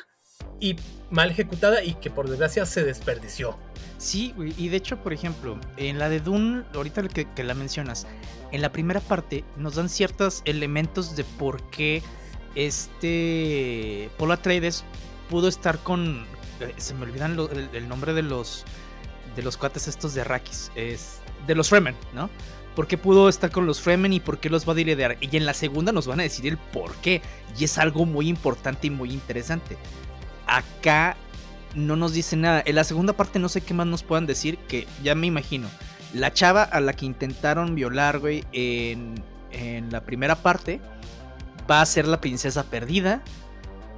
y 0.60 0.76
mal 1.10 1.30
ejecutada 1.30 1.82
y 1.82 1.94
que 1.94 2.10
por 2.10 2.28
desgracia 2.28 2.66
se 2.66 2.84
desperdició. 2.84 3.58
Sí, 3.98 4.34
y 4.36 4.68
de 4.68 4.76
hecho, 4.76 5.02
por 5.02 5.12
ejemplo, 5.12 5.58
en 5.76 5.98
la 5.98 6.08
de 6.08 6.20
Dune, 6.20 6.64
ahorita 6.74 7.02
que, 7.08 7.32
que 7.32 7.44
la 7.44 7.54
mencionas, 7.54 8.06
en 8.52 8.62
la 8.62 8.70
primera 8.70 9.00
parte 9.00 9.44
nos 9.56 9.74
dan 9.74 9.88
ciertos 9.88 10.42
elementos 10.44 11.16
de 11.16 11.24
por 11.24 11.62
qué 11.70 12.02
este 12.54 14.10
Paul 14.18 14.32
Atreides 14.32 14.84
pudo 15.28 15.48
estar 15.48 15.78
con. 15.78 16.26
Eh, 16.60 16.74
se 16.76 16.94
me 16.94 17.04
olvidan 17.04 17.38
el, 17.72 17.88
nombre 17.88 18.14
de 18.14 18.22
los 18.22 18.64
de 19.36 19.42
los 19.42 19.56
cuates 19.56 19.88
estos 19.88 20.14
de 20.14 20.22
Arrakis. 20.22 20.72
Es 20.74 21.20
de 21.46 21.54
los 21.54 21.68
Fremen, 21.68 21.94
¿no? 22.12 22.30
¿Por 22.78 22.86
qué 22.86 22.96
pudo 22.96 23.28
estar 23.28 23.50
con 23.50 23.66
los 23.66 23.80
Fremen 23.80 24.12
y 24.12 24.20
por 24.20 24.38
qué 24.38 24.48
los 24.48 24.68
va 24.68 24.72
a 24.72 24.76
liderar? 24.76 25.16
Y 25.20 25.36
en 25.36 25.46
la 25.46 25.52
segunda 25.52 25.90
nos 25.90 26.06
van 26.06 26.20
a 26.20 26.22
decir 26.22 26.46
el 26.46 26.58
por 26.58 26.94
qué. 26.98 27.22
Y 27.58 27.64
es 27.64 27.76
algo 27.76 28.06
muy 28.06 28.28
importante 28.28 28.86
y 28.86 28.90
muy 28.90 29.10
interesante. 29.10 29.76
Acá 30.46 31.16
no 31.74 31.96
nos 31.96 32.12
dice 32.12 32.36
nada. 32.36 32.62
En 32.64 32.76
la 32.76 32.84
segunda 32.84 33.14
parte 33.14 33.40
no 33.40 33.48
sé 33.48 33.62
qué 33.62 33.74
más 33.74 33.88
nos 33.88 34.04
puedan 34.04 34.26
decir, 34.26 34.58
que 34.68 34.86
ya 35.02 35.16
me 35.16 35.26
imagino. 35.26 35.66
La 36.14 36.32
chava 36.32 36.62
a 36.62 36.80
la 36.80 36.92
que 36.92 37.04
intentaron 37.04 37.74
violar, 37.74 38.20
güey, 38.20 38.44
en, 38.52 39.24
en 39.50 39.90
la 39.90 40.04
primera 40.04 40.36
parte, 40.36 40.80
va 41.68 41.80
a 41.80 41.86
ser 41.86 42.06
la 42.06 42.20
princesa 42.20 42.62
perdida. 42.62 43.22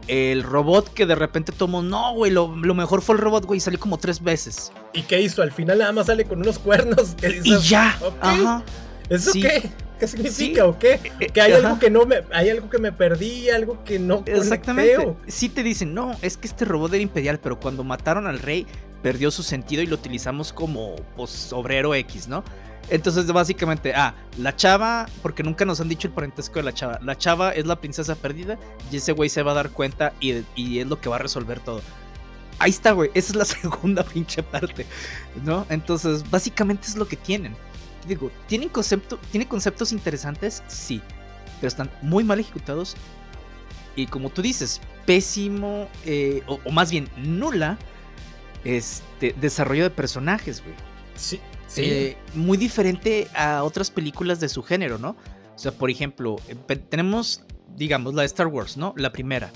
El 0.06 0.42
robot 0.42 0.92
que 0.92 1.06
de 1.06 1.14
repente 1.14 1.52
tomó, 1.52 1.82
no, 1.82 2.14
güey, 2.14 2.32
lo, 2.32 2.48
mejor 2.48 3.02
fue 3.02 3.14
el 3.14 3.20
robot, 3.20 3.44
güey, 3.44 3.60
salió 3.60 3.78
como 3.78 3.98
tres 3.98 4.22
veces. 4.22 4.72
¿Y 4.92 5.02
qué 5.02 5.20
hizo? 5.20 5.42
Al 5.42 5.52
final 5.52 5.78
nada 5.78 5.92
más 5.92 6.06
sale 6.06 6.24
con 6.24 6.40
unos 6.40 6.58
cuernos. 6.58 7.14
y 7.44 7.58
ya. 7.58 7.98
Ajá. 8.20 8.64
¿Eso 9.08 9.32
qué? 9.32 9.70
¿Qué 10.00 10.08
significa 10.08 10.64
o 10.64 10.78
qué? 10.78 10.98
Eh, 11.20 11.26
que 11.26 11.40
hay 11.42 11.52
algo 11.52 11.78
que 11.78 11.90
no 11.90 12.06
me, 12.06 12.22
hay 12.32 12.48
algo 12.48 12.70
que 12.70 12.78
me 12.78 12.90
perdí, 12.90 13.50
algo 13.50 13.84
que 13.84 13.98
no 13.98 14.22
Exactamente. 14.24 15.14
Sí 15.28 15.50
te 15.50 15.62
dicen, 15.62 15.92
no, 15.92 16.16
es 16.22 16.38
que 16.38 16.46
este 16.46 16.64
robot 16.64 16.94
era 16.94 17.02
imperial, 17.02 17.38
pero 17.38 17.60
cuando 17.60 17.84
mataron 17.84 18.26
al 18.26 18.38
rey 18.38 18.66
perdió 19.02 19.30
su 19.30 19.42
sentido 19.42 19.82
y 19.82 19.86
lo 19.86 19.96
utilizamos 19.96 20.52
como 20.52 20.96
pues, 21.16 21.52
obrero 21.52 21.94
X, 21.94 22.28
¿no? 22.28 22.42
Entonces, 22.90 23.26
básicamente, 23.26 23.94
ah, 23.94 24.14
la 24.38 24.54
chava, 24.54 25.06
porque 25.22 25.42
nunca 25.42 25.64
nos 25.64 25.80
han 25.80 25.88
dicho 25.88 26.08
el 26.08 26.14
parentesco 26.14 26.58
de 26.58 26.64
la 26.64 26.74
chava. 26.74 26.98
La 27.02 27.16
chava 27.16 27.52
es 27.52 27.66
la 27.66 27.80
princesa 27.80 28.14
perdida 28.16 28.58
y 28.90 28.96
ese 28.96 29.12
güey 29.12 29.30
se 29.30 29.42
va 29.42 29.52
a 29.52 29.54
dar 29.54 29.70
cuenta 29.70 30.12
y, 30.20 30.42
y 30.56 30.80
es 30.80 30.86
lo 30.86 31.00
que 31.00 31.08
va 31.08 31.16
a 31.16 31.20
resolver 31.20 31.60
todo. 31.60 31.80
Ahí 32.58 32.70
está, 32.70 32.92
güey. 32.92 33.10
Esa 33.14 33.32
es 33.32 33.36
la 33.36 33.44
segunda 33.46 34.02
pinche 34.02 34.42
parte, 34.42 34.86
¿no? 35.44 35.66
Entonces, 35.70 36.28
básicamente 36.30 36.88
es 36.88 36.96
lo 36.96 37.06
que 37.08 37.16
tienen 37.16 37.56
digo, 38.06 38.30
¿tienen 38.46 38.68
concepto, 38.68 39.18
¿tiene 39.30 39.46
conceptos 39.46 39.92
interesantes? 39.92 40.62
Sí, 40.68 41.00
pero 41.60 41.68
están 41.68 41.90
muy 42.02 42.24
mal 42.24 42.40
ejecutados. 42.40 42.96
Y 43.96 44.06
como 44.06 44.30
tú 44.30 44.42
dices, 44.42 44.80
pésimo, 45.04 45.88
eh, 46.04 46.42
o, 46.46 46.70
más 46.70 46.90
bien 46.90 47.08
nula, 47.16 47.78
este, 48.64 49.34
desarrollo 49.40 49.84
de 49.84 49.90
personajes, 49.90 50.62
güey. 50.62 50.74
Sí, 51.16 51.40
sí. 51.70 51.82
Eh, 51.84 52.16
muy 52.34 52.58
diferente 52.58 53.28
a 53.34 53.62
otras 53.62 53.90
películas 53.90 54.40
de 54.40 54.48
su 54.48 54.62
género, 54.62 54.98
¿no? 54.98 55.10
O 55.54 55.58
sea, 55.58 55.72
por 55.72 55.90
ejemplo, 55.90 56.36
eh, 56.48 56.76
tenemos, 56.88 57.44
digamos, 57.76 58.14
la 58.14 58.22
de 58.22 58.26
Star 58.26 58.48
Wars, 58.48 58.76
¿no? 58.76 58.92
La 58.96 59.12
primera. 59.12 59.50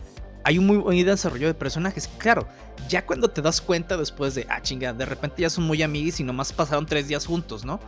Hay 0.44 0.58
un 0.58 0.66
muy 0.66 0.76
buen 0.76 1.04
desarrollo 1.04 1.46
de 1.46 1.54
personajes. 1.54 2.08
Claro, 2.18 2.46
ya 2.88 3.06
cuando 3.06 3.28
te 3.28 3.40
das 3.40 3.60
cuenta 3.60 3.96
después 3.96 4.34
de, 4.34 4.46
ah, 4.50 4.60
chinga, 4.60 4.92
de 4.92 5.06
repente 5.06 5.42
ya 5.42 5.50
son 5.50 5.64
muy 5.64 5.82
amigos 5.82 6.20
y 6.20 6.24
nomás 6.24 6.52
pasaron 6.52 6.84
tres 6.86 7.08
días 7.08 7.24
juntos, 7.24 7.64
¿no? 7.64 7.80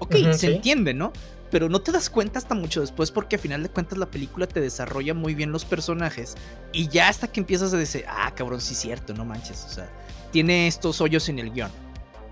Ok, 0.00 0.16
se 0.32 0.54
entiende, 0.54 0.92
¿no? 0.94 1.12
Pero 1.50 1.68
no 1.68 1.80
te 1.80 1.92
das 1.92 2.10
cuenta 2.10 2.38
hasta 2.38 2.54
mucho 2.54 2.80
después 2.80 3.10
porque 3.10 3.36
a 3.36 3.38
final 3.38 3.62
de 3.62 3.68
cuentas 3.68 3.98
la 3.98 4.10
película 4.10 4.46
te 4.46 4.60
desarrolla 4.60 5.14
muy 5.14 5.34
bien 5.34 5.52
los 5.52 5.64
personajes 5.64 6.36
y 6.72 6.88
ya 6.88 7.08
hasta 7.08 7.28
que 7.28 7.40
empiezas 7.40 7.72
a 7.74 7.76
decir, 7.76 8.04
ah, 8.08 8.32
cabrón, 8.34 8.60
sí 8.60 8.74
es 8.74 8.80
cierto, 8.80 9.14
no 9.14 9.24
manches, 9.24 9.64
o 9.64 9.70
sea, 9.70 9.88
tiene 10.32 10.66
estos 10.66 11.00
hoyos 11.00 11.28
en 11.28 11.38
el 11.38 11.52
guion. 11.52 11.70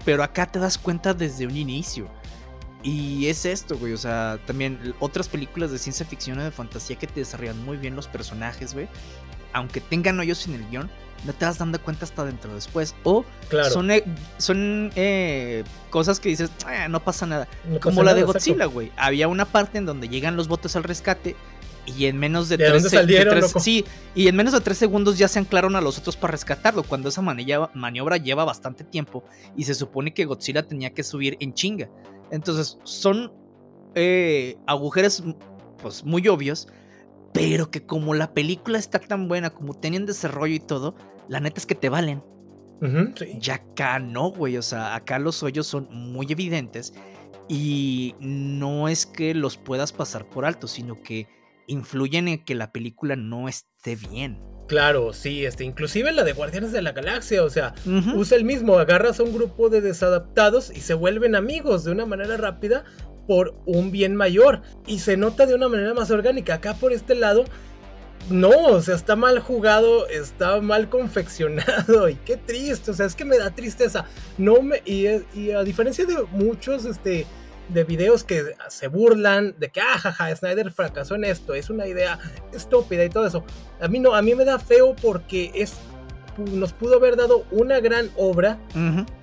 Pero 0.08 0.22
acá 0.22 0.46
te 0.46 0.58
das 0.58 0.78
cuenta 0.78 1.12
desde 1.12 1.46
un 1.46 1.54
inicio. 1.54 2.08
Y 2.82 3.26
es 3.26 3.44
esto, 3.44 3.76
güey, 3.76 3.92
o 3.92 3.98
sea, 3.98 4.38
también 4.46 4.94
otras 5.00 5.28
películas 5.28 5.70
de 5.70 5.76
ciencia 5.76 6.06
ficción 6.06 6.38
o 6.38 6.44
de 6.44 6.50
fantasía 6.50 6.96
que 6.96 7.06
te 7.06 7.20
desarrollan 7.20 7.62
muy 7.62 7.76
bien 7.76 7.94
los 7.94 8.06
personajes, 8.06 8.72
güey. 8.72 8.88
Aunque 9.52 9.82
tengan 9.82 10.18
hoyos 10.18 10.46
en 10.46 10.54
el 10.54 10.66
guion, 10.70 10.90
no 11.26 11.34
te 11.34 11.44
vas 11.44 11.58
dando 11.58 11.78
cuenta 11.82 12.06
hasta 12.06 12.24
dentro 12.24 12.54
después. 12.54 12.94
O 13.02 13.26
son, 13.70 13.90
eh, 13.90 14.02
son 14.38 14.92
eh, 14.96 15.62
cosas 15.90 16.20
que 16.20 16.30
dices, 16.30 16.50
ah, 16.64 16.88
no 16.88 17.04
pasa 17.04 17.26
nada. 17.26 17.46
Como 17.82 18.02
la 18.02 18.14
de 18.14 18.22
Godzilla, 18.22 18.64
güey. 18.64 18.90
Había 18.96 19.28
una 19.28 19.44
parte 19.44 19.76
en 19.76 19.84
donde 19.84 20.08
llegan 20.08 20.36
los 20.36 20.48
botes 20.48 20.74
al 20.74 20.84
rescate 20.84 21.36
y 21.96 22.06
en 22.06 22.18
menos 22.18 22.48
de, 22.48 22.58
tres, 22.58 22.84
sí, 23.58 23.84
y 24.14 24.28
en 24.28 24.36
menos 24.36 24.52
de 24.52 24.60
tres 24.60 24.78
segundos 24.78 25.18
ya 25.18 25.28
se 25.28 25.38
anclaron 25.38 25.76
a 25.76 25.80
los 25.80 25.98
otros 25.98 26.16
para 26.16 26.32
rescatarlo, 26.32 26.82
cuando 26.82 27.08
esa 27.08 27.22
maniobra 27.22 28.16
lleva 28.16 28.44
bastante 28.44 28.84
tiempo 28.84 29.24
y 29.56 29.64
se 29.64 29.74
supone 29.74 30.12
que 30.12 30.24
Godzilla 30.24 30.62
tenía 30.62 30.90
que 30.90 31.02
subir 31.02 31.36
en 31.40 31.54
chinga. 31.54 31.88
Entonces, 32.30 32.78
son 32.84 33.32
eh, 33.94 34.56
agujeros 34.66 35.22
pues, 35.80 36.04
muy 36.04 36.26
obvios 36.28 36.68
pero 37.32 37.70
que 37.70 37.84
como 37.84 38.14
la 38.14 38.32
película 38.32 38.78
está 38.78 38.98
tan 38.98 39.28
buena, 39.28 39.50
como 39.50 39.74
tienen 39.74 40.06
desarrollo 40.06 40.54
y 40.54 40.60
todo, 40.60 40.94
la 41.28 41.40
neta 41.40 41.60
es 41.60 41.66
que 41.66 41.74
te 41.74 41.88
valen. 41.88 42.22
Ya 43.38 43.54
acá 43.54 43.98
no, 43.98 44.30
güey. 44.30 44.56
O 44.56 44.62
sea, 44.62 44.94
acá 44.94 45.18
los 45.18 45.42
hoyos 45.42 45.66
son 45.66 45.88
muy 45.90 46.26
evidentes. 46.30 46.94
Y 47.48 48.14
no 48.20 48.88
es 48.88 49.06
que 49.06 49.34
los 49.34 49.56
puedas 49.56 49.92
pasar 49.92 50.28
por 50.28 50.44
alto, 50.44 50.68
sino 50.68 51.00
que 51.02 51.26
influyen 51.68 52.26
en 52.26 52.44
que 52.44 52.56
la 52.56 52.72
película 52.72 53.14
no 53.14 53.48
esté 53.48 53.94
bien. 53.94 54.42
Claro, 54.66 55.14
sí, 55.14 55.46
este, 55.46 55.64
inclusive 55.64 56.12
la 56.12 56.24
de 56.24 56.32
Guardianes 56.32 56.72
de 56.72 56.82
la 56.82 56.92
Galaxia, 56.92 57.42
o 57.42 57.48
sea, 57.48 57.74
usa 58.14 58.36
el 58.36 58.44
mismo, 58.44 58.78
agarras 58.78 59.18
a 59.18 59.22
un 59.22 59.32
grupo 59.32 59.70
de 59.70 59.80
desadaptados 59.80 60.70
y 60.70 60.80
se 60.80 60.92
vuelven 60.92 61.34
amigos 61.34 61.84
de 61.84 61.92
una 61.92 62.04
manera 62.04 62.36
rápida 62.36 62.84
por 63.26 63.54
un 63.64 63.90
bien 63.90 64.14
mayor 64.14 64.60
y 64.86 64.98
se 64.98 65.16
nota 65.16 65.46
de 65.46 65.54
una 65.54 65.68
manera 65.68 65.94
más 65.94 66.10
orgánica. 66.10 66.54
Acá 66.54 66.74
por 66.74 66.92
este 66.92 67.14
lado, 67.14 67.44
no, 68.30 68.50
o 68.50 68.82
sea, 68.82 68.94
está 68.94 69.16
mal 69.16 69.38
jugado, 69.38 70.06
está 70.08 70.60
mal 70.60 70.90
confeccionado 70.90 72.08
y 72.10 72.16
qué 72.16 72.36
triste, 72.36 72.90
o 72.90 72.94
sea, 72.94 73.06
es 73.06 73.14
que 73.14 73.24
me 73.24 73.38
da 73.38 73.54
tristeza. 73.54 74.04
No 74.36 74.60
me 74.60 74.82
y, 74.84 75.06
a 75.50 75.62
diferencia 75.62 76.04
de 76.04 76.16
muchos 76.32 76.84
este 76.84 77.26
de 77.68 77.84
videos 77.84 78.24
que 78.24 78.54
se 78.68 78.88
burlan 78.88 79.54
de 79.58 79.68
que 79.68 79.80
ah, 79.80 80.34
Snyder 80.34 80.70
fracasó 80.70 81.14
en 81.14 81.24
esto, 81.24 81.54
es 81.54 81.70
una 81.70 81.86
idea 81.86 82.18
estúpida 82.52 83.04
y 83.04 83.10
todo 83.10 83.26
eso. 83.26 83.44
A 83.80 83.88
mí 83.88 83.98
no, 83.98 84.14
a 84.14 84.22
mí 84.22 84.34
me 84.34 84.44
da 84.44 84.58
feo 84.58 84.94
porque 84.96 85.50
es 85.54 85.74
nos 86.38 86.72
pudo 86.72 86.96
haber 86.96 87.16
dado 87.16 87.44
una 87.50 87.80
gran 87.80 88.10
obra 88.16 88.58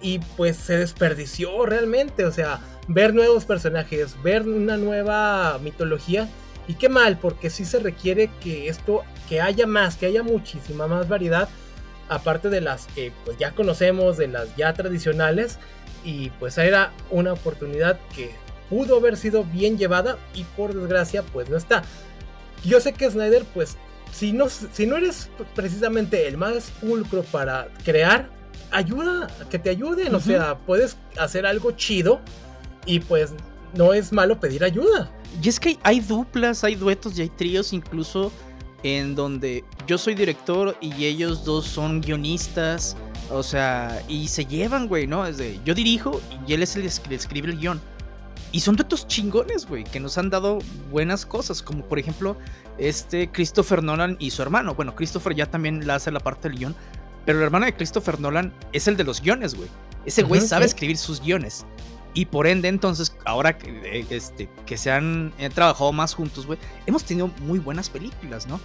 y 0.02 0.20
pues 0.36 0.58
se 0.58 0.78
desperdició 0.78 1.66
realmente, 1.66 2.26
o 2.26 2.32
sea, 2.32 2.60
ver 2.88 3.14
nuevos 3.14 3.46
personajes, 3.46 4.22
ver 4.22 4.44
una 4.44 4.78
nueva 4.78 5.58
mitología. 5.60 6.28
Y 6.68 6.74
qué 6.74 6.90
mal, 6.90 7.18
porque 7.20 7.50
sí 7.50 7.64
se 7.64 7.80
requiere 7.80 8.30
que 8.42 8.70
esto, 8.70 9.04
que 9.30 9.40
haya 9.40 9.68
más, 9.68 9.98
que 9.98 10.08
haya 10.08 10.24
muchísima 10.24 10.88
más 10.88 11.08
variedad, 11.08 11.48
aparte 12.10 12.50
de 12.50 12.60
las 12.60 12.88
que 12.88 13.12
pues 13.24 13.38
ya 13.38 13.52
conocemos, 13.52 14.18
de 14.18 14.28
las 14.28 14.56
ya 14.56 14.74
tradicionales. 14.74 15.60
Y 16.06 16.30
pues 16.40 16.58
era 16.58 16.94
una 17.10 17.34
oportunidad 17.34 18.00
que 18.16 18.32
pudo 18.70 18.98
haber 18.98 19.18
sido 19.18 19.44
bien 19.44 19.78
llevada 19.78 20.18
y 20.34 20.44
por 20.44 20.74
desgracia 20.74 21.24
pues 21.24 21.50
no 21.50 21.58
está. 21.58 21.84
Yo 22.64 22.80
sé 22.80 22.94
que 22.94 23.10
Snyder 23.10 23.44
pues 23.54 23.78
si 24.16 24.32
no, 24.32 24.48
si 24.50 24.86
no 24.86 24.96
eres 24.96 25.30
precisamente 25.56 26.28
el 26.28 26.38
más 26.38 26.72
pulcro 26.80 27.24
para 27.24 27.68
crear, 27.84 28.30
ayuda, 28.72 29.28
que 29.50 29.60
te 29.60 29.70
ayuden, 29.70 30.16
o 30.16 30.20
sea, 30.22 30.58
puedes 30.60 30.98
hacer 31.18 31.46
algo 31.46 31.72
chido 31.72 32.22
y 32.86 33.00
pues 33.00 33.34
no 33.76 33.94
es 33.94 34.14
malo 34.14 34.40
pedir 34.40 34.64
ayuda. 34.64 35.12
Y 35.42 35.50
es 35.50 35.60
que 35.60 35.78
hay 35.84 36.00
duplas, 36.00 36.64
hay 36.64 36.76
duetos 36.76 37.20
y 37.20 37.24
hay 37.24 37.30
tríos 37.30 37.74
incluso 37.74 38.32
en 38.84 39.16
donde 39.16 39.66
yo 39.86 39.98
soy 39.98 40.16
director 40.16 40.78
y 40.80 41.06
ellos 41.06 41.44
dos 41.44 41.66
son 41.66 42.00
guionistas. 42.00 42.96
O 43.32 43.44
sea, 43.44 44.04
y 44.08 44.28
se 44.28 44.46
llevan, 44.46 44.88
güey, 44.88 45.08
¿no? 45.08 45.24
Desde 45.24 45.60
yo 45.66 45.74
dirijo 45.74 46.22
y 46.48 46.54
él 46.54 46.64
es 46.64 46.76
el 46.76 46.90
que 47.02 47.16
escribe 47.16 47.50
el 47.50 47.60
guion. 47.60 47.82
Y 48.52 48.62
son 48.62 48.76
duetos 48.76 49.08
chingones, 49.08 49.66
güey, 49.66 49.84
que 49.84 50.00
nos 50.00 50.18
han 50.18 50.30
dado 50.30 50.60
buenas 50.90 51.26
cosas, 51.26 51.62
como 51.62 51.84
por 51.84 52.00
ejemplo 52.00 52.38
este 52.78 53.30
Christopher 53.32 53.84
Nolan 53.84 54.16
y 54.20 54.32
su 54.32 54.42
hermano. 54.42 54.76
Bueno, 54.76 54.96
Christopher 54.96 55.36
ya 55.36 55.46
también 55.46 55.86
la 55.86 55.96
hace 55.96 56.12
la 56.12 56.20
parte 56.20 56.48
del 56.48 56.58
guion, 56.58 56.76
pero 57.26 57.40
el 57.40 57.44
hermano 57.44 57.66
de 57.66 57.74
Christopher 57.74 58.20
Nolan 58.20 58.54
es 58.72 58.88
el 58.88 58.96
de 58.96 59.04
los 59.04 59.22
guiones, 59.22 59.56
güey. 59.56 59.70
Ese 60.06 60.24
güey 60.24 60.40
sabe 60.40 60.66
escribir 60.66 60.98
sus 60.98 61.20
guiones. 61.20 61.66
Y 62.14 62.28
por 62.28 62.48
ende, 62.48 62.70
entonces, 62.70 63.14
ahora 63.26 63.58
que, 63.58 63.70
eh, 63.70 64.06
este, 64.10 64.50
que 64.66 64.78
se 64.78 64.90
han 64.90 65.34
trabajado 65.54 65.92
más 65.92 66.14
juntos, 66.14 66.46
güey, 66.46 66.58
hemos 66.86 67.04
tenido 67.04 67.28
muy 67.42 67.60
buenas 67.60 67.90
películas, 67.90 68.48
¿no? 68.48 68.62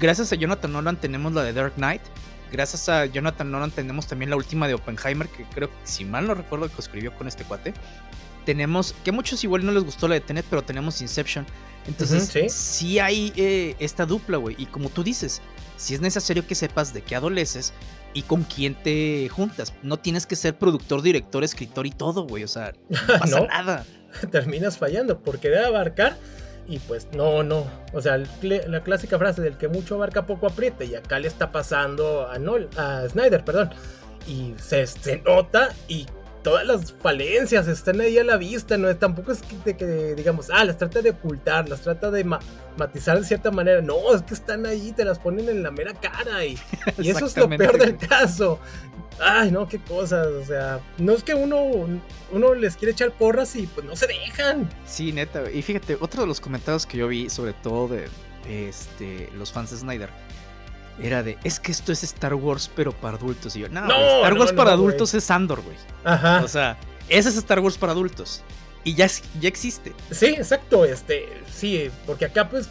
Gracias 0.00 0.32
a 0.32 0.36
Jonathan 0.36 0.72
Nolan 0.72 1.00
tenemos 1.00 1.32
la 1.32 1.44
de 1.44 1.54
Dark 1.54 1.74
Knight. 1.76 2.02
Gracias 2.54 2.88
a 2.88 3.06
Jonathan 3.06 3.50
Nolan 3.50 3.72
tenemos 3.72 4.06
también 4.06 4.30
la 4.30 4.36
última 4.36 4.68
de 4.68 4.74
Oppenheimer, 4.74 5.26
que 5.26 5.42
creo 5.42 5.68
si 5.82 6.04
mal 6.04 6.28
no 6.28 6.34
recuerdo, 6.34 6.68
que 6.68 6.80
escribió 6.80 7.12
con 7.16 7.26
este 7.26 7.42
cuate. 7.42 7.74
Tenemos, 8.46 8.94
que 9.02 9.10
a 9.10 9.12
muchos 9.12 9.42
igual 9.42 9.66
no 9.66 9.72
les 9.72 9.82
gustó 9.82 10.06
la 10.06 10.14
de 10.14 10.20
Tenet, 10.20 10.46
pero 10.48 10.62
tenemos 10.62 11.02
Inception. 11.02 11.44
Entonces, 11.88 12.52
¿sí? 12.52 13.00
hay 13.00 13.32
eh, 13.34 13.74
esta 13.80 14.06
dupla, 14.06 14.36
güey. 14.36 14.54
Y 14.56 14.66
como 14.66 14.88
tú 14.88 15.02
dices, 15.02 15.42
si 15.76 15.94
es 15.94 16.00
necesario 16.00 16.46
que 16.46 16.54
sepas 16.54 16.94
de 16.94 17.02
qué 17.02 17.16
adoleces 17.16 17.72
y 18.12 18.22
con 18.22 18.44
quién 18.44 18.76
te 18.76 19.28
juntas. 19.30 19.74
No 19.82 19.96
tienes 19.96 20.24
que 20.24 20.36
ser 20.36 20.56
productor, 20.56 21.02
director, 21.02 21.42
escritor 21.42 21.88
y 21.88 21.90
todo, 21.90 22.24
güey. 22.24 22.44
O 22.44 22.48
sea, 22.48 22.72
no 22.88 23.18
pasa 23.18 23.40
nada. 23.40 23.84
Terminas 24.30 24.78
fallando 24.78 25.18
porque 25.18 25.48
debe 25.48 25.64
abarcar 25.64 26.16
y 26.66 26.78
pues 26.80 27.08
no, 27.12 27.42
no. 27.42 27.66
O 27.92 28.00
sea, 28.00 28.18
la 28.42 28.82
clásica 28.82 29.18
frase 29.18 29.42
del 29.42 29.56
que 29.56 29.68
mucho 29.68 29.96
abarca 29.96 30.26
poco 30.26 30.46
aprieta 30.46 30.84
y 30.84 30.94
acá 30.94 31.18
le 31.18 31.28
está 31.28 31.52
pasando 31.52 32.28
a, 32.28 32.38
Noel, 32.38 32.68
a 32.76 33.06
Snyder, 33.08 33.44
perdón. 33.44 33.70
Y 34.26 34.54
se, 34.58 34.86
se 34.86 35.18
nota 35.18 35.70
y 35.88 36.06
todas 36.44 36.64
las 36.64 36.92
falencias 36.92 37.66
están 37.66 38.00
ahí 38.00 38.18
a 38.18 38.22
la 38.22 38.36
vista, 38.36 38.76
¿no? 38.76 38.94
Tampoco 38.94 39.32
es 39.32 39.42
que, 39.42 39.76
que 39.76 40.14
digamos, 40.14 40.50
ah, 40.52 40.64
las 40.64 40.76
trata 40.78 41.00
de 41.02 41.10
ocultar, 41.10 41.68
las 41.68 41.80
trata 41.80 42.10
de 42.12 42.22
matizar 42.22 43.18
de 43.18 43.24
cierta 43.24 43.50
manera. 43.50 43.80
No, 43.80 44.14
es 44.14 44.22
que 44.22 44.34
están 44.34 44.64
ahí, 44.66 44.92
te 44.92 45.04
las 45.04 45.18
ponen 45.18 45.48
en 45.48 45.62
la 45.62 45.72
mera 45.72 45.94
cara 45.94 46.44
y, 46.44 46.56
y 46.98 47.10
eso 47.10 47.26
es 47.26 47.36
lo 47.36 47.48
peor 47.48 47.78
del 47.78 47.96
caso. 47.96 48.60
Ay, 49.18 49.50
no, 49.50 49.66
qué 49.66 49.78
cosas, 49.78 50.26
o 50.26 50.44
sea, 50.44 50.80
no 50.98 51.12
es 51.12 51.22
que 51.22 51.34
uno, 51.34 51.60
uno 52.32 52.54
les 52.54 52.76
quiere 52.76 52.92
echar 52.92 53.12
porras 53.12 53.54
y 53.56 53.66
pues 53.66 53.86
no 53.86 53.96
se 53.96 54.06
dejan. 54.06 54.68
Sí, 54.86 55.12
neta, 55.12 55.50
y 55.50 55.62
fíjate, 55.62 55.96
otro 56.00 56.22
de 56.22 56.26
los 56.26 56.40
comentarios 56.40 56.84
que 56.84 56.98
yo 56.98 57.08
vi, 57.08 57.30
sobre 57.30 57.52
todo 57.52 57.88
de 57.88 58.08
este, 58.48 59.30
los 59.36 59.52
fans 59.52 59.70
de 59.70 59.78
Snyder, 59.78 60.10
era 61.00 61.22
de, 61.22 61.38
es 61.44 61.58
que 61.58 61.72
esto 61.72 61.92
es 61.92 62.02
Star 62.04 62.34
Wars, 62.34 62.70
pero 62.74 62.92
para 62.92 63.16
adultos. 63.16 63.56
Y 63.56 63.60
yo, 63.60 63.68
no, 63.68 63.86
Star 63.86 64.34
Wars 64.34 64.52
para 64.52 64.72
adultos 64.72 65.14
es 65.14 65.30
Andor, 65.30 65.62
güey. 65.62 65.76
Ajá. 66.04 66.42
O 66.44 66.48
sea, 66.48 66.76
ese 67.08 67.28
es 67.28 67.36
Star 67.36 67.60
Wars 67.60 67.78
para 67.78 67.92
adultos. 67.92 68.42
Y 68.84 68.94
ya, 68.94 69.06
ya 69.40 69.48
existe. 69.48 69.92
Sí, 70.10 70.26
exacto. 70.26 70.84
Este, 70.84 71.28
sí, 71.50 71.90
porque 72.06 72.26
acá, 72.26 72.48
pues, 72.48 72.68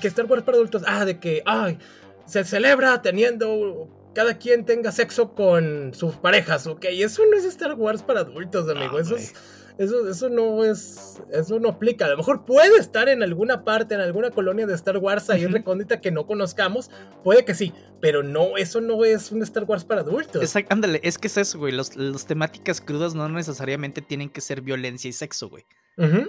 que 0.00 0.08
Star 0.08 0.26
Wars 0.26 0.42
para 0.42 0.56
adultos, 0.56 0.82
ah, 0.86 1.04
de 1.04 1.18
que, 1.18 1.42
ay, 1.44 1.78
se 2.24 2.44
celebra 2.44 3.02
teniendo 3.02 3.88
cada 4.14 4.38
quien 4.38 4.64
tenga 4.64 4.92
sexo 4.92 5.34
con 5.34 5.92
sus 5.92 6.14
parejas, 6.14 6.66
ok. 6.66 6.86
Eso 6.90 7.22
no 7.30 7.36
es 7.36 7.44
Star 7.44 7.74
Wars 7.74 8.02
para 8.02 8.20
adultos, 8.20 8.68
amigo. 8.68 8.98
eso 8.98 9.16
es 9.16 9.34
eso, 9.78 10.08
eso 10.08 10.28
no 10.30 10.64
es. 10.64 11.20
Eso 11.30 11.60
no 11.60 11.68
aplica. 11.68 12.06
A 12.06 12.08
lo 12.08 12.16
mejor 12.16 12.44
puede 12.44 12.78
estar 12.78 13.08
en 13.08 13.22
alguna 13.22 13.64
parte, 13.64 13.94
en 13.94 14.00
alguna 14.00 14.30
colonia 14.30 14.66
de 14.66 14.74
Star 14.74 14.96
Wars 14.96 15.28
ahí 15.28 15.46
recóndita 15.46 16.00
que 16.00 16.10
no 16.10 16.26
conozcamos. 16.26 16.90
Puede 17.22 17.44
que 17.44 17.54
sí. 17.54 17.74
Pero 18.00 18.22
no, 18.22 18.56
eso 18.56 18.80
no 18.80 19.04
es 19.04 19.32
un 19.32 19.42
Star 19.42 19.64
Wars 19.64 19.84
para 19.84 20.00
adultos. 20.00 20.42
Exacto, 20.42 20.72
ándale, 20.72 21.00
es 21.02 21.18
que 21.18 21.26
es 21.26 21.36
eso, 21.36 21.58
güey. 21.58 21.72
Las 21.72 22.26
temáticas 22.26 22.80
crudas 22.80 23.14
no 23.14 23.28
necesariamente 23.28 24.00
tienen 24.00 24.30
que 24.30 24.40
ser 24.40 24.62
violencia 24.62 25.08
y 25.08 25.12
sexo, 25.12 25.48
güey. 25.48 25.64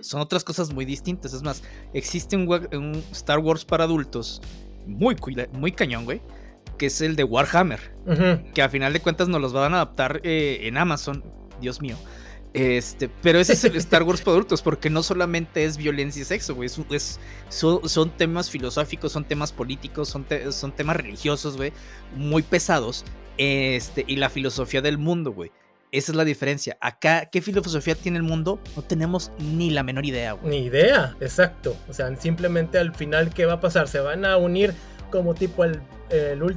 Son 0.01 0.21
otras 0.21 0.45
cosas 0.45 0.73
muy 0.73 0.85
distintas. 0.85 1.33
Es 1.33 1.43
más, 1.43 1.61
existe 1.93 2.35
un, 2.37 3.03
Star 3.11 3.39
Wars 3.39 3.65
para 3.65 3.83
adultos 3.83 4.41
muy, 4.85 5.15
muy 5.53 5.71
cañón, 5.71 6.05
güey 6.05 6.21
que 6.77 6.85
es 6.87 7.01
el 7.01 7.15
de 7.15 7.23
Warhammer, 7.23 7.79
que 8.53 8.61
a 8.61 8.69
final 8.69 8.93
de 8.93 8.99
cuentas 8.99 9.27
nos 9.27 9.41
los 9.41 9.51
van 9.51 9.73
a 9.73 9.77
adaptar 9.77 10.21
eh, 10.23 10.59
en 10.63 10.77
Amazon, 10.77 11.23
Dios 11.59 11.81
mío. 11.81 11.97
Este, 12.57 13.07
pero 13.21 13.39
ese 13.39 13.53
es 13.53 13.63
el 13.63 13.75
Star 13.75 14.01
Wars 14.01 14.21
para 14.21 14.31
adultos, 14.33 14.63
porque 14.63 14.89
no 14.89 15.03
solamente 15.03 15.63
es 15.63 15.77
violencia 15.77 16.21
y 16.21 16.25
sexo, 16.25 16.55
güey. 16.55 16.69
Es, 16.89 17.19
son, 17.49 18.09
temas 18.17 18.49
filosóficos, 18.49 19.11
son 19.11 19.25
temas 19.25 19.51
políticos, 19.51 20.09
son, 20.09 20.25
son 20.49 20.71
temas 20.71 20.95
religiosos, 20.95 21.55
güey. 21.55 21.71
Muy 22.15 22.41
pesados. 22.41 23.05
Este, 23.37 24.03
y 24.07 24.15
la 24.15 24.29
filosofía 24.29 24.81
del 24.81 24.97
mundo, 24.97 25.31
güey. 25.31 25.51
Esa 25.91 26.11
es 26.11 26.15
la 26.15 26.25
diferencia. 26.25 26.77
Acá, 26.81 27.27
¿qué 27.31 27.41
filosofía 27.41 27.95
tiene 27.95 28.17
el 28.17 28.23
mundo? 28.23 28.59
No 28.75 28.81
tenemos 28.81 29.31
ni 29.37 29.69
la 29.69 29.83
menor 29.83 30.05
idea, 30.05 30.33
güey. 30.33 30.49
Ni 30.49 30.65
idea, 30.65 31.15
exacto. 31.21 31.77
O 31.87 31.93
sea, 31.93 32.13
simplemente 32.17 32.77
al 32.77 32.93
final, 32.93 33.33
¿qué 33.33 33.45
va 33.45 33.53
a 33.53 33.59
pasar? 33.61 33.87
¿Se 33.87 33.99
van 33.99 34.25
a 34.25 34.35
unir 34.37 34.73
como 35.11 35.33
tipo 35.35 35.63
el, 35.63 35.79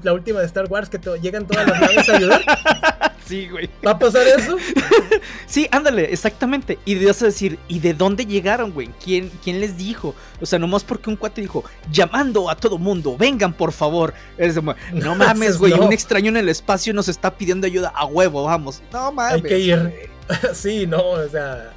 la 0.03 0.13
última 0.13 0.41
de 0.41 0.47
Star 0.47 0.67
Wars 0.69 0.89
que 0.89 0.99
llegan 1.21 1.47
todas 1.47 1.69
las 1.69 1.81
naves 1.81 2.09
a 2.09 2.17
ayudar? 2.17 2.43
Sí, 3.31 3.49
güey. 3.49 3.71
¿Va 3.87 3.93
a 3.93 3.99
pasar 3.99 4.27
eso? 4.27 4.57
sí, 5.47 5.69
ándale, 5.71 6.13
exactamente. 6.13 6.81
Y 6.85 6.97
de 6.97 7.11
a 7.11 7.15
decir, 7.15 7.61
¿y 7.69 7.79
de 7.79 7.95
dónde 7.95 8.27
llegaron, 8.27 8.73
güey? 8.73 8.91
¿Quién, 9.03 9.31
¿Quién 9.45 9.61
les 9.61 9.77
dijo? 9.77 10.17
O 10.41 10.47
sea, 10.47 10.59
nomás 10.59 10.83
porque 10.83 11.11
un 11.11 11.15
cuate 11.15 11.41
dijo, 11.41 11.63
llamando 11.93 12.51
a 12.51 12.57
todo 12.57 12.77
mundo, 12.77 13.17
vengan 13.17 13.53
por 13.53 13.71
favor. 13.71 14.15
no 14.93 15.15
mames, 15.15 15.59
güey, 15.59 15.73
un 15.75 15.93
extraño 15.93 16.31
en 16.31 16.39
el 16.39 16.49
espacio 16.49 16.93
nos 16.93 17.07
está 17.09 17.37
pidiendo 17.37 17.69
ayuda 17.69 17.93
a 17.95 18.05
huevo, 18.05 18.43
vamos. 18.43 18.83
No 18.93 19.13
mames. 19.13 19.35
Hay 19.35 19.43
que 19.43 19.59
ir. 19.61 20.11
sí, 20.53 20.89
no, 20.89 21.01
o 21.01 21.29
sea. 21.29 21.73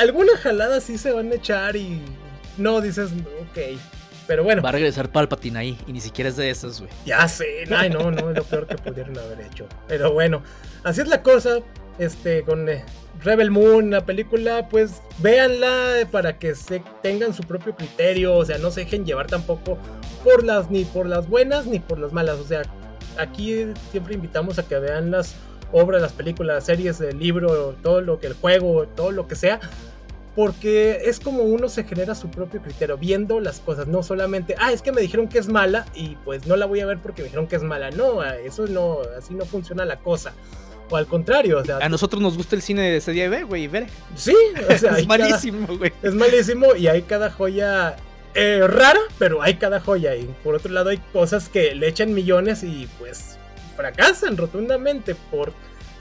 alguna 0.00 0.36
jalada 0.38 0.80
sí 0.80 0.98
se 0.98 1.10
van 1.10 1.32
a 1.32 1.34
echar 1.34 1.74
y 1.74 2.00
no 2.58 2.80
dices, 2.80 3.10
ok. 3.10 3.76
Pero 4.26 4.44
bueno. 4.44 4.62
Va 4.62 4.70
a 4.70 4.72
regresar 4.72 5.10
Palpatine 5.10 5.58
ahí 5.58 5.78
y 5.86 5.92
ni 5.92 6.00
siquiera 6.00 6.28
es 6.28 6.36
de 6.36 6.50
esos, 6.50 6.80
güey. 6.80 6.90
Ya 7.04 7.26
sé, 7.28 7.64
ay, 7.74 7.90
no, 7.90 8.10
no, 8.10 8.30
es 8.30 8.36
lo 8.36 8.44
peor 8.44 8.66
que 8.66 8.76
pudieron 8.76 9.16
haber 9.18 9.40
hecho. 9.40 9.66
Pero 9.86 10.12
bueno, 10.12 10.42
así 10.84 11.00
es 11.00 11.08
la 11.08 11.22
cosa. 11.22 11.58
Este, 11.98 12.42
con 12.42 12.68
eh, 12.68 12.84
Rebel 13.22 13.50
Moon, 13.50 13.90
la 13.90 14.04
película, 14.04 14.68
pues 14.68 15.00
véanla 15.18 16.06
para 16.10 16.38
que 16.38 16.54
se 16.54 16.82
tengan 17.02 17.32
su 17.32 17.42
propio 17.42 17.74
criterio. 17.74 18.34
O 18.36 18.44
sea, 18.44 18.58
no 18.58 18.70
se 18.70 18.80
dejen 18.80 19.06
llevar 19.06 19.28
tampoco 19.28 19.78
por 20.24 20.44
las, 20.44 20.70
ni 20.70 20.84
por 20.84 21.06
las 21.06 21.28
buenas 21.28 21.66
ni 21.66 21.78
por 21.78 21.98
las 21.98 22.12
malas. 22.12 22.38
O 22.38 22.44
sea, 22.44 22.62
aquí 23.18 23.66
siempre 23.90 24.14
invitamos 24.14 24.58
a 24.58 24.66
que 24.66 24.78
vean 24.78 25.10
las 25.10 25.36
obras, 25.72 26.02
las 26.02 26.12
películas, 26.12 26.56
las 26.56 26.64
series, 26.64 27.00
el 27.00 27.18
libro, 27.18 27.76
todo 27.82 28.00
lo 28.00 28.18
que 28.18 28.26
el 28.26 28.34
juego, 28.34 28.86
todo 28.88 29.10
lo 29.10 29.26
que 29.26 29.36
sea 29.36 29.60
porque 30.36 31.00
es 31.06 31.18
como 31.18 31.44
uno 31.44 31.70
se 31.70 31.84
genera 31.84 32.14
su 32.14 32.30
propio 32.30 32.60
criterio, 32.60 32.98
viendo 32.98 33.40
las 33.40 33.58
cosas, 33.58 33.88
no 33.88 34.02
solamente, 34.02 34.54
ah, 34.58 34.70
es 34.70 34.82
que 34.82 34.92
me 34.92 35.00
dijeron 35.00 35.28
que 35.28 35.38
es 35.38 35.48
mala 35.48 35.86
y 35.94 36.16
pues 36.26 36.46
no 36.46 36.56
la 36.56 36.66
voy 36.66 36.80
a 36.80 36.86
ver 36.86 36.98
porque 36.98 37.22
me 37.22 37.28
dijeron 37.28 37.46
que 37.46 37.56
es 37.56 37.62
mala, 37.62 37.90
no, 37.90 38.22
eso 38.22 38.66
no, 38.66 38.98
así 39.18 39.34
no 39.34 39.46
funciona 39.46 39.86
la 39.86 39.98
cosa. 39.98 40.34
O 40.88 40.96
al 40.96 41.06
contrario, 41.06 41.58
o 41.58 41.64
sea. 41.64 41.78
A 41.78 41.88
nosotros 41.88 42.22
nos 42.22 42.36
gusta 42.36 42.54
el 42.54 42.62
cine 42.62 43.00
de 43.00 43.12
día, 43.12 43.42
güey, 43.42 43.66
ver. 43.66 43.88
Sí, 44.14 44.36
o 44.70 44.78
sea. 44.78 44.92
es 44.98 45.06
malísimo, 45.08 45.66
güey. 45.78 45.92
Es 46.00 46.14
malísimo 46.14 46.76
y 46.76 46.86
hay 46.86 47.02
cada 47.02 47.28
joya 47.28 47.96
eh, 48.34 48.64
rara, 48.68 49.00
pero 49.18 49.42
hay 49.42 49.54
cada 49.54 49.80
joya. 49.80 50.14
Y 50.14 50.32
por 50.44 50.54
otro 50.54 50.70
lado, 50.72 50.90
hay 50.90 50.98
cosas 51.12 51.48
que 51.48 51.74
le 51.74 51.88
echan 51.88 52.14
millones 52.14 52.62
y 52.62 52.88
pues 53.00 53.36
fracasan 53.74 54.36
rotundamente 54.36 55.16
por 55.30 55.52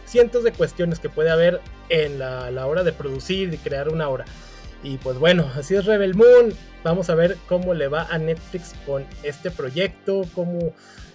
cientos 0.05 0.43
de 0.43 0.51
cuestiones 0.51 0.99
que 0.99 1.09
puede 1.09 1.29
haber 1.29 1.61
en 1.89 2.19
la, 2.19 2.65
hora 2.65 2.83
de 2.83 2.93
producir 2.93 3.53
y 3.53 3.57
crear 3.57 3.89
una 3.89 4.09
obra. 4.09 4.25
Y 4.83 4.97
pues 4.97 5.17
bueno, 5.17 5.49
así 5.55 5.75
es 5.75 5.85
Rebel 5.85 6.15
Moon. 6.15 6.53
Vamos 6.83 7.09
a 7.09 7.15
ver 7.15 7.37
cómo 7.47 7.73
le 7.73 7.87
va 7.87 8.03
a 8.03 8.17
Netflix 8.17 8.73
con 8.85 9.05
este 9.23 9.51
proyecto, 9.51 10.23
cómo... 10.33 10.73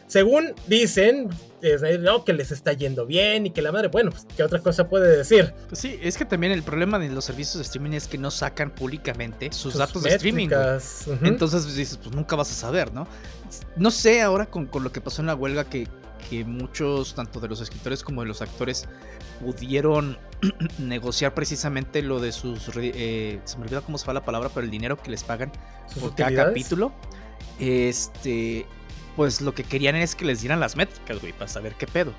Según 0.08 0.54
dicen, 0.66 1.28
no, 2.00 2.24
que 2.24 2.32
les 2.32 2.50
está 2.50 2.72
yendo 2.72 3.06
bien 3.06 3.46
y 3.46 3.50
que 3.50 3.62
la 3.62 3.70
madre, 3.70 3.86
bueno, 3.86 4.10
pues, 4.10 4.26
¿qué 4.36 4.42
otra 4.42 4.58
cosa 4.58 4.88
puede 4.88 5.16
decir? 5.16 5.54
Pues 5.68 5.80
sí, 5.80 6.00
es 6.02 6.16
que 6.16 6.24
también 6.24 6.52
el 6.52 6.64
problema 6.64 6.98
de 6.98 7.10
los 7.10 7.24
servicios 7.24 7.58
de 7.58 7.62
streaming 7.62 7.92
es 7.92 8.08
que 8.08 8.18
no 8.18 8.32
sacan 8.32 8.70
públicamente 8.70 9.52
sus, 9.52 9.74
datos 9.74 10.02
de 10.02 10.10
streaming. 10.10 10.48
Entonces 11.22 11.76
dices, 11.76 11.96
pues 11.96 12.12
nunca 12.12 12.34
vas 12.34 12.50
a 12.50 12.54
saber, 12.54 12.92
¿no? 12.92 13.06
No 13.76 13.92
sé 13.92 14.20
ahora 14.20 14.46
con, 14.46 14.66
con, 14.66 14.82
lo 14.82 14.90
que 14.90 15.00
pasó 15.00 15.22
en 15.22 15.26
la 15.26 15.36
huelga 15.36 15.62
que, 15.62 15.86
que 16.28 16.44
muchos, 16.44 17.14
tanto 17.14 17.40
de 17.40 17.48
los 17.48 17.60
escritores 17.60 18.02
como 18.02 18.22
de 18.22 18.28
los 18.28 18.42
actores, 18.42 18.88
pudieron 19.40 20.18
negociar 20.78 21.34
precisamente 21.34 22.02
lo 22.02 22.20
de 22.20 22.32
sus... 22.32 22.70
Eh, 22.76 23.40
se 23.44 23.56
me 23.58 23.64
olvida 23.64 23.80
cómo 23.80 23.98
se 23.98 24.06
va 24.06 24.14
la 24.14 24.24
palabra, 24.24 24.50
pero 24.52 24.64
el 24.64 24.70
dinero 24.70 24.96
que 24.96 25.10
les 25.10 25.24
pagan 25.24 25.52
por 26.00 26.14
cada 26.14 26.46
capítulo. 26.46 26.92
Este, 27.58 28.66
pues 29.16 29.40
lo 29.40 29.54
que 29.54 29.64
querían 29.64 29.96
es 29.96 30.14
que 30.14 30.24
les 30.24 30.40
dieran 30.40 30.60
las 30.60 30.76
métricas, 30.76 31.20
güey, 31.20 31.32
para 31.32 31.48
saber 31.48 31.74
qué 31.74 31.86
pedo. 31.86 32.12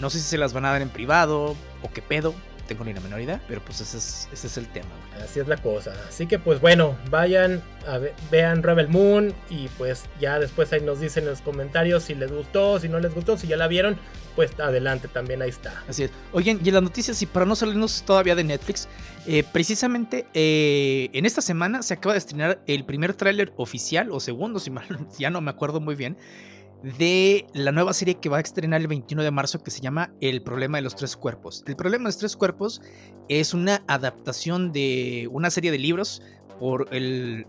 No 0.00 0.10
sé 0.10 0.18
si 0.18 0.24
se 0.24 0.38
las 0.38 0.52
van 0.52 0.64
a 0.64 0.70
dar 0.70 0.82
en 0.82 0.90
privado 0.90 1.56
o 1.82 1.90
qué 1.92 2.02
pedo, 2.02 2.34
tengo 2.66 2.84
ni 2.84 2.92
la 2.92 3.00
menor 3.00 3.20
idea, 3.20 3.40
pero 3.48 3.60
pues 3.62 3.80
ese 3.80 3.98
es, 3.98 4.28
ese 4.32 4.46
es 4.46 4.56
el 4.58 4.68
tema. 4.68 4.88
Así 5.22 5.40
es 5.40 5.48
la 5.48 5.56
cosa. 5.56 5.94
Así 6.08 6.26
que 6.26 6.38
pues 6.38 6.60
bueno, 6.60 6.96
vayan, 7.10 7.62
a 7.86 8.00
vean 8.30 8.62
Rebel 8.62 8.88
Moon 8.88 9.32
y 9.48 9.68
pues 9.78 10.04
ya 10.20 10.38
después 10.38 10.72
ahí 10.72 10.80
nos 10.80 11.00
dicen 11.00 11.24
en 11.24 11.30
los 11.30 11.40
comentarios 11.40 12.04
si 12.04 12.14
les 12.14 12.30
gustó, 12.30 12.78
si 12.78 12.88
no 12.88 13.00
les 13.00 13.14
gustó, 13.14 13.36
si 13.36 13.46
ya 13.46 13.56
la 13.56 13.68
vieron, 13.68 13.98
pues 14.34 14.58
adelante, 14.60 15.08
también 15.08 15.42
ahí 15.42 15.48
está. 15.48 15.82
Así 15.88 16.04
es. 16.04 16.10
Oigan, 16.32 16.60
y 16.62 16.68
en 16.68 16.74
las 16.74 16.82
noticias, 16.82 17.20
y 17.22 17.26
para 17.26 17.46
no 17.46 17.56
salirnos 17.56 18.02
todavía 18.02 18.34
de 18.34 18.44
Netflix, 18.44 18.88
eh, 19.26 19.42
precisamente 19.50 20.26
eh, 20.34 21.08
en 21.12 21.26
esta 21.26 21.40
semana 21.40 21.82
se 21.82 21.94
acaba 21.94 22.12
de 22.12 22.18
estrenar 22.18 22.60
el 22.66 22.84
primer 22.84 23.14
tráiler 23.14 23.52
oficial, 23.56 24.12
o 24.12 24.20
segundo, 24.20 24.60
si 24.60 24.70
mal, 24.70 24.86
ya 25.18 25.30
no 25.30 25.40
me 25.40 25.50
acuerdo 25.50 25.80
muy 25.80 25.94
bien, 25.94 26.16
de 26.82 27.46
la 27.54 27.72
nueva 27.72 27.92
serie 27.92 28.20
que 28.20 28.28
va 28.28 28.38
a 28.38 28.40
estrenar 28.40 28.80
el 28.80 28.86
21 28.86 29.22
de 29.22 29.30
marzo 29.30 29.62
que 29.62 29.70
se 29.70 29.80
llama 29.80 30.12
El 30.20 30.42
problema 30.42 30.78
de 30.78 30.82
los 30.82 30.94
tres 30.94 31.16
cuerpos. 31.16 31.64
El 31.66 31.76
problema 31.76 32.02
de 32.02 32.08
los 32.08 32.18
tres 32.18 32.36
cuerpos 32.36 32.80
es 33.28 33.54
una 33.54 33.82
adaptación 33.88 34.72
de 34.72 35.28
una 35.32 35.50
serie 35.50 35.70
de 35.70 35.78
libros 35.78 36.22
por 36.60 36.88
el 36.92 37.46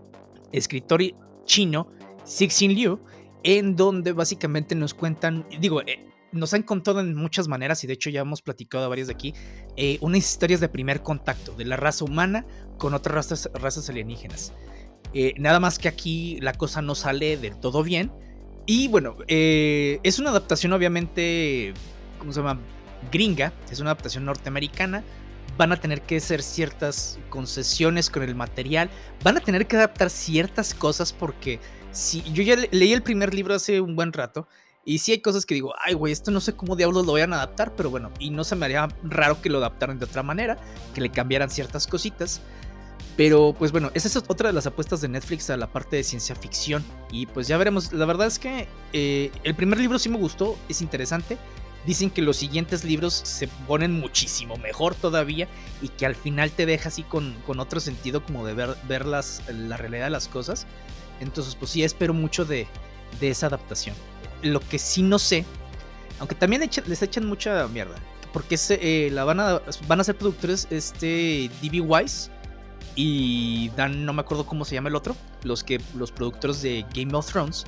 escritor 0.52 1.02
chino 1.44 1.88
Cixin 2.26 2.74
Liu, 2.74 3.00
en 3.42 3.76
donde 3.76 4.12
básicamente 4.12 4.74
nos 4.74 4.94
cuentan, 4.94 5.46
digo, 5.60 5.80
eh, 5.82 6.04
nos 6.32 6.52
han 6.52 6.62
contado 6.62 7.00
en 7.00 7.14
muchas 7.14 7.48
maneras, 7.48 7.82
y 7.84 7.86
de 7.86 7.94
hecho 7.94 8.10
ya 8.10 8.20
hemos 8.20 8.42
platicado 8.42 8.84
a 8.84 8.88
varios 8.88 9.08
de 9.08 9.14
aquí, 9.14 9.34
eh, 9.76 9.98
unas 10.00 10.18
historias 10.18 10.60
de 10.60 10.68
primer 10.68 11.02
contacto 11.02 11.52
de 11.52 11.64
la 11.64 11.76
raza 11.76 12.04
humana 12.04 12.46
con 12.76 12.94
otras 12.94 13.48
razas, 13.54 13.88
alienígenas. 13.88 14.52
Eh, 15.14 15.32
nada 15.38 15.58
más 15.58 15.78
que 15.78 15.88
aquí 15.88 16.38
la 16.40 16.52
cosa 16.52 16.82
no 16.82 16.94
sale 16.94 17.36
del 17.38 17.58
todo 17.58 17.82
bien. 17.82 18.12
Y 18.70 18.86
bueno, 18.88 19.16
es 19.26 20.18
una 20.18 20.28
adaptación 20.28 20.74
obviamente, 20.74 21.72
¿cómo 22.18 22.34
se 22.34 22.40
llama? 22.40 22.60
Gringa, 23.10 23.50
es 23.70 23.80
una 23.80 23.92
adaptación 23.92 24.26
norteamericana. 24.26 25.02
Van 25.56 25.72
a 25.72 25.80
tener 25.80 26.02
que 26.02 26.18
hacer 26.18 26.42
ciertas 26.42 27.18
concesiones 27.30 28.10
con 28.10 28.22
el 28.24 28.34
material. 28.34 28.90
Van 29.24 29.38
a 29.38 29.40
tener 29.40 29.66
que 29.66 29.76
adaptar 29.76 30.10
ciertas 30.10 30.74
cosas 30.74 31.14
porque 31.14 31.60
si 31.92 32.22
yo 32.34 32.42
ya 32.42 32.56
leí 32.70 32.92
el 32.92 33.02
primer 33.02 33.32
libro 33.32 33.54
hace 33.54 33.80
un 33.80 33.96
buen 33.96 34.12
rato 34.12 34.46
y 34.84 34.98
sí 34.98 35.12
hay 35.12 35.22
cosas 35.22 35.46
que 35.46 35.54
digo, 35.54 35.72
ay, 35.82 35.94
güey, 35.94 36.12
esto 36.12 36.30
no 36.30 36.42
sé 36.42 36.52
cómo 36.52 36.76
diablos 36.76 37.06
lo 37.06 37.12
vayan 37.12 37.32
a 37.32 37.36
adaptar, 37.36 37.74
pero 37.74 37.88
bueno, 37.88 38.10
y 38.18 38.28
no 38.28 38.44
se 38.44 38.54
me 38.54 38.66
haría 38.66 38.86
raro 39.02 39.40
que 39.40 39.48
lo 39.48 39.58
adaptaran 39.58 39.98
de 39.98 40.04
otra 40.04 40.22
manera, 40.22 40.58
que 40.92 41.00
le 41.00 41.08
cambiaran 41.08 41.48
ciertas 41.48 41.86
cositas. 41.86 42.42
Pero 43.18 43.52
pues 43.58 43.72
bueno, 43.72 43.90
esa 43.94 44.06
es 44.06 44.16
otra 44.16 44.50
de 44.50 44.52
las 44.52 44.68
apuestas 44.68 45.00
de 45.00 45.08
Netflix 45.08 45.50
a 45.50 45.56
la 45.56 45.66
parte 45.66 45.96
de 45.96 46.04
ciencia 46.04 46.36
ficción. 46.36 46.84
Y 47.10 47.26
pues 47.26 47.48
ya 47.48 47.58
veremos, 47.58 47.92
la 47.92 48.06
verdad 48.06 48.28
es 48.28 48.38
que 48.38 48.68
eh, 48.92 49.32
el 49.42 49.56
primer 49.56 49.80
libro 49.80 49.98
sí 49.98 50.08
me 50.08 50.18
gustó, 50.18 50.56
es 50.68 50.80
interesante. 50.82 51.36
Dicen 51.84 52.10
que 52.10 52.22
los 52.22 52.36
siguientes 52.36 52.84
libros 52.84 53.14
se 53.14 53.48
ponen 53.66 53.92
muchísimo 53.92 54.56
mejor 54.56 54.94
todavía 54.94 55.48
y 55.82 55.88
que 55.88 56.06
al 56.06 56.14
final 56.14 56.52
te 56.52 56.64
deja 56.64 56.90
así 56.90 57.02
con, 57.02 57.34
con 57.44 57.58
otro 57.58 57.80
sentido 57.80 58.24
como 58.24 58.46
de 58.46 58.54
ver, 58.54 58.76
ver 58.86 59.04
la 59.04 59.76
realidad 59.76 60.04
de 60.04 60.10
las 60.10 60.28
cosas. 60.28 60.68
Entonces 61.18 61.56
pues 61.56 61.72
sí, 61.72 61.82
espero 61.82 62.14
mucho 62.14 62.44
de, 62.44 62.68
de 63.18 63.30
esa 63.30 63.48
adaptación. 63.48 63.96
Lo 64.42 64.60
que 64.60 64.78
sí 64.78 65.02
no 65.02 65.18
sé, 65.18 65.44
aunque 66.20 66.36
también 66.36 66.70
les 66.86 67.02
echan 67.02 67.26
mucha 67.26 67.66
mierda, 67.66 67.96
porque 68.32 68.56
eh, 68.70 69.10
la 69.12 69.24
van 69.24 69.40
a, 69.40 69.60
van 69.88 69.98
a 69.98 70.04
ser 70.04 70.16
productores 70.16 70.68
este 70.70 71.50
D.B. 71.60 71.80
Wise 71.80 72.30
y 73.00 73.68
Dan, 73.76 74.04
no 74.04 74.12
me 74.12 74.22
acuerdo 74.22 74.44
cómo 74.44 74.64
se 74.64 74.74
llama 74.74 74.88
el 74.88 74.96
otro, 74.96 75.14
los, 75.44 75.62
que, 75.62 75.80
los 75.94 76.10
productores 76.10 76.62
de 76.62 76.84
Game 76.92 77.14
of 77.14 77.30
Thrones. 77.30 77.64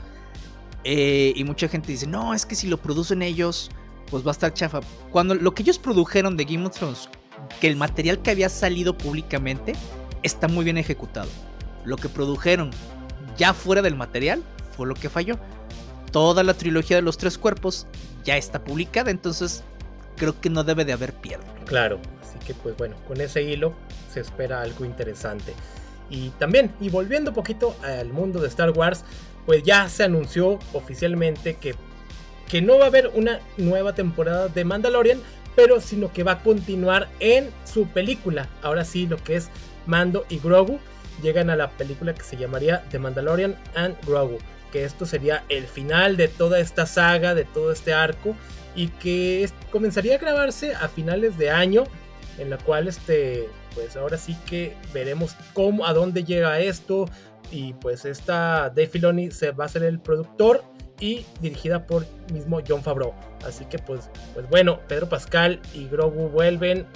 Eh, 0.82 1.32
y 1.36 1.44
mucha 1.44 1.68
gente 1.68 1.92
dice, 1.92 2.08
no, 2.08 2.34
es 2.34 2.44
que 2.44 2.56
si 2.56 2.66
lo 2.66 2.78
producen 2.78 3.22
ellos, 3.22 3.70
pues 4.10 4.26
va 4.26 4.30
a 4.30 4.32
estar 4.32 4.52
chafa. 4.52 4.80
Cuando 5.12 5.36
lo 5.36 5.54
que 5.54 5.62
ellos 5.62 5.78
produjeron 5.78 6.36
de 6.36 6.46
Game 6.46 6.66
of 6.66 6.76
Thrones, 6.76 7.08
que 7.60 7.68
el 7.68 7.76
material 7.76 8.20
que 8.22 8.32
había 8.32 8.48
salido 8.48 8.98
públicamente, 8.98 9.74
está 10.24 10.48
muy 10.48 10.64
bien 10.64 10.78
ejecutado. 10.78 11.28
Lo 11.84 11.96
que 11.96 12.08
produjeron 12.08 12.72
ya 13.38 13.54
fuera 13.54 13.82
del 13.82 13.94
material 13.94 14.42
fue 14.76 14.88
lo 14.88 14.94
que 14.94 15.08
falló 15.08 15.38
toda 16.10 16.42
la 16.42 16.54
trilogía 16.54 16.96
de 16.96 17.02
los 17.02 17.18
tres 17.18 17.38
cuerpos 17.38 17.86
ya 18.24 18.36
está 18.36 18.62
publicada, 18.62 19.10
entonces 19.10 19.62
creo 20.20 20.38
que 20.38 20.50
no 20.50 20.64
debe 20.64 20.84
de 20.84 20.92
haber 20.92 21.14
pierde. 21.14 21.46
Claro, 21.64 21.98
así 22.22 22.38
que 22.46 22.52
pues 22.52 22.76
bueno, 22.76 22.94
con 23.08 23.22
ese 23.22 23.42
hilo 23.42 23.72
se 24.12 24.20
espera 24.20 24.60
algo 24.60 24.84
interesante. 24.84 25.54
Y 26.10 26.28
también, 26.38 26.72
y 26.78 26.90
volviendo 26.90 27.30
un 27.30 27.34
poquito 27.34 27.74
al 27.82 28.12
mundo 28.12 28.38
de 28.38 28.48
Star 28.48 28.70
Wars, 28.70 29.02
pues 29.46 29.62
ya 29.62 29.88
se 29.88 30.04
anunció 30.04 30.58
oficialmente 30.74 31.54
que, 31.54 31.74
que 32.48 32.60
no 32.60 32.78
va 32.78 32.84
a 32.84 32.88
haber 32.88 33.10
una 33.14 33.40
nueva 33.56 33.94
temporada 33.94 34.48
de 34.48 34.62
Mandalorian, 34.62 35.20
pero 35.56 35.80
sino 35.80 36.12
que 36.12 36.22
va 36.22 36.32
a 36.32 36.42
continuar 36.42 37.08
en 37.18 37.48
su 37.64 37.86
película. 37.86 38.46
Ahora 38.60 38.84
sí, 38.84 39.06
lo 39.06 39.16
que 39.16 39.36
es 39.36 39.48
Mando 39.86 40.26
y 40.28 40.38
Grogu 40.38 40.78
llegan 41.22 41.48
a 41.48 41.56
la 41.56 41.70
película 41.70 42.12
que 42.12 42.24
se 42.24 42.36
llamaría 42.36 42.84
The 42.90 42.98
Mandalorian 42.98 43.56
and 43.74 43.96
Grogu 44.06 44.38
que 44.70 44.84
esto 44.84 45.06
sería 45.06 45.44
el 45.48 45.66
final 45.66 46.16
de 46.16 46.28
toda 46.28 46.60
esta 46.60 46.86
saga, 46.86 47.34
de 47.34 47.44
todo 47.44 47.72
este 47.72 47.92
arco, 47.92 48.34
y 48.74 48.88
que 48.88 49.48
comenzaría 49.70 50.16
a 50.16 50.18
grabarse 50.18 50.74
a 50.74 50.88
finales 50.88 51.38
de 51.38 51.50
año, 51.50 51.84
en 52.38 52.50
la 52.50 52.58
cual 52.58 52.88
este, 52.88 53.48
pues 53.74 53.96
ahora 53.96 54.16
sí 54.16 54.36
que 54.46 54.76
veremos 54.92 55.36
cómo, 55.52 55.86
a 55.86 55.92
dónde 55.92 56.24
llega 56.24 56.60
esto, 56.60 57.06
y 57.50 57.72
pues 57.74 58.04
esta 58.04 58.70
Dave 58.70 58.86
Filoni 58.86 59.30
se 59.30 59.50
va 59.50 59.64
a 59.64 59.68
ser 59.68 59.82
el 59.82 59.98
productor 59.98 60.62
y 61.00 61.24
dirigida 61.40 61.86
por 61.86 62.06
mismo 62.32 62.60
John 62.66 62.82
Favreau. 62.82 63.14
Así 63.44 63.64
que 63.64 63.78
pues, 63.78 64.10
pues 64.34 64.48
bueno, 64.48 64.80
Pedro 64.86 65.08
Pascal 65.08 65.60
y 65.74 65.88
Grogu 65.88 66.28
vuelven 66.28 66.86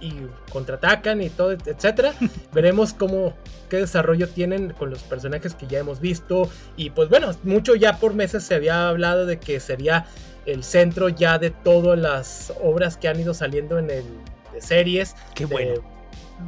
y 0.00 0.12
contraatacan 0.50 1.20
y 1.20 1.28
todo, 1.28 1.52
etcétera. 1.52 2.14
Veremos 2.52 2.94
cómo 2.94 3.34
qué 3.68 3.76
desarrollo 3.76 4.28
tienen 4.28 4.70
con 4.70 4.90
los 4.90 5.02
personajes 5.02 5.54
que 5.54 5.66
ya 5.66 5.78
hemos 5.78 6.00
visto 6.00 6.50
y 6.76 6.90
pues 6.90 7.08
bueno, 7.08 7.30
mucho 7.44 7.74
ya 7.76 7.98
por 7.98 8.14
meses 8.14 8.42
se 8.42 8.54
había 8.54 8.88
hablado 8.88 9.26
de 9.26 9.38
que 9.38 9.60
sería 9.60 10.06
el 10.52 10.64
centro 10.64 11.08
ya 11.08 11.38
de 11.38 11.50
todas 11.50 11.98
las 11.98 12.52
obras 12.62 12.96
que 12.96 13.08
han 13.08 13.20
ido 13.20 13.34
saliendo 13.34 13.78
en 13.78 13.90
el 13.90 14.04
de 14.52 14.60
series. 14.60 15.14
Qué 15.34 15.44
bueno. 15.44 15.82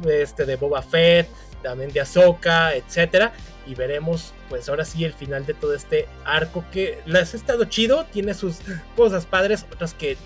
De, 0.01 0.21
este 0.23 0.45
de 0.45 0.55
Boba 0.55 0.81
Fett, 0.81 1.27
también 1.61 1.91
de 1.91 2.01
Ahsoka, 2.01 2.73
etcétera 2.73 3.31
y 3.65 3.75
veremos 3.75 4.33
pues 4.49 4.67
ahora 4.69 4.85
sí 4.85 5.05
el 5.05 5.13
final 5.13 5.45
de 5.45 5.53
todo 5.53 5.73
este 5.73 6.07
arco 6.25 6.63
que 6.71 6.99
les 7.05 7.33
ha 7.33 7.37
estado 7.37 7.65
chido, 7.65 8.05
tiene 8.11 8.33
sus 8.33 8.57
cosas 8.95 9.25
padres, 9.25 9.65
otras 9.71 9.93
que 9.93 10.17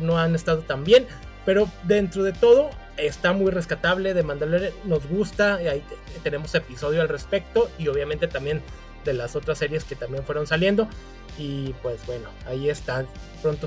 no 0.00 0.18
han 0.18 0.34
estado 0.34 0.60
tan 0.60 0.84
bien, 0.84 1.06
pero 1.44 1.68
dentro 1.84 2.22
de 2.22 2.32
todo 2.32 2.70
está 2.96 3.32
muy 3.32 3.50
rescatable 3.50 4.14
de 4.14 4.22
Mandalorian, 4.22 4.72
nos 4.84 5.06
gusta, 5.06 5.62
y 5.62 5.68
ahí 5.68 5.82
tenemos 6.22 6.54
episodio 6.54 7.00
al 7.00 7.08
respecto 7.08 7.70
y 7.78 7.88
obviamente 7.88 8.28
también 8.28 8.60
de 9.04 9.14
las 9.14 9.36
otras 9.36 9.58
series 9.58 9.84
que 9.84 9.96
también 9.96 10.24
fueron 10.24 10.46
saliendo. 10.46 10.88
Y 11.38 11.72
pues 11.82 12.04
bueno, 12.06 12.28
ahí 12.46 12.68
están. 12.68 13.06
Pronto 13.42 13.66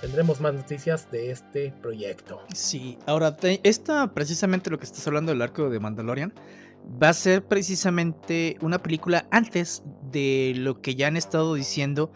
tendremos 0.00 0.40
más 0.40 0.54
noticias 0.54 1.10
de 1.10 1.30
este 1.30 1.72
proyecto. 1.80 2.42
Sí, 2.54 2.98
ahora, 3.06 3.36
esta 3.62 4.12
precisamente 4.12 4.70
lo 4.70 4.78
que 4.78 4.84
estás 4.84 5.06
hablando 5.06 5.32
del 5.32 5.40
arco 5.40 5.70
de 5.70 5.80
Mandalorian 5.80 6.34
va 7.02 7.08
a 7.08 7.14
ser 7.14 7.44
precisamente 7.44 8.56
una 8.60 8.82
película 8.82 9.26
antes 9.30 9.82
de 10.12 10.52
lo 10.56 10.80
que 10.80 10.94
ya 10.94 11.08
han 11.08 11.16
estado 11.16 11.54
diciendo 11.54 12.12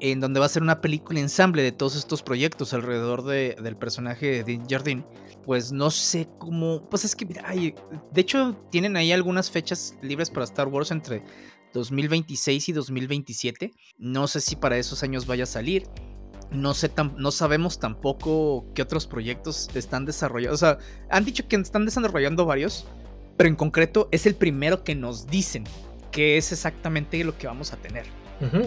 en 0.00 0.20
donde 0.20 0.40
va 0.40 0.46
a 0.46 0.48
ser 0.48 0.62
una 0.62 0.80
película 0.80 1.20
ensamble 1.20 1.62
de 1.62 1.72
todos 1.72 1.94
estos 1.94 2.22
proyectos 2.22 2.72
alrededor 2.72 3.22
de, 3.24 3.56
del 3.62 3.76
personaje 3.76 4.26
de 4.26 4.44
Dean 4.44 4.66
Jardine. 4.68 5.04
Pues 5.44 5.72
no 5.72 5.90
sé 5.90 6.28
cómo. 6.38 6.88
Pues 6.88 7.04
es 7.04 7.14
que, 7.14 7.26
mira, 7.26 7.44
de 7.50 8.20
hecho, 8.20 8.56
tienen 8.70 8.96
ahí 8.96 9.12
algunas 9.12 9.50
fechas 9.50 9.96
libres 10.02 10.30
para 10.30 10.44
Star 10.44 10.68
Wars 10.68 10.90
entre 10.90 11.22
2026 11.72 12.68
y 12.68 12.72
2027. 12.72 13.72
No 13.98 14.26
sé 14.26 14.40
si 14.40 14.56
para 14.56 14.78
esos 14.78 15.02
años 15.02 15.26
vaya 15.26 15.44
a 15.44 15.46
salir. 15.46 15.86
No, 16.50 16.74
sé 16.74 16.90
no 17.16 17.30
sabemos 17.30 17.78
tampoco 17.78 18.66
qué 18.74 18.82
otros 18.82 19.06
proyectos 19.06 19.68
están 19.74 20.04
desarrollando. 20.04 20.54
O 20.54 20.58
sea, 20.58 20.78
han 21.08 21.24
dicho 21.24 21.46
que 21.46 21.56
están 21.56 21.84
desarrollando 21.84 22.44
varios, 22.44 22.86
pero 23.36 23.48
en 23.48 23.56
concreto 23.56 24.08
es 24.10 24.26
el 24.26 24.34
primero 24.34 24.82
que 24.82 24.94
nos 24.94 25.26
dicen 25.26 25.64
que 26.10 26.36
es 26.36 26.50
exactamente 26.50 27.22
lo 27.22 27.38
que 27.38 27.46
vamos 27.46 27.72
a 27.72 27.76
tener 27.76 28.04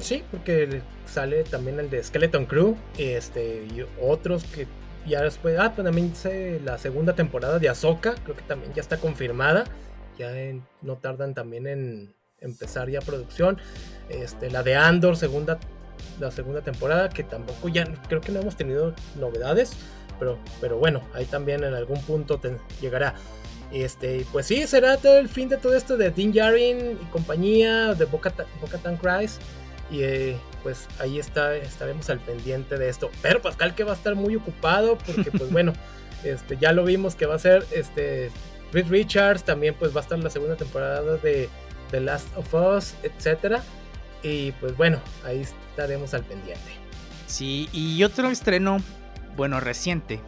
sí, 0.02 0.24
porque 0.32 0.82
sale 1.06 1.44
también 1.44 1.80
el 1.80 1.90
de 1.90 2.04
Skeleton 2.04 2.46
Crew 2.46 2.76
este, 2.98 3.66
y 3.66 3.86
otros 4.02 4.44
que 4.44 4.68
ya 5.08 5.22
después, 5.22 5.58
ah, 5.60 5.74
pues 5.76 5.86
también 5.86 6.10
dice 6.10 6.62
la 6.64 6.78
segunda 6.78 7.14
temporada 7.16 7.60
de 7.60 7.70
Ahsoka, 7.70 8.16
creo 8.24 8.36
que 8.36 8.44
también 8.44 8.74
ya 8.74 8.82
está 8.82 8.98
confirmada, 8.98 9.66
ya 10.18 10.32
no 10.82 10.98
tardan 10.98 11.34
también 11.34 11.68
en 11.68 12.14
empezar 12.44 12.90
ya 12.90 13.02
producción, 13.02 13.58
este, 14.10 14.52
la 14.52 14.64
de 14.64 14.76
Andor, 14.76 15.18
segunda, 15.18 15.60
la 16.20 16.32
segunda 16.32 16.62
temporada, 16.62 17.10
que 17.10 17.24
tampoco 17.24 17.70
ya, 17.70 17.86
creo 18.08 18.22
que 18.22 18.32
no 18.32 18.42
hemos 18.42 18.56
tenido 18.56 18.94
novedades, 19.20 19.74
pero, 20.20 20.38
pero 20.62 20.78
bueno, 20.78 21.02
ahí 21.14 21.26
también 21.26 21.64
en 21.64 21.74
algún 21.74 22.02
punto 22.02 22.40
llegará. 22.82 23.16
Este, 23.72 24.26
pues 24.32 24.46
sí, 24.46 24.68
será 24.68 24.98
todo 24.98 25.18
el 25.18 25.28
fin 25.28 25.50
de 25.50 25.58
todo 25.58 25.76
esto 25.76 25.98
de 25.98 26.12
Dean 26.12 26.32
Jarin 26.32 27.00
y 27.02 27.06
compañía, 27.12 27.96
de 27.96 28.06
Boca-Tan 28.06 28.98
Cries. 28.98 29.40
Y 29.90 30.04
eh, 30.04 30.38
pues 30.62 30.88
ahí 31.00 31.20
está, 31.20 31.56
estaremos 31.56 32.10
al 32.10 32.20
pendiente 32.20 32.78
de 32.78 32.90
esto. 32.90 33.10
Pero 33.22 33.42
Pascal 33.42 33.74
que 33.74 33.84
va 33.84 33.92
a 33.92 33.96
estar 33.96 34.16
muy 34.16 34.36
ocupado 34.36 34.98
porque 35.00 35.32
pues 35.32 35.52
bueno, 35.52 35.74
este, 36.24 36.58
ya 36.58 36.72
lo 36.72 36.84
vimos 36.84 37.16
que 37.16 37.26
va 37.26 37.36
a 37.36 37.40
ser 37.40 37.66
este, 37.72 38.30
Reed 38.72 38.88
Richards, 38.90 39.44
también 39.44 39.76
pues 39.78 39.96
va 39.96 40.00
a 40.00 40.04
estar 40.04 40.20
la 40.20 40.30
segunda 40.30 40.56
temporada 40.56 41.18
de 41.18 41.50
The 41.94 42.02
Last 42.02 42.28
of 42.36 42.54
Us, 42.54 42.96
etc. 43.04 43.62
Y 44.24 44.52
pues 44.54 44.76
bueno, 44.76 45.00
ahí 45.24 45.42
estaremos 45.42 46.14
al 46.14 46.24
pendiente. 46.24 46.72
Sí, 47.28 47.70
y 47.72 48.04
otro 48.04 48.30
estreno, 48.30 48.78
bueno, 49.38 49.60
reciente, 49.60 50.20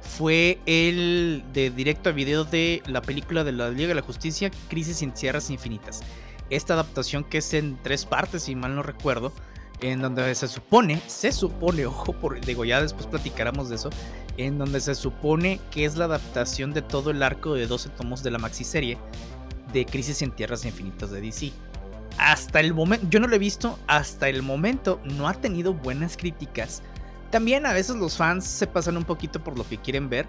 fue 0.00 0.58
el 0.66 1.44
de 1.52 1.70
directo 1.70 2.08
a 2.08 2.12
video 2.12 2.44
de 2.44 2.82
la 2.86 3.02
película 3.02 3.44
de 3.44 3.52
la 3.52 3.68
Liga 3.68 3.88
de 3.88 3.94
la 3.94 4.02
Justicia, 4.02 4.50
Crisis 4.68 5.02
en 5.02 5.12
Tierras 5.12 5.50
Infinitas 5.50 6.02
esta 6.50 6.74
adaptación 6.74 7.24
que 7.24 7.38
es 7.38 7.54
en 7.54 7.78
tres 7.82 8.04
partes, 8.04 8.44
si 8.44 8.54
mal 8.54 8.74
no 8.74 8.82
recuerdo, 8.82 9.32
en 9.80 10.00
donde 10.00 10.34
se 10.34 10.48
supone, 10.48 11.00
se 11.06 11.32
supone, 11.32 11.86
ojo, 11.86 12.12
por, 12.12 12.40
digo, 12.40 12.64
ya 12.64 12.80
después 12.80 13.06
platicaremos 13.06 13.68
de 13.68 13.76
eso, 13.76 13.90
en 14.36 14.58
donde 14.58 14.80
se 14.80 14.94
supone 14.94 15.60
que 15.70 15.84
es 15.84 15.96
la 15.96 16.06
adaptación 16.06 16.72
de 16.72 16.82
todo 16.82 17.10
el 17.10 17.22
arco 17.22 17.54
de 17.54 17.66
12 17.66 17.90
tomos 17.90 18.22
de 18.22 18.30
la 18.30 18.38
maxiserie 18.38 18.98
de 19.76 19.86
Crisis 19.86 20.22
en 20.22 20.30
Tierras 20.30 20.64
Infinitas 20.64 21.10
de 21.10 21.20
DC. 21.20 21.52
Hasta 22.18 22.60
el 22.60 22.72
momento, 22.72 23.06
yo 23.10 23.20
no 23.20 23.28
lo 23.28 23.36
he 23.36 23.38
visto, 23.38 23.78
hasta 23.86 24.28
el 24.28 24.42
momento 24.42 25.00
no 25.04 25.28
ha 25.28 25.34
tenido 25.34 25.74
buenas 25.74 26.16
críticas. 26.16 26.82
También 27.30 27.66
a 27.66 27.72
veces 27.72 27.96
los 27.96 28.16
fans 28.16 28.46
se 28.46 28.66
pasan 28.66 28.96
un 28.96 29.04
poquito 29.04 29.42
por 29.44 29.58
lo 29.58 29.68
que 29.68 29.76
quieren 29.76 30.08
ver, 30.08 30.26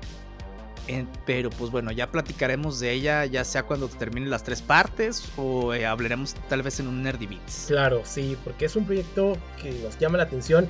pero 1.26 1.50
pues 1.50 1.72
bueno, 1.72 1.92
ya 1.92 2.12
platicaremos 2.12 2.80
de 2.80 2.92
ella, 2.92 3.26
ya 3.26 3.46
sea 3.46 3.64
cuando 3.64 3.88
terminen 3.88 4.30
las 4.30 4.44
tres 4.44 4.62
partes 4.62 5.24
o 5.38 5.74
eh, 5.74 5.86
hablaremos 5.86 6.34
tal 6.50 6.62
vez 6.62 6.80
en 6.82 6.88
un 6.88 7.04
Nerdy 7.04 7.28
Beats. 7.28 7.66
Claro, 7.68 8.02
sí, 8.04 8.38
porque 8.44 8.66
es 8.66 8.76
un 8.76 8.86
proyecto 8.86 9.38
que 9.62 9.72
nos 9.84 9.98
llama 9.98 10.18
la 10.18 10.24
atención. 10.26 10.68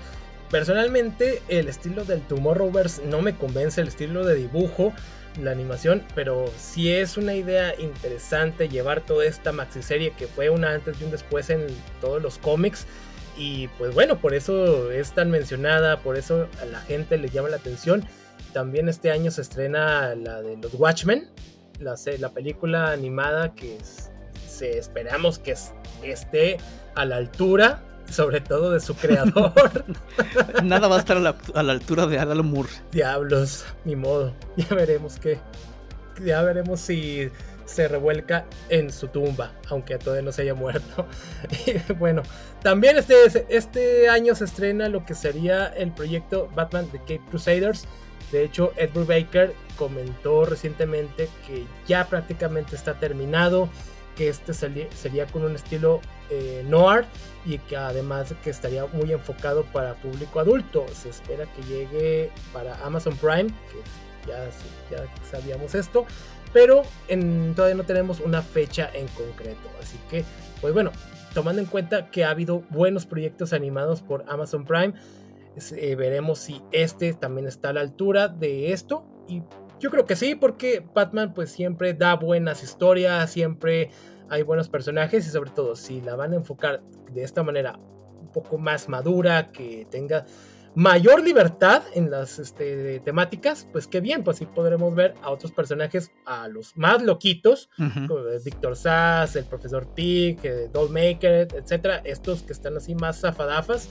Personalmente, 0.51 1.41
el 1.49 1.67
estilo 1.67 2.05
del 2.05 2.21
Tomorrowverse 2.21 3.05
no 3.07 3.21
me 3.21 3.35
convence, 3.35 3.81
el 3.81 3.87
estilo 3.87 4.23
de 4.23 4.35
dibujo, 4.35 4.93
la 5.41 5.51
animación, 5.51 6.03
pero 6.15 6.45
sí 6.57 6.91
es 6.91 7.17
una 7.17 7.33
idea 7.33 7.73
interesante 7.79 8.69
llevar 8.69 9.05
toda 9.05 9.25
esta 9.25 9.51
maxi 9.51 9.81
serie 9.81 10.13
que 10.17 10.27
fue 10.27 10.49
una 10.49 10.71
antes 10.71 10.99
y 10.99 11.03
un 11.03 11.11
después 11.11 11.49
en 11.49 11.67
todos 12.01 12.21
los 12.21 12.37
cómics. 12.37 12.85
Y 13.37 13.67
pues 13.77 13.93
bueno, 13.93 14.19
por 14.19 14.33
eso 14.33 14.91
es 14.91 15.11
tan 15.11 15.29
mencionada, 15.29 15.99
por 15.99 16.17
eso 16.17 16.47
a 16.61 16.65
la 16.65 16.79
gente 16.81 17.17
le 17.17 17.29
llama 17.29 17.49
la 17.49 17.57
atención 17.57 18.05
también 18.57 18.89
este 18.89 19.11
año 19.11 19.29
se 19.29 19.41
estrena 19.41 20.15
la 20.15 20.41
de 20.41 20.57
los 20.57 20.73
Watchmen, 20.73 21.29
la, 21.79 21.95
la 22.17 22.29
película 22.29 22.91
animada 22.91 23.53
que 23.53 23.77
se, 24.47 24.79
esperamos 24.79 25.37
que 25.37 25.55
esté 26.03 26.57
a 26.95 27.05
la 27.05 27.17
altura, 27.17 27.83
sobre 28.09 28.41
todo 28.41 28.71
de 28.71 28.79
su 28.79 28.95
creador. 28.95 29.85
Nada 30.63 30.87
va 30.87 30.97
a 30.97 30.99
estar 30.99 31.17
a 31.17 31.19
la, 31.19 31.71
altura 31.71 32.07
de 32.07 32.19
Alan 32.19 32.49
Moore. 32.49 32.69
Diablos, 32.91 33.65
ni 33.85 33.95
modo. 33.95 34.33
Ya 34.55 34.75
veremos 34.75 35.17
qué. 35.19 35.39
Ya 36.23 36.41
veremos 36.41 36.79
si 36.79 37.29
se 37.65 37.87
revuelca 37.87 38.45
en 38.69 38.91
su 38.91 39.09
tumba, 39.09 39.51
aunque 39.69 39.97
todavía 39.97 40.23
no 40.23 40.31
se 40.31 40.43
haya 40.43 40.53
muerto. 40.53 41.05
bueno, 41.99 42.23
también 42.63 42.97
este, 42.97 43.45
este 43.49 44.09
año 44.09 44.33
se 44.35 44.45
estrena 44.45 44.87
lo 44.89 45.05
que 45.05 45.13
sería 45.13 45.67
el 45.67 45.91
proyecto 45.91 46.49
Batman 46.55 46.87
The 46.87 46.99
Cape 46.99 47.21
Crusaders 47.29 47.87
de 48.31 48.43
hecho, 48.43 48.73
Edward 48.75 49.07
Baker 49.07 49.53
comentó 49.77 50.45
recientemente 50.45 51.29
que 51.45 51.65
ya 51.87 52.07
prácticamente 52.07 52.75
está 52.75 52.95
terminado, 52.95 53.69
que 54.17 54.29
este 54.29 54.53
sería 54.53 55.27
con 55.27 55.43
un 55.43 55.55
estilo 55.55 56.01
eh, 56.29 56.65
noir 56.67 57.05
y 57.45 57.59
que 57.59 57.77
además 57.77 58.33
que 58.43 58.49
estaría 58.49 58.85
muy 58.87 59.11
enfocado 59.11 59.63
para 59.65 59.93
público 59.95 60.39
adulto. 60.39 60.85
Se 60.93 61.09
espera 61.09 61.45
que 61.45 61.61
llegue 61.63 62.31
para 62.51 62.75
Amazon 62.83 63.15
Prime, 63.17 63.45
que 63.45 64.27
ya, 64.27 64.49
sabíamos 65.29 65.75
esto, 65.75 66.05
pero 66.51 66.83
todavía 67.55 67.75
no 67.75 67.83
tenemos 67.83 68.19
una 68.19 68.41
fecha 68.41 68.89
en 68.93 69.07
concreto. 69.09 69.69
Así 69.81 69.97
que, 70.09 70.25
pues 70.59 70.73
bueno, 70.73 70.91
tomando 71.33 71.61
en 71.61 71.67
cuenta 71.67 72.09
que 72.09 72.25
ha 72.25 72.31
habido 72.31 72.63
buenos 72.69 73.05
proyectos 73.05 73.53
animados 73.53 74.01
por 74.01 74.25
Amazon 74.27 74.65
Prime, 74.65 74.93
eh, 75.75 75.95
veremos 75.95 76.39
si 76.39 76.61
este 76.71 77.13
también 77.13 77.47
está 77.47 77.69
a 77.69 77.73
la 77.73 77.81
altura 77.81 78.27
de 78.27 78.73
esto. 78.73 79.05
Y 79.27 79.43
yo 79.79 79.89
creo 79.89 80.05
que 80.05 80.15
sí, 80.15 80.35
porque 80.35 80.85
Batman 80.93 81.33
pues 81.33 81.51
siempre 81.51 81.93
da 81.93 82.15
buenas 82.15 82.63
historias, 82.63 83.31
siempre 83.31 83.89
hay 84.29 84.43
buenos 84.43 84.69
personajes 84.69 85.25
y 85.27 85.29
sobre 85.29 85.51
todo 85.51 85.75
si 85.75 86.01
la 86.01 86.15
van 86.15 86.33
a 86.33 86.37
enfocar 86.37 86.81
de 87.13 87.23
esta 87.23 87.43
manera 87.43 87.79
un 88.19 88.31
poco 88.31 88.57
más 88.57 88.89
madura, 88.89 89.51
que 89.51 89.87
tenga 89.89 90.25
mayor 90.75 91.23
libertad 91.23 91.83
en 91.93 92.11
las 92.11 92.37
este, 92.37 92.99
temáticas, 92.99 93.67
pues 93.71 93.87
qué 93.87 93.99
bien, 93.99 94.23
pues 94.23 94.37
sí 94.37 94.45
podremos 94.45 94.93
ver 94.93 95.15
a 95.23 95.31
otros 95.31 95.51
personajes, 95.51 96.11
a 96.25 96.47
los 96.47 96.75
más 96.77 97.01
loquitos, 97.01 97.69
como 98.07 98.23
Victor 98.43 98.75
Sass, 98.75 99.35
el 99.35 99.45
profesor 99.45 99.87
Pig, 99.93 100.39
eh, 100.43 100.69
Dollmaker, 100.71 101.47
etcétera, 101.55 102.01
estos 102.03 102.43
que 102.43 102.53
están 102.53 102.77
así 102.77 102.93
más 102.95 103.21
zafadafas 103.21 103.89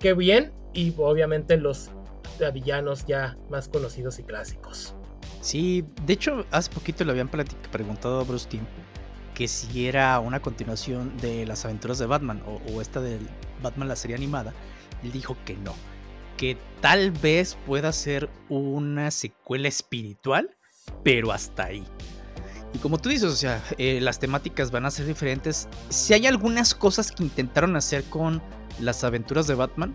qué 0.00 0.14
bien. 0.14 0.52
Y 0.72 0.92
obviamente 0.96 1.56
los 1.56 1.90
villanos 2.52 3.04
ya 3.06 3.36
más 3.50 3.68
conocidos 3.68 4.18
y 4.18 4.24
clásicos. 4.24 4.94
Sí, 5.40 5.84
de 6.04 6.12
hecho, 6.12 6.44
hace 6.50 6.70
poquito 6.70 7.04
le 7.04 7.12
habían 7.12 7.28
preguntado 7.28 8.20
a 8.20 8.24
Bruce 8.24 8.48
que 9.34 9.48
si 9.48 9.86
era 9.86 10.20
una 10.20 10.40
continuación 10.40 11.16
de 11.18 11.46
las 11.46 11.64
aventuras 11.64 11.98
de 11.98 12.06
Batman 12.06 12.42
o, 12.46 12.80
esta 12.82 13.00
de 13.00 13.18
Batman 13.62 13.88
la 13.88 13.96
serie 13.96 14.16
animada. 14.16 14.52
Él 15.02 15.12
dijo 15.12 15.36
que 15.46 15.56
no, 15.56 15.74
que 16.36 16.58
tal 16.82 17.10
vez 17.10 17.56
pueda 17.66 17.90
ser 17.92 18.28
una 18.50 19.10
secuela 19.10 19.68
espiritual, 19.68 20.50
pero 21.02 21.32
hasta 21.32 21.64
ahí. 21.64 21.84
Y 22.74 22.78
como 22.78 22.98
tú 22.98 23.08
dices, 23.08 23.32
o 23.32 23.36
sea, 23.36 23.64
eh, 23.78 23.98
las 24.00 24.18
temáticas 24.18 24.70
van 24.70 24.84
a 24.84 24.90
ser 24.90 25.06
diferentes. 25.06 25.68
Si 25.88 26.12
hay 26.12 26.26
algunas 26.26 26.74
cosas 26.74 27.10
que 27.10 27.22
intentaron 27.22 27.76
hacer 27.76 28.04
con 28.04 28.42
las 28.78 29.04
aventuras 29.04 29.46
de 29.46 29.54
Batman. 29.54 29.94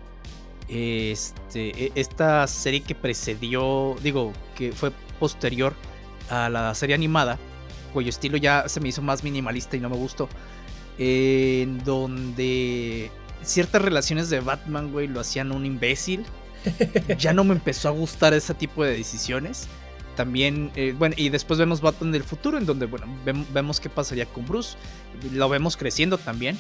Este, 0.67 1.85
e, 1.85 1.91
esta 1.93 2.47
serie 2.47 2.81
que 2.81 2.95
precedió, 2.95 3.95
digo, 4.01 4.33
que 4.55 4.71
fue 4.71 4.91
posterior 5.19 5.73
a 6.29 6.49
la 6.49 6.73
serie 6.75 6.95
animada, 6.95 7.37
cuyo 7.93 8.09
estilo 8.09 8.37
ya 8.37 8.67
se 8.67 8.79
me 8.79 8.89
hizo 8.89 9.01
más 9.01 9.23
minimalista 9.23 9.77
y 9.77 9.79
no 9.79 9.89
me 9.89 9.95
gustó. 9.95 10.29
En 10.97 11.83
donde 11.83 13.11
ciertas 13.43 13.81
relaciones 13.81 14.29
de 14.29 14.39
Batman, 14.39 14.91
güey, 14.91 15.07
lo 15.07 15.19
hacían 15.19 15.51
un 15.51 15.65
imbécil. 15.65 16.25
Ya 17.19 17.31
no 17.31 17.43
me 17.43 17.53
empezó 17.53 17.89
a 17.89 17.91
gustar 17.91 18.33
ese 18.33 18.55
tipo 18.55 18.83
de 18.83 18.97
decisiones. 18.97 19.67
También, 20.15 20.71
eh, 20.75 20.95
bueno, 20.97 21.13
y 21.15 21.29
después 21.29 21.59
vemos 21.59 21.81
Batman 21.81 22.11
del 22.11 22.23
futuro, 22.23 22.57
en 22.57 22.65
donde, 22.65 22.87
bueno, 22.87 23.05
vemos 23.53 23.79
qué 23.79 23.89
pasaría 23.89 24.25
con 24.25 24.45
Bruce. 24.47 24.75
Lo 25.31 25.47
vemos 25.47 25.77
creciendo 25.77 26.17
también 26.17 26.57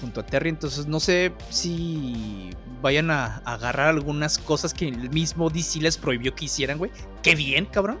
junto 0.00 0.20
a 0.20 0.26
Terry. 0.26 0.48
Entonces 0.48 0.86
no 0.86 1.00
sé 1.00 1.32
si 1.50 2.50
vayan 2.82 3.10
a, 3.10 3.38
agarrar 3.44 3.88
algunas 3.88 4.38
cosas 4.38 4.74
que 4.74 4.88
el 4.88 5.10
mismo 5.10 5.50
DC 5.50 5.80
les 5.80 5.96
prohibió 5.96 6.34
que 6.34 6.46
hicieran, 6.46 6.78
güey. 6.78 6.90
Qué 7.22 7.34
bien, 7.34 7.66
cabrón. 7.66 7.98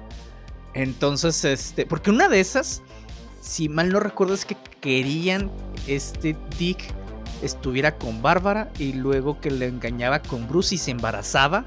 Entonces, 0.74 1.44
este, 1.44 1.86
porque 1.86 2.10
una 2.10 2.28
de 2.28 2.40
esas, 2.40 2.82
si 3.40 3.68
mal 3.68 3.90
no 3.90 4.00
recuerdo, 4.00 4.34
es 4.34 4.44
que 4.44 4.56
querían 4.80 5.50
este 5.86 6.36
Dick 6.58 6.82
estuviera 7.42 7.96
con 7.96 8.20
Bárbara 8.22 8.70
y 8.78 8.92
luego 8.92 9.40
que 9.40 9.50
le 9.50 9.66
engañaba 9.66 10.20
con 10.20 10.48
Bruce 10.48 10.74
y 10.74 10.78
se 10.78 10.90
embarazaba. 10.90 11.66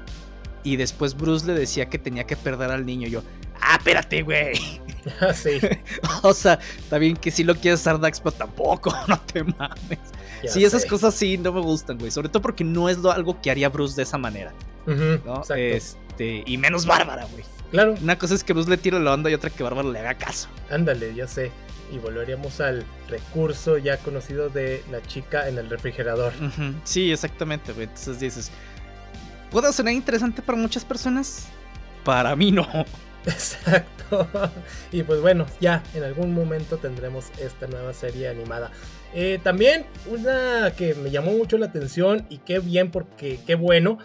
Y 0.64 0.76
después 0.76 1.16
Bruce 1.16 1.46
le 1.46 1.54
decía 1.54 1.88
que 1.88 1.98
tenía 1.98 2.24
que 2.24 2.36
perder 2.36 2.70
al 2.70 2.86
niño. 2.86 3.08
yo, 3.08 3.22
ah, 3.62 3.76
espérate, 3.76 4.22
güey. 4.22 4.54
sí. 5.34 5.60
o 6.22 6.34
sea, 6.34 6.58
está 6.78 6.98
bien 6.98 7.16
que 7.16 7.30
si 7.30 7.44
lo 7.44 7.54
quieres 7.54 7.80
usar 7.80 8.00
Dax, 8.00 8.20
pero 8.20 8.32
tampoco, 8.32 8.94
no 9.08 9.20
te 9.20 9.44
mames 9.44 9.98
sí, 10.48 10.64
esas 10.64 10.84
cosas 10.86 11.14
sí 11.14 11.38
no 11.38 11.52
me 11.52 11.60
gustan, 11.60 11.98
güey. 11.98 12.10
Sobre 12.10 12.28
todo 12.28 12.42
porque 12.42 12.64
no 12.64 12.88
es 12.88 12.98
algo 13.04 13.40
que 13.40 13.50
haría 13.50 13.68
Bruce 13.68 13.96
de 13.96 14.02
esa 14.02 14.18
manera. 14.18 14.52
Este, 15.56 16.42
y 16.46 16.58
menos 16.58 16.86
Bárbara, 16.86 17.26
güey. 17.30 17.44
Claro. 17.70 17.94
Una 18.02 18.18
cosa 18.18 18.34
es 18.34 18.44
que 18.44 18.52
Bruce 18.52 18.68
le 18.68 18.76
tire 18.76 19.00
la 19.00 19.14
onda 19.14 19.30
y 19.30 19.34
otra 19.34 19.50
que 19.50 19.62
Bárbara 19.62 19.88
le 19.88 19.98
haga 19.98 20.14
caso. 20.14 20.48
Ándale, 20.70 21.14
ya 21.14 21.26
sé. 21.26 21.50
Y 21.92 21.98
volveríamos 21.98 22.60
al 22.60 22.84
recurso 23.08 23.78
ya 23.78 23.98
conocido 23.98 24.48
de 24.48 24.82
la 24.90 25.02
chica 25.02 25.48
en 25.48 25.58
el 25.58 25.68
refrigerador. 25.68 26.32
Sí, 26.84 27.12
exactamente, 27.12 27.72
güey. 27.72 27.86
Entonces 27.86 28.18
dices, 28.18 28.50
¿puede 29.50 29.72
sonar 29.72 29.94
interesante 29.94 30.42
para 30.42 30.58
muchas 30.58 30.84
personas? 30.84 31.46
Para 32.04 32.34
mí 32.34 32.50
no. 32.50 32.66
Exacto. 33.26 34.28
Y 34.90 35.02
pues 35.04 35.20
bueno, 35.20 35.46
ya 35.60 35.82
en 35.94 36.02
algún 36.02 36.34
momento 36.34 36.78
tendremos 36.78 37.30
esta 37.38 37.66
nueva 37.66 37.92
serie 37.94 38.28
animada. 38.28 38.70
Eh, 39.14 39.38
también 39.42 39.86
una 40.06 40.72
que 40.76 40.94
me 40.94 41.10
llamó 41.10 41.32
mucho 41.32 41.56
la 41.58 41.66
atención 41.66 42.26
y 42.28 42.38
qué 42.38 42.58
bien 42.58 42.90
porque 42.90 43.38
qué 43.46 43.54
bueno. 43.54 43.98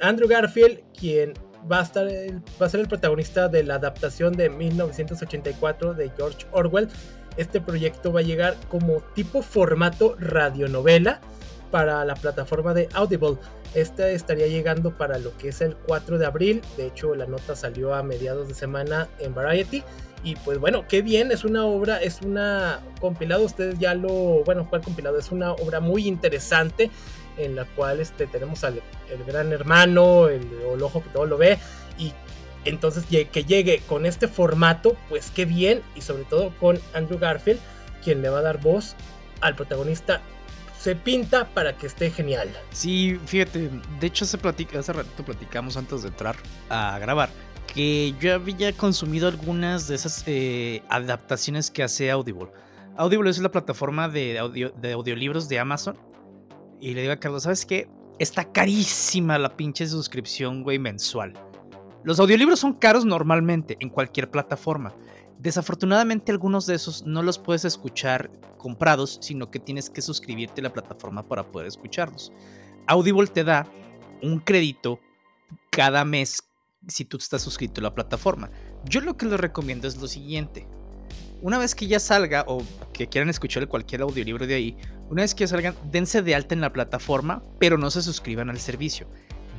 Andrew 0.00 0.28
Garfield, 0.28 0.80
quien 0.98 1.34
va 1.70 1.80
a, 1.80 1.82
estar 1.82 2.06
va 2.60 2.66
a 2.66 2.68
ser 2.68 2.80
el 2.80 2.88
protagonista 2.88 3.48
de 3.48 3.62
la 3.62 3.76
adaptación 3.76 4.34
de 4.34 4.50
1984 4.50 5.94
de 5.94 6.10
George 6.16 6.46
Orwell. 6.50 6.88
Este 7.36 7.60
proyecto 7.60 8.12
va 8.12 8.20
a 8.20 8.22
llegar 8.22 8.56
como 8.68 9.00
tipo 9.14 9.42
formato 9.42 10.16
radionovela 10.18 11.20
para 11.70 12.04
la 12.04 12.14
plataforma 12.14 12.74
de 12.74 12.88
Audible. 12.94 13.36
Esta 13.74 14.08
estaría 14.08 14.46
llegando 14.46 14.96
para 14.96 15.18
lo 15.18 15.36
que 15.36 15.48
es 15.48 15.60
el 15.60 15.76
4 15.76 16.18
de 16.18 16.26
abril. 16.26 16.62
De 16.76 16.86
hecho, 16.86 17.14
la 17.14 17.26
nota 17.26 17.54
salió 17.54 17.94
a 17.94 18.02
mediados 18.02 18.48
de 18.48 18.54
semana 18.54 19.08
en 19.18 19.34
Variety. 19.34 19.82
Y 20.24 20.34
pues 20.36 20.58
bueno, 20.58 20.86
qué 20.88 21.02
bien, 21.02 21.30
es 21.30 21.44
una 21.44 21.66
obra, 21.66 22.02
es 22.02 22.20
una 22.22 22.80
compilado, 23.00 23.44
ustedes 23.44 23.78
ya 23.78 23.94
lo, 23.94 24.42
bueno, 24.44 24.66
¿cuál 24.68 24.82
compilado? 24.82 25.18
Es 25.18 25.30
una 25.30 25.52
obra 25.52 25.78
muy 25.78 26.08
interesante 26.08 26.90
en 27.36 27.54
la 27.54 27.64
cual 27.64 28.00
este, 28.00 28.26
tenemos 28.26 28.64
al 28.64 28.80
el 29.10 29.24
gran 29.24 29.52
hermano, 29.52 30.28
el, 30.28 30.42
el 30.74 30.82
ojo 30.82 31.02
que 31.02 31.10
todo 31.10 31.26
lo 31.26 31.36
ve, 31.36 31.58
y 31.98 32.12
entonces 32.64 33.04
que 33.06 33.44
llegue 33.44 33.82
con 33.86 34.06
este 34.06 34.26
formato, 34.26 34.96
pues 35.08 35.30
qué 35.30 35.44
bien, 35.44 35.82
y 35.94 36.00
sobre 36.00 36.24
todo 36.24 36.52
con 36.58 36.80
Andrew 36.94 37.18
Garfield, 37.18 37.60
quien 38.02 38.22
le 38.22 38.28
va 38.28 38.38
a 38.38 38.42
dar 38.42 38.60
voz 38.60 38.96
al 39.40 39.54
protagonista 39.54 40.22
se 40.86 40.94
pinta 40.94 41.48
para 41.48 41.76
que 41.76 41.88
esté 41.88 42.12
genial. 42.12 42.48
Sí, 42.70 43.18
fíjate, 43.26 43.70
de 43.98 44.06
hecho 44.06 44.24
hace, 44.24 44.38
platica, 44.38 44.78
hace 44.78 44.92
rato 44.92 45.24
platicamos 45.24 45.76
antes 45.76 46.02
de 46.02 46.10
entrar 46.10 46.36
a 46.70 46.96
grabar 47.00 47.28
que 47.74 48.14
yo 48.20 48.34
había 48.34 48.72
consumido 48.72 49.26
algunas 49.26 49.88
de 49.88 49.96
esas 49.96 50.22
eh, 50.28 50.84
adaptaciones 50.88 51.72
que 51.72 51.82
hace 51.82 52.08
Audible. 52.08 52.52
Audible 52.96 53.30
es 53.30 53.38
la 53.40 53.50
plataforma 53.50 54.08
de 54.08 54.38
audiolibros 54.38 55.48
de 55.48 55.58
Amazon. 55.58 55.98
Y 56.80 56.94
le 56.94 57.00
digo 57.00 57.14
a 57.14 57.16
Carlos, 57.16 57.42
¿sabes 57.42 57.66
qué? 57.66 57.88
Está 58.20 58.44
carísima 58.44 59.40
la 59.40 59.56
pinche 59.56 59.88
suscripción, 59.88 60.62
güey, 60.62 60.78
mensual. 60.78 61.32
Los 62.04 62.20
audiolibros 62.20 62.60
son 62.60 62.74
caros 62.74 63.04
normalmente 63.04 63.76
en 63.80 63.90
cualquier 63.90 64.30
plataforma. 64.30 64.94
Desafortunadamente 65.38 66.32
algunos 66.32 66.66
de 66.66 66.74
esos 66.74 67.04
no 67.04 67.22
los 67.22 67.38
puedes 67.38 67.64
escuchar 67.64 68.30
comprados, 68.56 69.18
sino 69.20 69.50
que 69.50 69.58
tienes 69.58 69.90
que 69.90 70.02
suscribirte 70.02 70.60
a 70.60 70.64
la 70.64 70.72
plataforma 70.72 71.22
para 71.22 71.44
poder 71.44 71.68
escucharlos. 71.68 72.32
Audible 72.86 73.26
te 73.26 73.44
da 73.44 73.66
un 74.22 74.40
crédito 74.40 74.98
cada 75.70 76.04
mes 76.04 76.42
si 76.88 77.04
tú 77.04 77.18
estás 77.18 77.42
suscrito 77.42 77.80
a 77.80 77.84
la 77.84 77.94
plataforma. 77.94 78.50
Yo 78.84 79.00
lo 79.00 79.16
que 79.16 79.26
les 79.26 79.38
recomiendo 79.38 79.86
es 79.86 79.96
lo 79.96 80.08
siguiente. 80.08 80.66
Una 81.42 81.58
vez 81.58 81.74
que 81.74 81.86
ya 81.86 82.00
salga 82.00 82.44
o 82.48 82.62
que 82.92 83.08
quieran 83.08 83.28
escuchar 83.28 83.68
cualquier 83.68 84.00
audiolibro 84.00 84.46
de 84.46 84.54
ahí, 84.54 84.76
una 85.10 85.22
vez 85.22 85.34
que 85.34 85.44
ya 85.44 85.48
salgan, 85.48 85.74
dense 85.90 86.22
de 86.22 86.34
alta 86.34 86.54
en 86.54 86.62
la 86.62 86.72
plataforma, 86.72 87.42
pero 87.58 87.76
no 87.76 87.90
se 87.90 88.02
suscriban 88.02 88.48
al 88.48 88.58
servicio. 88.58 89.06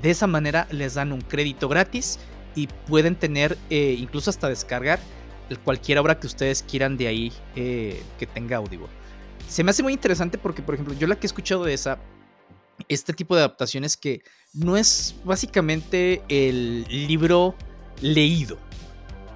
De 0.02 0.10
esa 0.10 0.26
manera 0.26 0.68
les 0.72 0.96
dan 0.96 1.12
un 1.12 1.22
crédito 1.22 1.70
gratis 1.70 2.20
y 2.56 2.68
pueden 2.88 3.16
tener, 3.16 3.58
eh, 3.70 3.96
incluso 3.98 4.32
hasta 4.32 4.50
descargar 4.50 5.00
cualquier 5.64 6.00
obra 6.00 6.20
que 6.20 6.28
ustedes 6.28 6.64
quieran 6.64 6.98
de 6.98 7.08
ahí 7.08 7.34
eh, 7.56 8.02
que 8.20 8.28
tenga 8.28 8.58
audio. 8.58 8.88
Se 9.48 9.64
me 9.64 9.72
hace 9.72 9.84
muy 9.84 9.94
interesante 9.94 10.38
porque, 10.38 10.62
por 10.62 10.76
ejemplo, 10.76 10.94
yo 10.94 11.08
la 11.08 11.16
que 11.16 11.26
he 11.26 11.30
escuchado 11.30 11.64
de 11.64 11.74
esa, 11.74 12.00
este 12.90 13.14
tipo 13.14 13.36
de 13.36 13.42
adaptaciones 13.42 13.96
que 13.96 14.22
no 14.54 14.78
es 14.78 15.16
básicamente 15.24 16.22
el 16.28 16.84
libro 16.90 17.56
leído, 18.02 18.58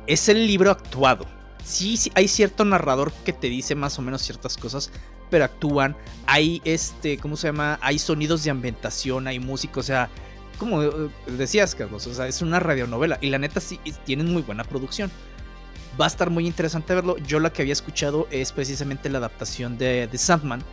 es 0.07 0.27
el 0.29 0.45
libro 0.47 0.71
actuado. 0.71 1.25
Sí, 1.63 1.95
sí, 1.95 2.11
hay 2.15 2.27
cierto 2.27 2.65
narrador 2.65 3.13
que 3.23 3.33
te 3.33 3.47
dice 3.47 3.75
más 3.75 3.97
o 3.99 4.01
menos 4.01 4.21
ciertas 4.21 4.57
cosas, 4.57 4.91
pero 5.29 5.45
actúan. 5.45 5.95
Hay 6.25 6.61
este, 6.65 7.17
¿cómo 7.17 7.37
se 7.37 7.47
llama? 7.47 7.79
Hay 7.81 7.99
sonidos 7.99 8.43
de 8.43 8.51
ambientación, 8.51 9.27
hay 9.27 9.39
música, 9.39 9.79
o 9.79 9.83
sea, 9.83 10.09
como 10.57 10.83
eh, 10.83 11.09
decías, 11.25 11.73
Carlos, 11.73 12.05
o 12.05 12.13
sea, 12.13 12.27
es 12.27 12.41
una 12.41 12.59
radionovela 12.59 13.17
y 13.21 13.29
la 13.29 13.39
neta 13.39 13.59
sí 13.59 13.79
tienen 14.05 14.31
muy 14.31 14.41
buena 14.43 14.63
producción. 14.63 15.09
Va 16.01 16.05
a 16.05 16.07
estar 16.07 16.31
muy 16.31 16.47
interesante 16.47 16.95
verlo. 16.95 17.15
Yo 17.19 17.39
la 17.39 17.53
que 17.53 17.61
había 17.61 17.73
escuchado 17.73 18.27
es 18.31 18.51
precisamente 18.51 19.07
la 19.07 19.19
adaptación 19.19 19.77
de, 19.77 20.07
de 20.07 20.17
Sandman, 20.17 20.63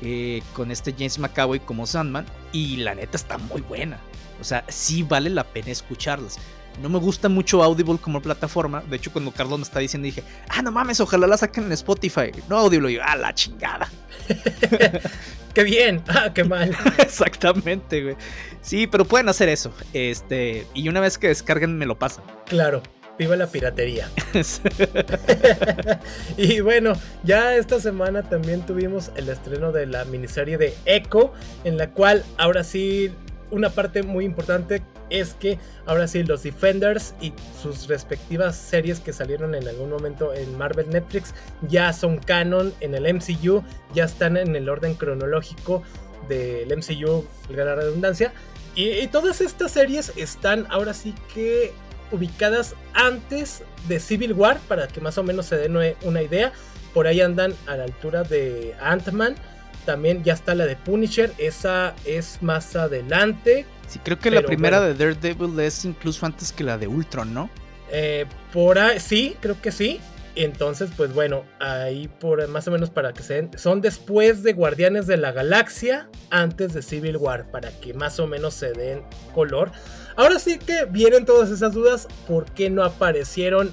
eh, 0.00 0.44
con 0.52 0.70
este 0.70 0.92
James 0.92 1.18
McAvoy 1.18 1.58
como 1.58 1.86
Sandman, 1.86 2.24
y 2.52 2.76
la 2.76 2.94
neta 2.94 3.16
está 3.16 3.36
muy 3.36 3.62
buena. 3.62 3.98
O 4.40 4.44
sea, 4.44 4.64
sí 4.68 5.02
vale 5.02 5.28
la 5.28 5.42
pena 5.42 5.72
escucharlas. 5.72 6.38
No 6.80 6.88
me 6.88 7.00
gusta 7.00 7.28
mucho 7.28 7.64
Audible 7.64 7.98
como 7.98 8.22
plataforma. 8.22 8.80
De 8.88 8.96
hecho, 8.96 9.10
cuando 9.10 9.32
Carlos 9.32 9.58
me 9.58 9.64
está 9.64 9.80
diciendo, 9.80 10.06
dije, 10.06 10.22
ah, 10.48 10.62
no 10.62 10.70
mames, 10.70 11.00
ojalá 11.00 11.26
la 11.26 11.36
saquen 11.36 11.64
en 11.64 11.72
Spotify. 11.72 12.30
No 12.48 12.56
Audible, 12.56 12.92
y 12.92 12.94
yo, 12.94 13.02
ah, 13.04 13.16
la 13.16 13.34
chingada. 13.34 13.90
qué 15.54 15.64
bien, 15.64 16.00
ah, 16.06 16.30
qué 16.32 16.44
mal. 16.44 16.76
Exactamente, 16.98 18.04
güey. 18.04 18.16
Sí, 18.62 18.86
pero 18.86 19.04
pueden 19.04 19.28
hacer 19.28 19.48
eso. 19.48 19.74
Este, 19.92 20.64
y 20.74 20.88
una 20.88 21.00
vez 21.00 21.18
que 21.18 21.26
descarguen, 21.26 21.76
me 21.76 21.86
lo 21.86 21.98
pasan. 21.98 22.22
Claro. 22.46 22.82
Viva 23.20 23.36
la 23.36 23.48
piratería. 23.48 24.08
y 26.38 26.60
bueno, 26.60 26.94
ya 27.22 27.54
esta 27.54 27.78
semana 27.78 28.22
también 28.22 28.64
tuvimos 28.64 29.12
el 29.14 29.28
estreno 29.28 29.72
de 29.72 29.84
la 29.84 30.06
miniserie 30.06 30.56
de 30.56 30.74
Echo, 30.86 31.34
en 31.64 31.76
la 31.76 31.90
cual 31.90 32.24
ahora 32.38 32.64
sí 32.64 33.12
una 33.50 33.68
parte 33.68 34.02
muy 34.02 34.24
importante 34.24 34.80
es 35.10 35.34
que 35.34 35.58
ahora 35.84 36.08
sí 36.08 36.22
los 36.22 36.44
Defenders 36.44 37.14
y 37.20 37.34
sus 37.60 37.88
respectivas 37.88 38.56
series 38.56 39.00
que 39.00 39.12
salieron 39.12 39.54
en 39.54 39.68
algún 39.68 39.90
momento 39.90 40.32
en 40.32 40.56
Marvel 40.56 40.88
Netflix 40.88 41.34
ya 41.68 41.92
son 41.92 42.20
canon 42.20 42.72
en 42.80 42.94
el 42.94 43.12
MCU, 43.12 43.62
ya 43.92 44.04
están 44.04 44.38
en 44.38 44.56
el 44.56 44.66
orden 44.70 44.94
cronológico 44.94 45.82
del 46.26 46.74
MCU, 46.74 47.26
la 47.54 47.74
redundancia. 47.74 48.32
Y, 48.74 48.92
y, 48.92 49.08
todas 49.08 49.42
estas 49.42 49.72
series 49.72 50.10
están 50.16 50.66
ahora 50.70 50.94
sí 50.94 51.14
que 51.34 51.74
ubicadas 52.12 52.74
antes 52.94 53.62
de 53.88 54.00
Civil 54.00 54.32
War, 54.32 54.58
para 54.68 54.88
que 54.88 55.00
más 55.00 55.18
o 55.18 55.22
menos 55.22 55.46
se 55.46 55.56
den 55.56 55.76
una 56.02 56.22
idea. 56.22 56.52
Por 56.94 57.06
ahí 57.06 57.20
andan 57.20 57.54
a 57.66 57.76
la 57.76 57.84
altura 57.84 58.24
de 58.24 58.74
Ant-Man 58.80 59.36
también 59.84 60.22
ya 60.22 60.34
está 60.34 60.54
la 60.54 60.66
de 60.66 60.76
Punisher, 60.76 61.32
esa 61.38 61.94
es 62.04 62.42
más 62.42 62.76
adelante. 62.76 63.66
Sí, 63.88 63.98
creo 64.02 64.18
que 64.18 64.30
la 64.30 64.42
primera 64.42 64.80
de 64.80 64.94
Daredevil 64.94 65.58
es 65.60 65.84
incluso 65.84 66.26
antes 66.26 66.52
que 66.52 66.64
la 66.64 66.78
de 66.78 66.86
Ultron, 66.86 67.32
¿no? 67.34 67.50
Eh, 67.90 68.26
por 68.52 68.78
ahí, 68.78 69.00
sí, 69.00 69.36
creo 69.40 69.60
que 69.60 69.72
sí. 69.72 70.00
Entonces, 70.36 70.90
pues 70.96 71.12
bueno, 71.12 71.44
ahí 71.58 72.08
por 72.20 72.46
más 72.48 72.68
o 72.68 72.70
menos 72.70 72.88
para 72.88 73.12
que 73.12 73.22
se 73.22 73.34
den, 73.34 73.50
son 73.58 73.80
después 73.80 74.44
de 74.44 74.52
Guardianes 74.52 75.08
de 75.08 75.16
la 75.16 75.32
Galaxia, 75.32 76.08
antes 76.30 76.72
de 76.72 76.82
Civil 76.82 77.16
War, 77.16 77.50
para 77.50 77.72
que 77.80 77.92
más 77.94 78.20
o 78.20 78.28
menos 78.28 78.54
se 78.54 78.72
den 78.72 79.02
color. 79.34 79.72
Ahora 80.20 80.38
sí 80.38 80.58
que 80.58 80.84
vienen 80.84 81.24
todas 81.24 81.48
esas 81.48 81.72
dudas, 81.72 82.06
¿por 82.28 82.44
qué 82.44 82.68
no 82.68 82.84
aparecieron 82.84 83.72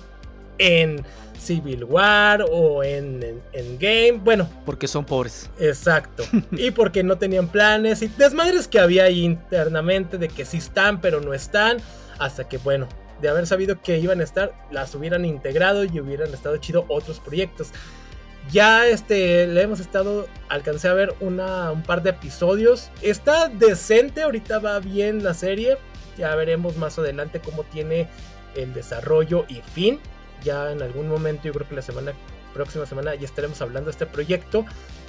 en 0.60 1.06
Civil 1.38 1.84
War 1.84 2.45
o 2.50 2.86
en, 2.86 3.41
en, 3.52 3.78
Game. 3.78 4.22
Bueno. 4.24 4.50
Porque 4.66 4.88
son 4.88 5.04
pobres. 5.04 5.50
Exacto. 5.60 6.24
y 6.52 6.72
porque 6.72 7.04
no 7.04 7.18
tenían 7.18 7.50
planes 7.50 8.02
y 8.02 8.08
desmadres 8.08 8.70
que 8.70 8.80
había 8.80 9.04
ahí 9.04 9.26
internamente 9.26 10.18
de 10.18 10.30
que 10.30 10.45
sí 10.45 10.58
están, 10.58 11.02
pero 11.02 11.20
no 11.20 11.34
están. 11.34 11.80
Hasta 12.18 12.48
que, 12.48 12.58
bueno, 12.60 12.88
de 13.22 13.28
haber 13.28 13.45
sabido 13.45 13.82
que 13.82 14.00
iban 14.00 14.22
a 14.22 14.24
estar, 14.24 14.54
las 14.72 14.95
hubieran 14.95 15.26
integrado 15.26 15.84
y 15.84 16.00
hubieran 16.00 16.34
estado 16.34 16.56
chido 16.58 16.86
otros 16.88 17.20
proyectos. 17.20 17.72
Ya 18.54 18.88
este, 18.88 19.48
le 19.48 19.62
hemos 19.64 19.82
estado, 19.82 20.28
alcancé 20.48 20.88
a 20.88 20.93
ver 20.93 21.14
una, 21.20 21.74
un 21.74 21.84
par 21.84 22.04
de 22.04 22.12
episodios. 22.12 22.89
Está 23.02 23.50
decente, 23.50 24.24
ahorita 24.24 24.60
va 24.60 24.80
bien 24.80 25.26
la 25.26 25.34
serie. 25.34 25.78
Ya 26.18 26.36
veremos 26.36 26.78
más 26.78 26.97
adelante 26.97 27.39
cómo 27.39 27.63
tiene 27.63 28.07
el 28.55 28.74
desarrollo 28.74 29.45
y 29.47 29.61
fin 29.74 29.99
ya 30.43 30.72
en 30.72 30.82
algún 30.82 31.07
momento, 31.07 31.43
yo 31.45 31.53
creo 31.53 31.68
que 31.68 31.76
la 31.76 31.82
semana 31.82 32.13
próxima 32.53 32.86
semana 32.86 33.15
ya 33.15 33.26
estaremos 33.26 33.61
hablando 33.61 33.86
de 33.88 33.91
este 33.91 34.05
proyecto 34.05 34.65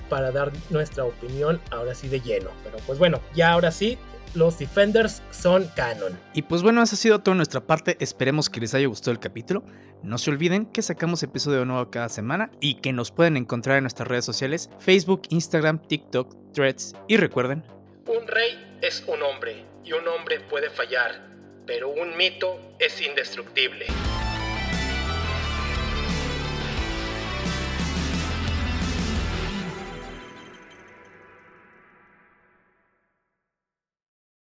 para 0.09 0.31
dar 0.31 0.53
nuestra 0.71 1.05
opinión 1.05 1.61
ahora 1.71 1.95
sí 1.95 2.09
de 2.09 2.21
lleno. 2.21 2.51
Pero 2.65 2.79
pues 2.87 2.99
bueno, 2.99 3.21
ya 3.35 3.53
ahora 3.53 3.71
sí, 3.71 3.99
los 4.35 4.59
Defenders 4.59 5.23
son 5.31 5.69
canon. 5.77 6.19
Y 6.35 6.43
pues 6.43 6.63
bueno, 6.63 6.83
eso 6.83 6.95
ha 6.95 6.99
sido 6.99 7.21
toda 7.21 7.37
nuestra 7.37 7.61
parte. 7.61 7.97
Esperemos 8.01 8.51
que 8.51 8.61
les 8.61 8.75
haya 8.75 8.87
gustado 8.87 9.13
el 9.13 9.21
capítulo. 9.21 9.65
No 10.03 10.19
se 10.19 10.31
olviden 10.31 10.67
que 10.67 10.83
sacamos 10.83 11.23
episodio 11.23 11.65
nuevo 11.65 11.91
cada 11.91 12.09
semana 12.09 12.51
y 12.61 12.77
que 12.77 12.93
nos 12.93 13.11
pueden 13.11 13.37
encontrar 13.37 13.79
en 13.79 13.85
nuestras 13.85 14.09
redes 14.09 14.25
sociales, 14.25 14.71
Facebook, 14.79 15.23
Instagram, 15.31 15.79
TikTok, 15.81 16.53
Threads 16.53 16.95
y 17.09 17.17
recuerden, 17.17 17.65
un 18.07 18.27
rey 18.27 18.79
es 18.81 19.05
un 19.07 19.23
hombre 19.23 19.65
y 19.89 19.93
un 19.95 20.07
hombre 20.07 20.39
puede 20.41 20.69
fallar, 20.69 21.19
pero 21.67 21.89
un 21.89 22.15
mito 22.15 22.61
es 22.79 23.01
indestructible. 23.01 23.87